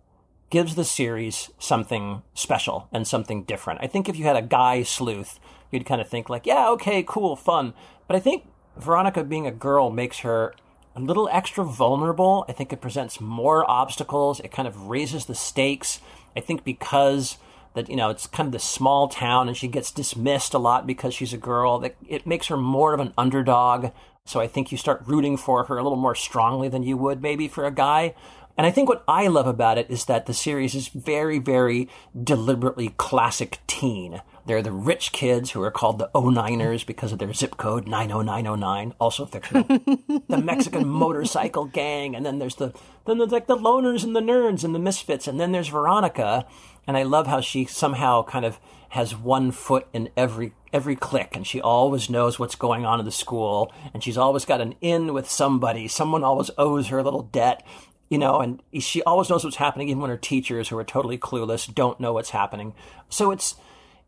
gives 0.51 0.75
the 0.75 0.85
series 0.85 1.51
something 1.59 2.23
special 2.35 2.89
and 2.93 3.09
something 3.09 3.45
different. 3.45 3.81
I 3.83 3.87
think 3.87 4.09
if 4.09 4.17
you 4.17 4.25
had 4.25 4.37
a 4.37 4.43
guy 4.43 4.83
sleuth, 4.83 5.41
you'd 5.71 5.87
kind 5.87 6.01
of 6.01 6.09
think 6.09 6.29
like, 6.29 6.45
yeah, 6.45 6.69
okay, 6.71 7.03
cool, 7.03 7.37
fun. 7.37 7.73
But 8.07 8.17
I 8.17 8.21
think 8.21 8.45
Veronica 8.77 9.25
being 9.25 9.47
a 9.47 9.51
girl 9.51 9.91
makes 9.91 10.19
her 10.19 10.55
a 10.95 11.01
little 11.01 11.29
extra 11.33 11.65
vulnerable. 11.65 12.45
I 12.49 12.53
think 12.53 12.73
it 12.73 12.81
presents 12.81 13.21
more 13.21 13.69
obstacles. 13.71 14.41
It 14.41 14.53
kind 14.53 14.69
of 14.69 14.89
raises 14.89 15.27
the 15.27 15.35
stakes. 15.35 16.01
I 16.37 16.41
think 16.41 16.65
because 16.65 17.39
that 17.75 17.89
you 17.89 17.97
know 17.97 18.11
it's 18.11 18.27
kind 18.27 18.47
of 18.47 18.53
this 18.53 18.65
small 18.65 19.09
town 19.09 19.49
and 19.49 19.57
she 19.57 19.69
gets 19.69 19.91
dismissed 19.91 20.55
a 20.55 20.59
lot 20.59 20.87
because 20.87 21.15
she's 21.15 21.33
a 21.33 21.39
girl 21.39 21.79
that 21.79 21.97
it 22.07 22.27
makes 22.27 22.49
her 22.49 22.57
more 22.57 22.95
of 22.95 23.01
an 23.01 23.13
underdog 23.17 23.91
so 24.25 24.41
i 24.41 24.47
think 24.47 24.71
you 24.71 24.79
start 24.79 25.03
rooting 25.07 25.37
for 25.37 25.65
her 25.65 25.79
a 25.79 25.83
little 25.83 25.97
more 25.97 26.15
strongly 26.15 26.69
than 26.69 26.83
you 26.83 26.97
would 26.97 27.23
maybe 27.23 27.49
for 27.49 27.65
a 27.65 27.71
guy 27.71 28.15
and 28.57 28.67
i 28.67 28.71
think 28.71 28.89
what 28.89 29.05
i 29.07 29.27
love 29.27 29.47
about 29.47 29.79
it 29.79 29.91
is 29.91 30.05
that 30.07 30.27
the 30.27 30.35
series 30.35 30.75
is 30.75 30.89
very 30.89 31.39
very 31.39 31.89
deliberately 32.23 32.95
classic 32.97 33.59
teen 33.67 34.21
they're 34.45 34.63
the 34.63 34.73
rich 34.73 35.13
kids 35.13 35.53
who 35.53 35.63
are 35.63 35.71
called 35.71 35.99
the 35.99 36.11
09ers 36.15 36.85
because 36.85 37.13
of 37.13 37.19
their 37.19 37.33
zip 37.33 37.57
code 37.57 37.87
90909 37.87 38.95
also 38.99 39.25
fictional 39.25 39.63
the 40.29 40.43
Mexican 40.43 40.87
motorcycle 40.89 41.67
gang, 41.67 42.15
and 42.15 42.25
then 42.25 42.39
there's 42.39 42.57
the 42.57 42.73
then 43.07 43.19
there's 43.19 43.31
like 43.31 43.47
the 43.47 43.57
loners 43.57 44.05
and 44.05 44.15
the 44.15 44.21
nerds 44.21 44.65
and 44.65 44.75
the 44.75 44.79
misfits, 44.79 45.27
and 45.27 45.39
then 45.39 45.53
there's 45.53 45.69
Veronica, 45.69 46.47
and 46.87 46.97
I 46.97 47.03
love 47.03 47.27
how 47.27 47.41
she 47.41 47.65
somehow 47.65 48.23
kind 48.23 48.45
of 48.45 48.59
has 48.91 49.17
one 49.17 49.51
foot 49.53 49.87
in 49.93 50.09
every 50.17 50.55
every 50.73 50.97
clique, 50.97 51.37
and 51.37 51.47
she 51.47 51.61
always 51.61 52.11
knows 52.11 52.39
what's 52.39 52.55
going 52.55 52.85
on 52.85 52.99
in 52.99 53.05
the 53.05 53.13
school, 53.13 53.73
and 53.93 54.03
she's 54.03 54.19
always 54.19 54.45
got 54.45 54.61
an 54.61 54.75
in 54.81 55.13
with 55.13 55.31
somebody. 55.31 55.89
Someone 55.89 56.25
always 56.25 56.51
owes 56.59 56.89
her 56.89 56.99
a 56.99 57.03
little 57.03 57.23
debt. 57.23 57.65
You 58.13 58.19
know, 58.19 58.43
and 58.43 58.63
she 58.79 59.03
always 59.05 59.31
knows 59.31 59.43
what's 59.43 59.57
happening, 59.57 59.89
even 59.89 60.03
when 60.03 60.11
her 60.11 60.19
teachers, 60.19 60.69
who 60.69 60.77
are 60.77 60.85
totally 60.85 61.17
clueless, 61.17 61.75
don't 61.75 61.99
know 61.99 62.13
what's 62.13 62.29
happening. 62.29 62.75
So 63.09 63.31
it's 63.31 63.55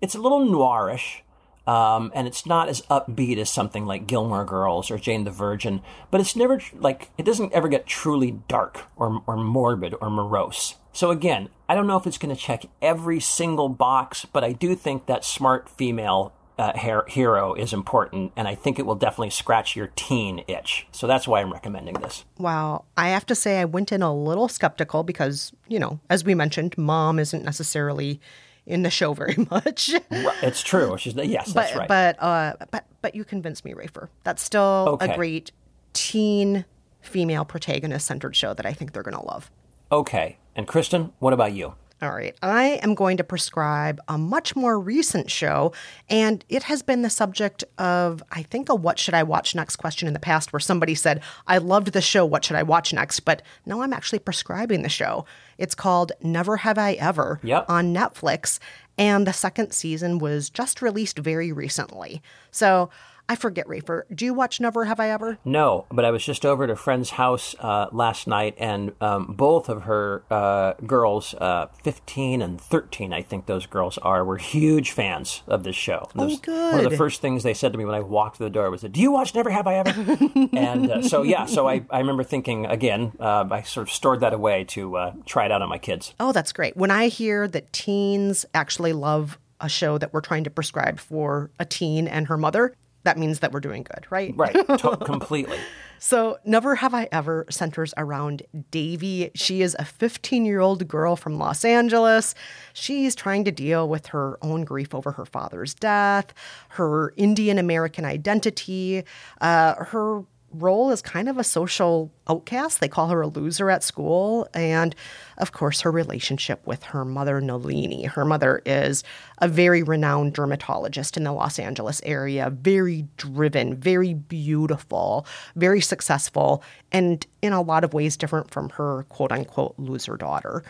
it's 0.03 0.15
a 0.15 0.21
little 0.21 0.45
noirish, 0.45 1.23
um, 1.67 2.13
and 2.15 2.27
it's 2.27 2.45
not 2.45 2.69
as 2.69 2.83
upbeat 2.91 3.39
as 3.39 3.49
something 3.49 3.87
like 3.87 4.07
Gilmore 4.07 4.45
Girls 4.45 4.91
or 4.91 4.99
Jane 4.99 5.25
the 5.25 5.31
Virgin, 5.31 5.81
but 6.11 6.21
it's 6.21 6.37
never 6.37 6.61
like 6.75 7.13
it 7.17 7.25
doesn't 7.25 7.55
ever 7.55 7.67
get 7.67 7.87
truly 7.87 8.33
dark 8.47 8.83
or 8.95 9.23
or 9.27 9.39
morbid 9.39 9.95
or 10.03 10.11
morose. 10.11 10.75
So 10.93 11.11
again, 11.11 11.49
I 11.67 11.75
don't 11.75 11.87
know 11.87 11.97
if 11.97 12.07
it's 12.07 12.19
going 12.19 12.37
to 12.37 12.39
check 12.39 12.67
every 12.83 13.21
single 13.21 13.71
box, 13.71 14.27
but 14.27 14.45
I 14.45 14.53
do 14.53 14.75
think 14.75 15.07
that 15.07 15.25
smart 15.25 15.67
female 15.67 16.35
uh, 16.59 16.79
her- 16.79 17.05
hero 17.09 17.55
is 17.55 17.73
important, 17.73 18.33
and 18.37 18.47
I 18.47 18.55
think 18.55 18.79
it 18.79 18.87
will 18.87 18.95
definitely 18.95 19.31
scratch 19.31 19.75
your 19.77 19.89
teen 19.97 20.45
itch. 20.47 20.87
So 20.93 21.07
that's 21.07 21.27
why 21.27 21.41
I'm 21.41 21.53
recommending 21.53 21.95
this. 21.95 22.25
Wow. 22.39 22.85
I 22.97 23.09
have 23.09 23.27
to 23.27 23.35
say, 23.35 23.61
I 23.61 23.65
went 23.65 23.91
in 23.93 24.03
a 24.03 24.15
little 24.15 24.49
skeptical 24.49 25.03
because, 25.03 25.53
you 25.69 25.79
know, 25.79 25.99
as 26.09 26.25
we 26.25 26.35
mentioned, 26.35 26.79
mom 26.79 27.19
isn't 27.19 27.45
necessarily 27.45 28.21
in 28.67 28.83
the 28.83 28.91
show 28.91 29.13
very 29.23 29.37
much. 29.51 29.91
It's 30.11 30.63
true. 30.63 30.97
She's 30.97 31.15
yes, 31.15 31.53
but, 31.53 31.63
that's 31.63 31.77
right. 31.77 31.89
But, 31.89 32.23
uh, 32.23 32.55
but, 32.71 32.85
but 33.03 33.15
you 33.15 33.25
convinced 33.25 33.65
me, 33.65 33.75
Rafer. 33.75 34.09
That's 34.23 34.43
still 34.43 34.91
Okay. 35.03 35.13
a 35.13 35.17
great 35.17 35.51
teen 35.93 36.65
female 37.01 37.45
protagonist 37.45 38.07
centered 38.07 38.35
show 38.35 38.55
that 38.55 38.65
I 38.65 38.73
think 38.73 38.93
they're 38.93 39.03
going 39.03 39.17
to 39.17 39.25
love. 39.27 39.51
okay, 39.93 40.39
and 40.57 40.67
Kristen, 40.69 41.13
what 41.19 41.33
about 41.33 41.53
you? 41.53 41.75
All 42.05 42.15
right. 42.15 42.37
I 42.43 42.79
am 42.83 42.95
going 42.95 43.17
to 43.17 43.25
prescribe 43.25 43.99
a 44.09 44.19
much 44.19 44.55
more 44.55 44.79
recent 44.79 45.31
show, 45.31 45.73
and 46.11 46.45
it 46.51 46.65
has 46.65 46.83
been 46.83 47.01
the 47.01 47.09
subject 47.09 47.65
of, 47.79 48.23
I 48.31 48.43
think, 48.43 48.69
a 48.69 48.75
What 48.75 48.99
Should 48.99 49.15
I 49.15 49.23
Watch 49.23 49.55
Next 49.55 49.77
question 49.77 50.07
in 50.07 50.13
the 50.13 50.21
past, 50.21 50.53
where 50.53 50.61
somebody 50.61 50.95
said, 50.95 51.23
I 51.47 51.57
loved 51.57 51.93
the 51.95 52.03
show, 52.03 52.27
what 52.27 52.45
should 52.45 52.57
I 52.57 52.63
watch 52.63 52.93
next? 52.93 53.21
But 53.21 53.41
now 53.65 53.81
I'm 53.81 53.95
actually 53.95 54.19
prescribing 54.19 54.83
the 54.83 54.89
show. 54.91 55.25
It's 55.57 55.75
called 55.75 56.13
Never 56.23 56.59
Have 56.59 56.77
I 56.77 56.93
Ever 56.93 57.41
Yep. 57.43 57.67
on 57.71 57.95
Netflix, 57.95 58.59
and 58.99 59.27
the 59.27 59.33
second 59.33 59.73
season 59.73 60.19
was 60.19 60.51
just 60.51 60.83
released 60.83 61.19
very 61.19 61.53
recently. 61.53 62.23
So 62.51 62.91
I 63.27 63.37
forget, 63.37 63.67
Rafer, 63.67 64.03
do 64.15 64.27
you 64.27 64.35
watch 64.35 64.61
Never 64.61 64.85
Have 64.85 65.01
I 65.01 65.09
Ever? 65.09 65.39
No, 65.47 65.87
but 65.91 66.05
I 66.05 66.11
was 66.11 66.23
just 66.25 66.45
over 66.45 66.65
at 66.65 66.71
a 66.71 66.77
friend's 66.77 67.11
house 67.11 67.55
uh, 67.59 67.87
last 67.91 68.27
night, 68.27 68.55
and 68.59 68.93
um, 69.01 69.35
both 69.35 69.71
of 69.71 69.85
her 69.85 70.25
uh, 70.31 70.75
girls, 70.87 71.33
uh, 71.35 71.69
15 71.83 72.43
and 72.43 72.61
13, 72.61 73.15
I 73.15 73.23
think 73.23 73.47
those 73.47 73.65
girls 73.67 73.97
are, 73.99 74.25
were 74.25 74.37
huge 74.37 74.91
fans 74.91 75.43
of 75.47 75.65
this 75.65 75.75
show. 75.75 76.07
Oh, 76.17 76.27
Those- 76.29 76.41
One 76.47 76.85
of 76.85 76.91
the 76.91 76.97
first 76.99 77.23
things 77.23 77.43
they 77.45 77.55
said 77.55 77.73
to 77.73 77.79
me 77.79 77.87
when 77.87 77.95
I 77.95 78.01
walked 78.01 78.37
through 78.37 78.47
the 78.47 78.51
door 78.51 78.71
was, 78.71 78.83
Do 78.83 79.01
you 79.01 79.11
watch 79.13 79.35
Never 79.35 79.49
Have 79.51 79.67
I 79.67 79.77
Ever? 79.77 80.17
and 80.53 80.91
uh, 80.91 81.03
so, 81.03 81.23
yeah, 81.23 81.47
so 81.47 81.67
I, 81.67 81.83
I 81.91 82.01
remember 82.01 82.25
thinking, 82.25 82.67
again, 82.67 83.13
uh, 83.19 83.47
I 83.51 83.63
sort 83.63 83.89
of 83.89 83.95
stored 83.95 84.21
that 84.21 84.35
away 84.35 84.65
to 84.65 84.97
uh, 84.99 85.13
try 85.25 85.47
it 85.47 85.51
out 85.51 85.63
on 85.63 85.71
my 85.71 85.79
kids. 85.79 86.13
Oh, 86.21 86.33
that's 86.33 86.53
great. 86.53 86.77
When 86.77 86.91
I 86.91 87.09
hear 87.09 87.49
that 87.49 87.73
teens 87.73 88.45
actually 88.53 88.93
love 88.93 89.39
a 89.61 89.69
show 89.69 89.97
that 89.97 90.13
we're 90.13 90.21
trying 90.21 90.45
to 90.45 90.51
prescribe 90.51 90.99
for 91.01 91.51
a 91.59 91.65
teen 91.65 92.07
and 92.07 92.27
her 92.27 92.37
mother, 92.37 92.75
that 93.05 93.19
means 93.19 93.41
that 93.41 93.53
we're 93.53 93.61
doing 93.61 93.83
good, 93.85 94.07
right? 94.11 94.35
Right, 94.37 94.53
to- 94.79 94.97
completely. 95.05 95.59
So, 95.99 96.39
Never 96.45 96.75
Have 96.75 96.93
I 96.93 97.09
Ever 97.13 97.47
centers 97.49 97.95
around 97.97 98.43
Devi. 98.71 99.31
She 99.35 99.63
is 99.63 99.75
a 99.79 99.85
15 99.87 100.45
year 100.45 100.61
old 100.61 100.87
girl 100.87 101.17
from 101.17 101.39
Los 101.39 101.65
Angeles. 101.65 102.35
She's 102.75 103.15
trying 103.15 103.45
to 103.45 103.53
deal 103.53 103.89
with 103.89 104.09
her 104.09 104.39
own 104.43 104.65
grief 104.65 104.95
over 104.95 105.13
her 105.13 105.25
father's 105.25 105.73
death, 105.73 106.35
her 106.71 107.15
Indian 107.17 107.59
American 107.59 108.05
identity, 108.05 109.05
uh, 109.41 109.77
her 109.77 110.25
role 110.55 110.91
as 110.91 111.03
kind 111.03 111.29
of 111.29 111.39
a 111.39 111.45
social 111.45 112.11
outcast. 112.29 112.81
They 112.81 112.89
call 112.89 113.09
her 113.09 113.23
a 113.23 113.27
loser 113.27 113.71
at 113.71 113.83
school. 113.83 114.49
And 114.55 114.95
of 115.39 115.53
course, 115.53 115.81
her 115.83 115.91
relationship 115.91 116.67
with 116.67 116.83
her 116.85 117.05
mother, 117.05 117.41
Nalini. 117.41 118.05
Her 118.05 118.25
mother 118.25 118.63
is 118.65 119.03
a 119.39 119.49
very 119.49 119.83
renowned 119.83 120.35
dermatologist 120.35 121.17
in 121.17 121.25
the 121.25 121.33
Los 121.33 121.59
Angeles 121.59 122.01
area, 122.05 122.51
very 122.51 123.07
driven, 123.17 123.75
very 123.75 124.15
beautiful, 124.15 125.27
very 125.57 125.81
successful, 125.81 126.63
and 126.93 127.27
in 127.43 127.53
a 127.53 127.63
lot 127.63 127.85
of 127.85 127.95
ways 127.95 128.17
different 128.17 128.51
from 128.51 128.71
her 128.71 129.05
quote 129.09 129.33
unquote 129.33 129.75
loser 129.79 130.17
daughter. 130.17 130.63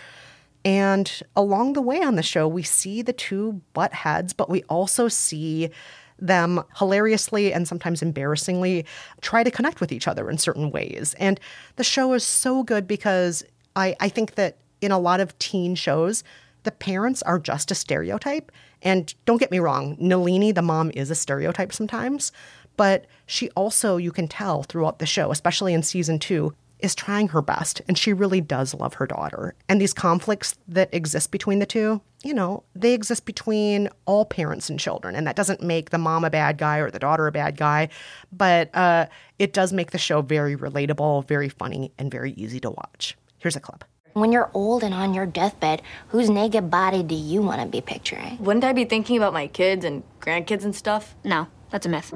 And 0.64 1.22
along 1.36 1.74
the 1.74 1.82
way 1.82 2.02
on 2.02 2.16
the 2.16 2.22
show, 2.22 2.48
we 2.48 2.62
see 2.62 3.02
the 3.02 3.12
two 3.12 3.60
butt 3.74 3.92
heads, 3.92 4.32
but 4.32 4.48
we 4.48 4.62
also 4.64 5.08
see 5.08 5.70
them 6.18 6.62
hilariously 6.78 7.52
and 7.52 7.66
sometimes 7.66 8.02
embarrassingly 8.02 8.86
try 9.20 9.42
to 9.42 9.50
connect 9.50 9.80
with 9.80 9.92
each 9.92 10.08
other 10.08 10.30
in 10.30 10.38
certain 10.38 10.70
ways. 10.70 11.14
And 11.18 11.40
the 11.76 11.84
show 11.84 12.12
is 12.12 12.24
so 12.24 12.62
good 12.62 12.86
because 12.86 13.44
I, 13.76 13.96
I 14.00 14.08
think 14.08 14.36
that 14.36 14.58
in 14.80 14.92
a 14.92 14.98
lot 14.98 15.20
of 15.20 15.36
teen 15.38 15.74
shows, 15.74 16.22
the 16.62 16.70
parents 16.70 17.22
are 17.22 17.38
just 17.38 17.70
a 17.70 17.74
stereotype. 17.74 18.50
And 18.82 19.14
don't 19.24 19.38
get 19.38 19.50
me 19.50 19.58
wrong, 19.58 19.96
Nalini, 19.98 20.52
the 20.52 20.62
mom, 20.62 20.90
is 20.94 21.10
a 21.10 21.14
stereotype 21.14 21.72
sometimes, 21.72 22.32
but 22.76 23.06
she 23.26 23.50
also, 23.50 23.96
you 23.96 24.12
can 24.12 24.28
tell 24.28 24.62
throughout 24.62 24.98
the 24.98 25.06
show, 25.06 25.30
especially 25.30 25.72
in 25.72 25.82
season 25.82 26.18
two, 26.18 26.54
is 26.84 26.94
trying 26.94 27.28
her 27.28 27.40
best 27.40 27.80
and 27.88 27.96
she 27.96 28.12
really 28.12 28.42
does 28.42 28.74
love 28.74 28.94
her 28.94 29.06
daughter. 29.06 29.54
And 29.70 29.80
these 29.80 29.94
conflicts 29.94 30.56
that 30.68 30.92
exist 30.92 31.30
between 31.30 31.58
the 31.58 31.66
two, 31.66 32.02
you 32.22 32.34
know, 32.34 32.62
they 32.74 32.92
exist 32.92 33.24
between 33.24 33.88
all 34.04 34.26
parents 34.26 34.68
and 34.68 34.78
children. 34.78 35.16
And 35.16 35.26
that 35.26 35.34
doesn't 35.34 35.62
make 35.62 35.90
the 35.90 35.98
mom 35.98 36.24
a 36.24 36.30
bad 36.30 36.58
guy 36.58 36.78
or 36.78 36.90
the 36.90 36.98
daughter 36.98 37.26
a 37.26 37.32
bad 37.32 37.56
guy, 37.56 37.88
but 38.30 38.68
uh, 38.74 39.06
it 39.38 39.54
does 39.54 39.72
make 39.72 39.92
the 39.92 39.98
show 39.98 40.20
very 40.20 40.56
relatable, 40.56 41.26
very 41.26 41.48
funny, 41.48 41.90
and 41.98 42.10
very 42.10 42.32
easy 42.32 42.60
to 42.60 42.70
watch. 42.70 43.16
Here's 43.38 43.56
a 43.56 43.60
clip. 43.60 43.84
When 44.12 44.30
you're 44.30 44.50
old 44.52 44.84
and 44.84 44.94
on 44.94 45.14
your 45.14 45.26
deathbed, 45.26 45.80
whose 46.08 46.28
naked 46.28 46.70
body 46.70 47.02
do 47.02 47.14
you 47.14 47.40
want 47.40 47.62
to 47.62 47.66
be 47.66 47.80
picturing? 47.80 48.36
Wouldn't 48.38 48.64
I 48.64 48.74
be 48.74 48.84
thinking 48.84 49.16
about 49.16 49.32
my 49.32 49.46
kids 49.46 49.86
and 49.86 50.02
grandkids 50.20 50.64
and 50.64 50.76
stuff? 50.76 51.16
No, 51.24 51.48
that's 51.70 51.86
a 51.86 51.88
myth. 51.88 52.12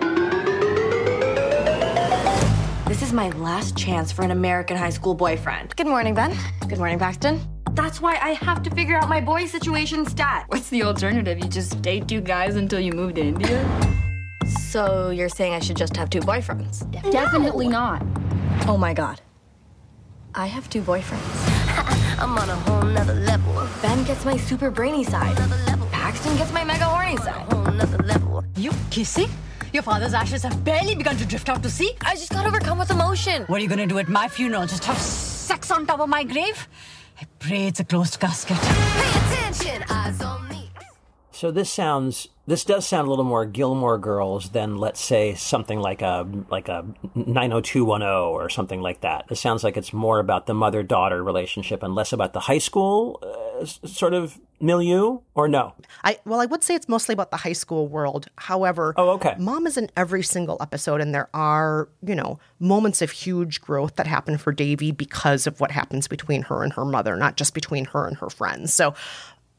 This 2.88 3.02
is 3.02 3.12
my 3.12 3.28
last 3.32 3.76
chance 3.76 4.10
for 4.10 4.22
an 4.22 4.30
American 4.30 4.74
high 4.74 4.88
school 4.88 5.14
boyfriend. 5.14 5.76
Good 5.76 5.86
morning, 5.86 6.14
Ben. 6.14 6.34
Good 6.68 6.78
morning, 6.78 6.98
Paxton. 6.98 7.38
That's 7.72 8.00
why 8.00 8.16
I 8.16 8.30
have 8.30 8.62
to 8.62 8.70
figure 8.70 8.96
out 8.96 9.10
my 9.10 9.20
boy 9.20 9.44
situation 9.44 10.06
stat. 10.06 10.46
What's 10.48 10.70
the 10.70 10.84
alternative? 10.84 11.38
You 11.38 11.48
just 11.48 11.82
date 11.82 12.08
two 12.08 12.22
guys 12.22 12.56
until 12.56 12.80
you 12.80 12.92
move 12.92 13.12
to 13.16 13.20
India? 13.20 13.60
So 14.70 15.10
you're 15.10 15.28
saying 15.28 15.52
I 15.52 15.58
should 15.58 15.76
just 15.76 15.98
have 15.98 16.08
two 16.08 16.20
boyfriends? 16.20 16.90
Definitely 17.12 17.68
not. 17.68 18.00
Oh 18.66 18.78
my 18.78 18.94
god. 18.94 19.20
I 20.34 20.46
have 20.46 20.70
two 20.70 20.80
boyfriends. 20.80 21.28
I'm 22.18 22.38
on 22.38 22.48
a 22.48 22.56
whole 22.56 22.84
nother 22.84 23.12
level. 23.12 23.68
Ben 23.82 24.02
gets 24.04 24.24
my 24.24 24.38
super 24.38 24.70
brainy 24.70 25.04
side. 25.04 25.36
Paxton 25.92 26.38
gets 26.38 26.54
my 26.54 26.64
mega 26.64 26.86
horny 26.86 27.18
side. 27.18 27.44
You 28.56 28.70
kissing? 28.90 29.28
Your 29.72 29.82
father's 29.82 30.14
ashes 30.14 30.42
have 30.42 30.64
barely 30.64 30.94
begun 30.94 31.16
to 31.16 31.26
drift 31.26 31.48
out 31.48 31.62
to 31.62 31.70
sea. 31.70 31.92
I 32.04 32.14
just 32.14 32.30
got 32.30 32.46
overcome 32.46 32.78
with 32.78 32.90
emotion. 32.90 33.44
What 33.46 33.60
are 33.60 33.62
you 33.62 33.68
gonna 33.68 33.86
do 33.86 33.98
at 33.98 34.08
my 34.08 34.28
funeral? 34.28 34.66
Just 34.66 34.84
have 34.84 34.98
sex 34.98 35.70
on 35.70 35.86
top 35.86 36.00
of 36.00 36.08
my 36.08 36.24
grave? 36.24 36.68
I 37.20 37.24
pray 37.38 37.66
it's 37.66 37.80
a 37.80 37.84
closed 37.84 38.18
casket. 38.20 38.56
Attention, 38.56 38.72
eyes 38.72 39.16
on 39.16 39.22
me. 39.22 39.27
So 41.38 41.52
this 41.52 41.70
sounds 41.72 42.26
this 42.48 42.64
does 42.64 42.84
sound 42.84 43.06
a 43.06 43.10
little 43.10 43.24
more 43.24 43.46
Gilmore 43.46 43.96
Girls 43.96 44.50
than 44.50 44.76
let's 44.76 45.00
say 45.00 45.36
something 45.36 45.78
like 45.78 46.02
a 46.02 46.26
like 46.50 46.68
a 46.68 46.84
90210 47.14 48.02
or 48.02 48.50
something 48.50 48.80
like 48.80 49.02
that. 49.02 49.26
It 49.30 49.36
sounds 49.36 49.62
like 49.62 49.76
it's 49.76 49.92
more 49.92 50.18
about 50.18 50.46
the 50.46 50.54
mother 50.54 50.82
daughter 50.82 51.22
relationship 51.22 51.84
and 51.84 51.94
less 51.94 52.12
about 52.12 52.32
the 52.32 52.40
high 52.40 52.58
school 52.58 53.22
uh, 53.22 53.64
sort 53.64 54.14
of 54.14 54.40
milieu 54.60 55.20
or 55.36 55.46
no. 55.46 55.74
I 56.02 56.18
well, 56.24 56.40
I 56.40 56.46
would 56.46 56.64
say 56.64 56.74
it's 56.74 56.88
mostly 56.88 57.12
about 57.12 57.30
the 57.30 57.36
high 57.36 57.52
school 57.52 57.86
world. 57.86 58.26
However, 58.34 58.92
oh, 58.96 59.10
okay. 59.10 59.36
Mom 59.38 59.68
is 59.68 59.76
in 59.76 59.92
every 59.96 60.24
single 60.24 60.56
episode, 60.60 61.00
and 61.00 61.14
there 61.14 61.28
are 61.34 61.88
you 62.04 62.16
know 62.16 62.40
moments 62.58 63.00
of 63.00 63.12
huge 63.12 63.60
growth 63.60 63.94
that 63.94 64.08
happen 64.08 64.38
for 64.38 64.50
Devi 64.50 64.90
because 64.90 65.46
of 65.46 65.60
what 65.60 65.70
happens 65.70 66.08
between 66.08 66.42
her 66.42 66.64
and 66.64 66.72
her 66.72 66.84
mother, 66.84 67.14
not 67.14 67.36
just 67.36 67.54
between 67.54 67.84
her 67.84 68.08
and 68.08 68.16
her 68.16 68.28
friends. 68.28 68.74
So, 68.74 68.92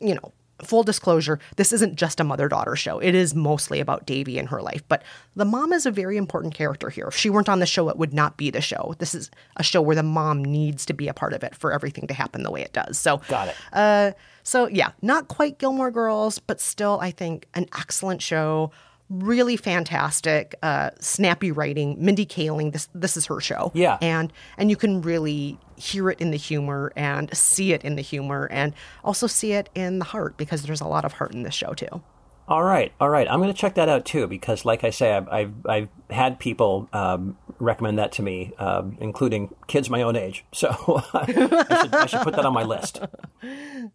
you 0.01 0.15
know. 0.15 0.33
Full 0.63 0.83
disclosure, 0.83 1.39
this 1.55 1.71
isn't 1.73 1.95
just 1.95 2.19
a 2.19 2.23
mother 2.23 2.47
daughter 2.47 2.75
show. 2.75 2.99
It 2.99 3.15
is 3.15 3.33
mostly 3.35 3.79
about 3.79 4.05
Devi 4.05 4.37
and 4.37 4.49
her 4.49 4.61
life. 4.61 4.83
But 4.87 5.03
the 5.35 5.45
mom 5.45 5.73
is 5.73 5.85
a 5.85 5.91
very 5.91 6.17
important 6.17 6.53
character 6.53 6.89
here. 6.89 7.07
If 7.07 7.15
she 7.15 7.29
weren't 7.29 7.49
on 7.49 7.59
the 7.59 7.65
show, 7.65 7.89
it 7.89 7.97
would 7.97 8.13
not 8.13 8.37
be 8.37 8.49
the 8.49 8.61
show. 8.61 8.95
This 8.99 9.15
is 9.15 9.31
a 9.55 9.63
show 9.63 9.81
where 9.81 9.95
the 9.95 10.03
mom 10.03 10.43
needs 10.43 10.85
to 10.87 10.93
be 10.93 11.07
a 11.07 11.13
part 11.13 11.33
of 11.33 11.43
it 11.43 11.55
for 11.55 11.71
everything 11.71 12.07
to 12.07 12.13
happen 12.13 12.43
the 12.43 12.51
way 12.51 12.61
it 12.61 12.73
does. 12.73 12.97
So, 12.97 13.21
got 13.27 13.49
it. 13.49 13.55
Uh, 13.71 14.11
so 14.43 14.67
yeah, 14.67 14.91
not 15.01 15.27
quite 15.27 15.59
Gilmore 15.59 15.91
Girls, 15.91 16.39
but 16.39 16.59
still, 16.59 16.99
I 17.01 17.11
think 17.11 17.47
an 17.53 17.67
excellent 17.77 18.21
show. 18.21 18.71
Really 19.09 19.57
fantastic, 19.57 20.55
uh, 20.61 20.91
snappy 20.99 21.51
writing. 21.51 21.95
Mindy 22.03 22.25
Kaling, 22.25 22.73
this 22.73 22.89
this 22.93 23.17
is 23.17 23.25
her 23.25 23.39
show. 23.41 23.71
Yeah. 23.73 23.97
and 24.01 24.31
and 24.57 24.69
you 24.69 24.75
can 24.75 25.01
really 25.01 25.57
hear 25.77 26.09
it 26.11 26.21
in 26.21 26.29
the 26.29 26.37
humor 26.37 26.91
and 26.95 27.35
see 27.35 27.73
it 27.73 27.83
in 27.83 27.95
the 27.95 28.03
humor, 28.03 28.47
and 28.51 28.73
also 29.03 29.25
see 29.25 29.53
it 29.53 29.69
in 29.73 29.97
the 29.99 30.05
heart 30.05 30.37
because 30.37 30.61
there's 30.63 30.81
a 30.81 30.87
lot 30.87 31.05
of 31.05 31.13
heart 31.13 31.33
in 31.33 31.41
this 31.43 31.55
show 31.55 31.73
too. 31.73 32.03
All 32.47 32.63
right, 32.63 32.91
all 32.99 33.09
right. 33.09 33.27
I'm 33.29 33.39
going 33.39 33.53
to 33.53 33.59
check 33.59 33.75
that 33.75 33.89
out 33.89 34.05
too 34.05 34.25
because, 34.25 34.65
like 34.65 34.83
I 34.83 34.89
say, 34.89 35.13
I've 35.13 35.27
I've, 35.29 35.53
I've 35.67 35.89
had 36.09 36.39
people 36.39 36.89
um, 36.93 37.37
recommend 37.59 37.99
that 37.99 38.11
to 38.13 38.23
me, 38.23 38.53
um, 38.57 38.97
including 38.99 39.53
kids 39.67 39.87
my 39.89 40.01
own 40.01 40.15
age. 40.15 40.45
So 40.51 40.69
I, 41.13 41.25
should, 41.31 41.53
I 41.93 42.05
should 42.07 42.21
put 42.21 42.35
that 42.35 42.45
on 42.45 42.53
my 42.53 42.63
list. 42.63 43.01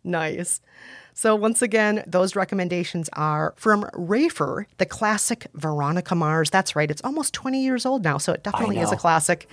Nice. 0.02 0.60
So, 1.14 1.36
once 1.36 1.62
again, 1.62 2.02
those 2.06 2.34
recommendations 2.34 3.08
are 3.12 3.54
from 3.56 3.84
Rafer, 3.94 4.66
the 4.78 4.86
classic 4.86 5.46
Veronica 5.54 6.14
Mars. 6.14 6.50
That's 6.50 6.74
right, 6.74 6.90
it's 6.90 7.02
almost 7.04 7.32
20 7.34 7.62
years 7.62 7.86
old 7.86 8.02
now, 8.02 8.18
so 8.18 8.32
it 8.32 8.42
definitely 8.42 8.78
is 8.78 8.90
a 8.92 8.96
classic. 8.96 9.48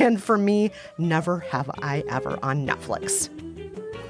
And 0.00 0.22
for 0.22 0.36
me, 0.36 0.72
Never 0.98 1.38
Have 1.38 1.70
I 1.80 2.02
Ever 2.08 2.38
on 2.42 2.66
Netflix. 2.66 3.30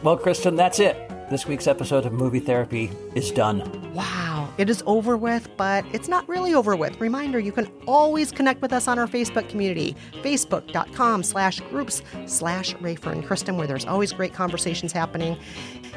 Well, 0.02 0.16
Kristen, 0.16 0.56
that's 0.56 0.80
it. 0.80 1.13
This 1.30 1.46
week's 1.46 1.66
episode 1.66 2.04
of 2.04 2.12
Movie 2.12 2.38
Therapy 2.38 2.90
is 3.14 3.30
done. 3.30 3.92
Wow, 3.94 4.52
it 4.58 4.68
is 4.68 4.82
over 4.84 5.16
with, 5.16 5.48
but 5.56 5.82
it's 5.90 6.06
not 6.06 6.28
really 6.28 6.52
over 6.52 6.76
with. 6.76 7.00
Reminder, 7.00 7.38
you 7.38 7.50
can 7.50 7.66
always 7.86 8.30
connect 8.30 8.60
with 8.60 8.74
us 8.74 8.86
on 8.88 8.98
our 8.98 9.06
Facebook 9.06 9.48
community, 9.48 9.96
facebook.com 10.22 11.22
slash 11.22 11.60
groups 11.70 12.02
slash 12.26 12.74
Rafer 12.74 13.10
and 13.10 13.24
Kristen, 13.24 13.56
where 13.56 13.66
there's 13.66 13.86
always 13.86 14.12
great 14.12 14.34
conversations 14.34 14.92
happening. 14.92 15.38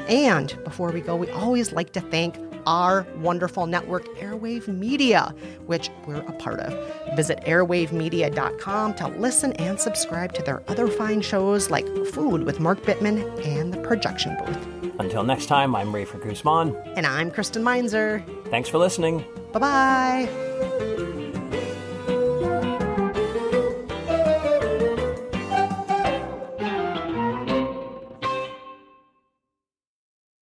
And 0.08 0.58
before 0.64 0.90
we 0.92 1.02
go, 1.02 1.14
we 1.14 1.30
always 1.30 1.72
like 1.72 1.92
to 1.92 2.00
thank 2.00 2.36
our 2.68 3.06
wonderful 3.16 3.66
network, 3.66 4.04
Airwave 4.18 4.68
Media, 4.68 5.34
which 5.66 5.88
we're 6.06 6.16
a 6.16 6.32
part 6.32 6.60
of. 6.60 7.16
Visit 7.16 7.40
airwavemedia.com 7.46 8.94
to 8.94 9.06
listen 9.08 9.54
and 9.54 9.80
subscribe 9.80 10.34
to 10.34 10.42
their 10.42 10.62
other 10.68 10.86
fine 10.86 11.22
shows 11.22 11.70
like 11.70 11.86
Food 12.12 12.44
with 12.44 12.60
Mark 12.60 12.82
Bittman 12.82 13.18
and 13.46 13.72
The 13.72 13.78
Projection 13.78 14.36
Booth. 14.44 14.92
Until 15.00 15.24
next 15.24 15.46
time, 15.46 15.74
I'm 15.74 15.92
Rafer 15.92 16.22
Guzman. 16.22 16.76
And 16.94 17.06
I'm 17.06 17.30
Kristen 17.30 17.64
Meinzer. 17.64 18.22
Thanks 18.50 18.68
for 18.68 18.76
listening. 18.76 19.24
Bye 19.52 19.60
bye. 19.60 20.94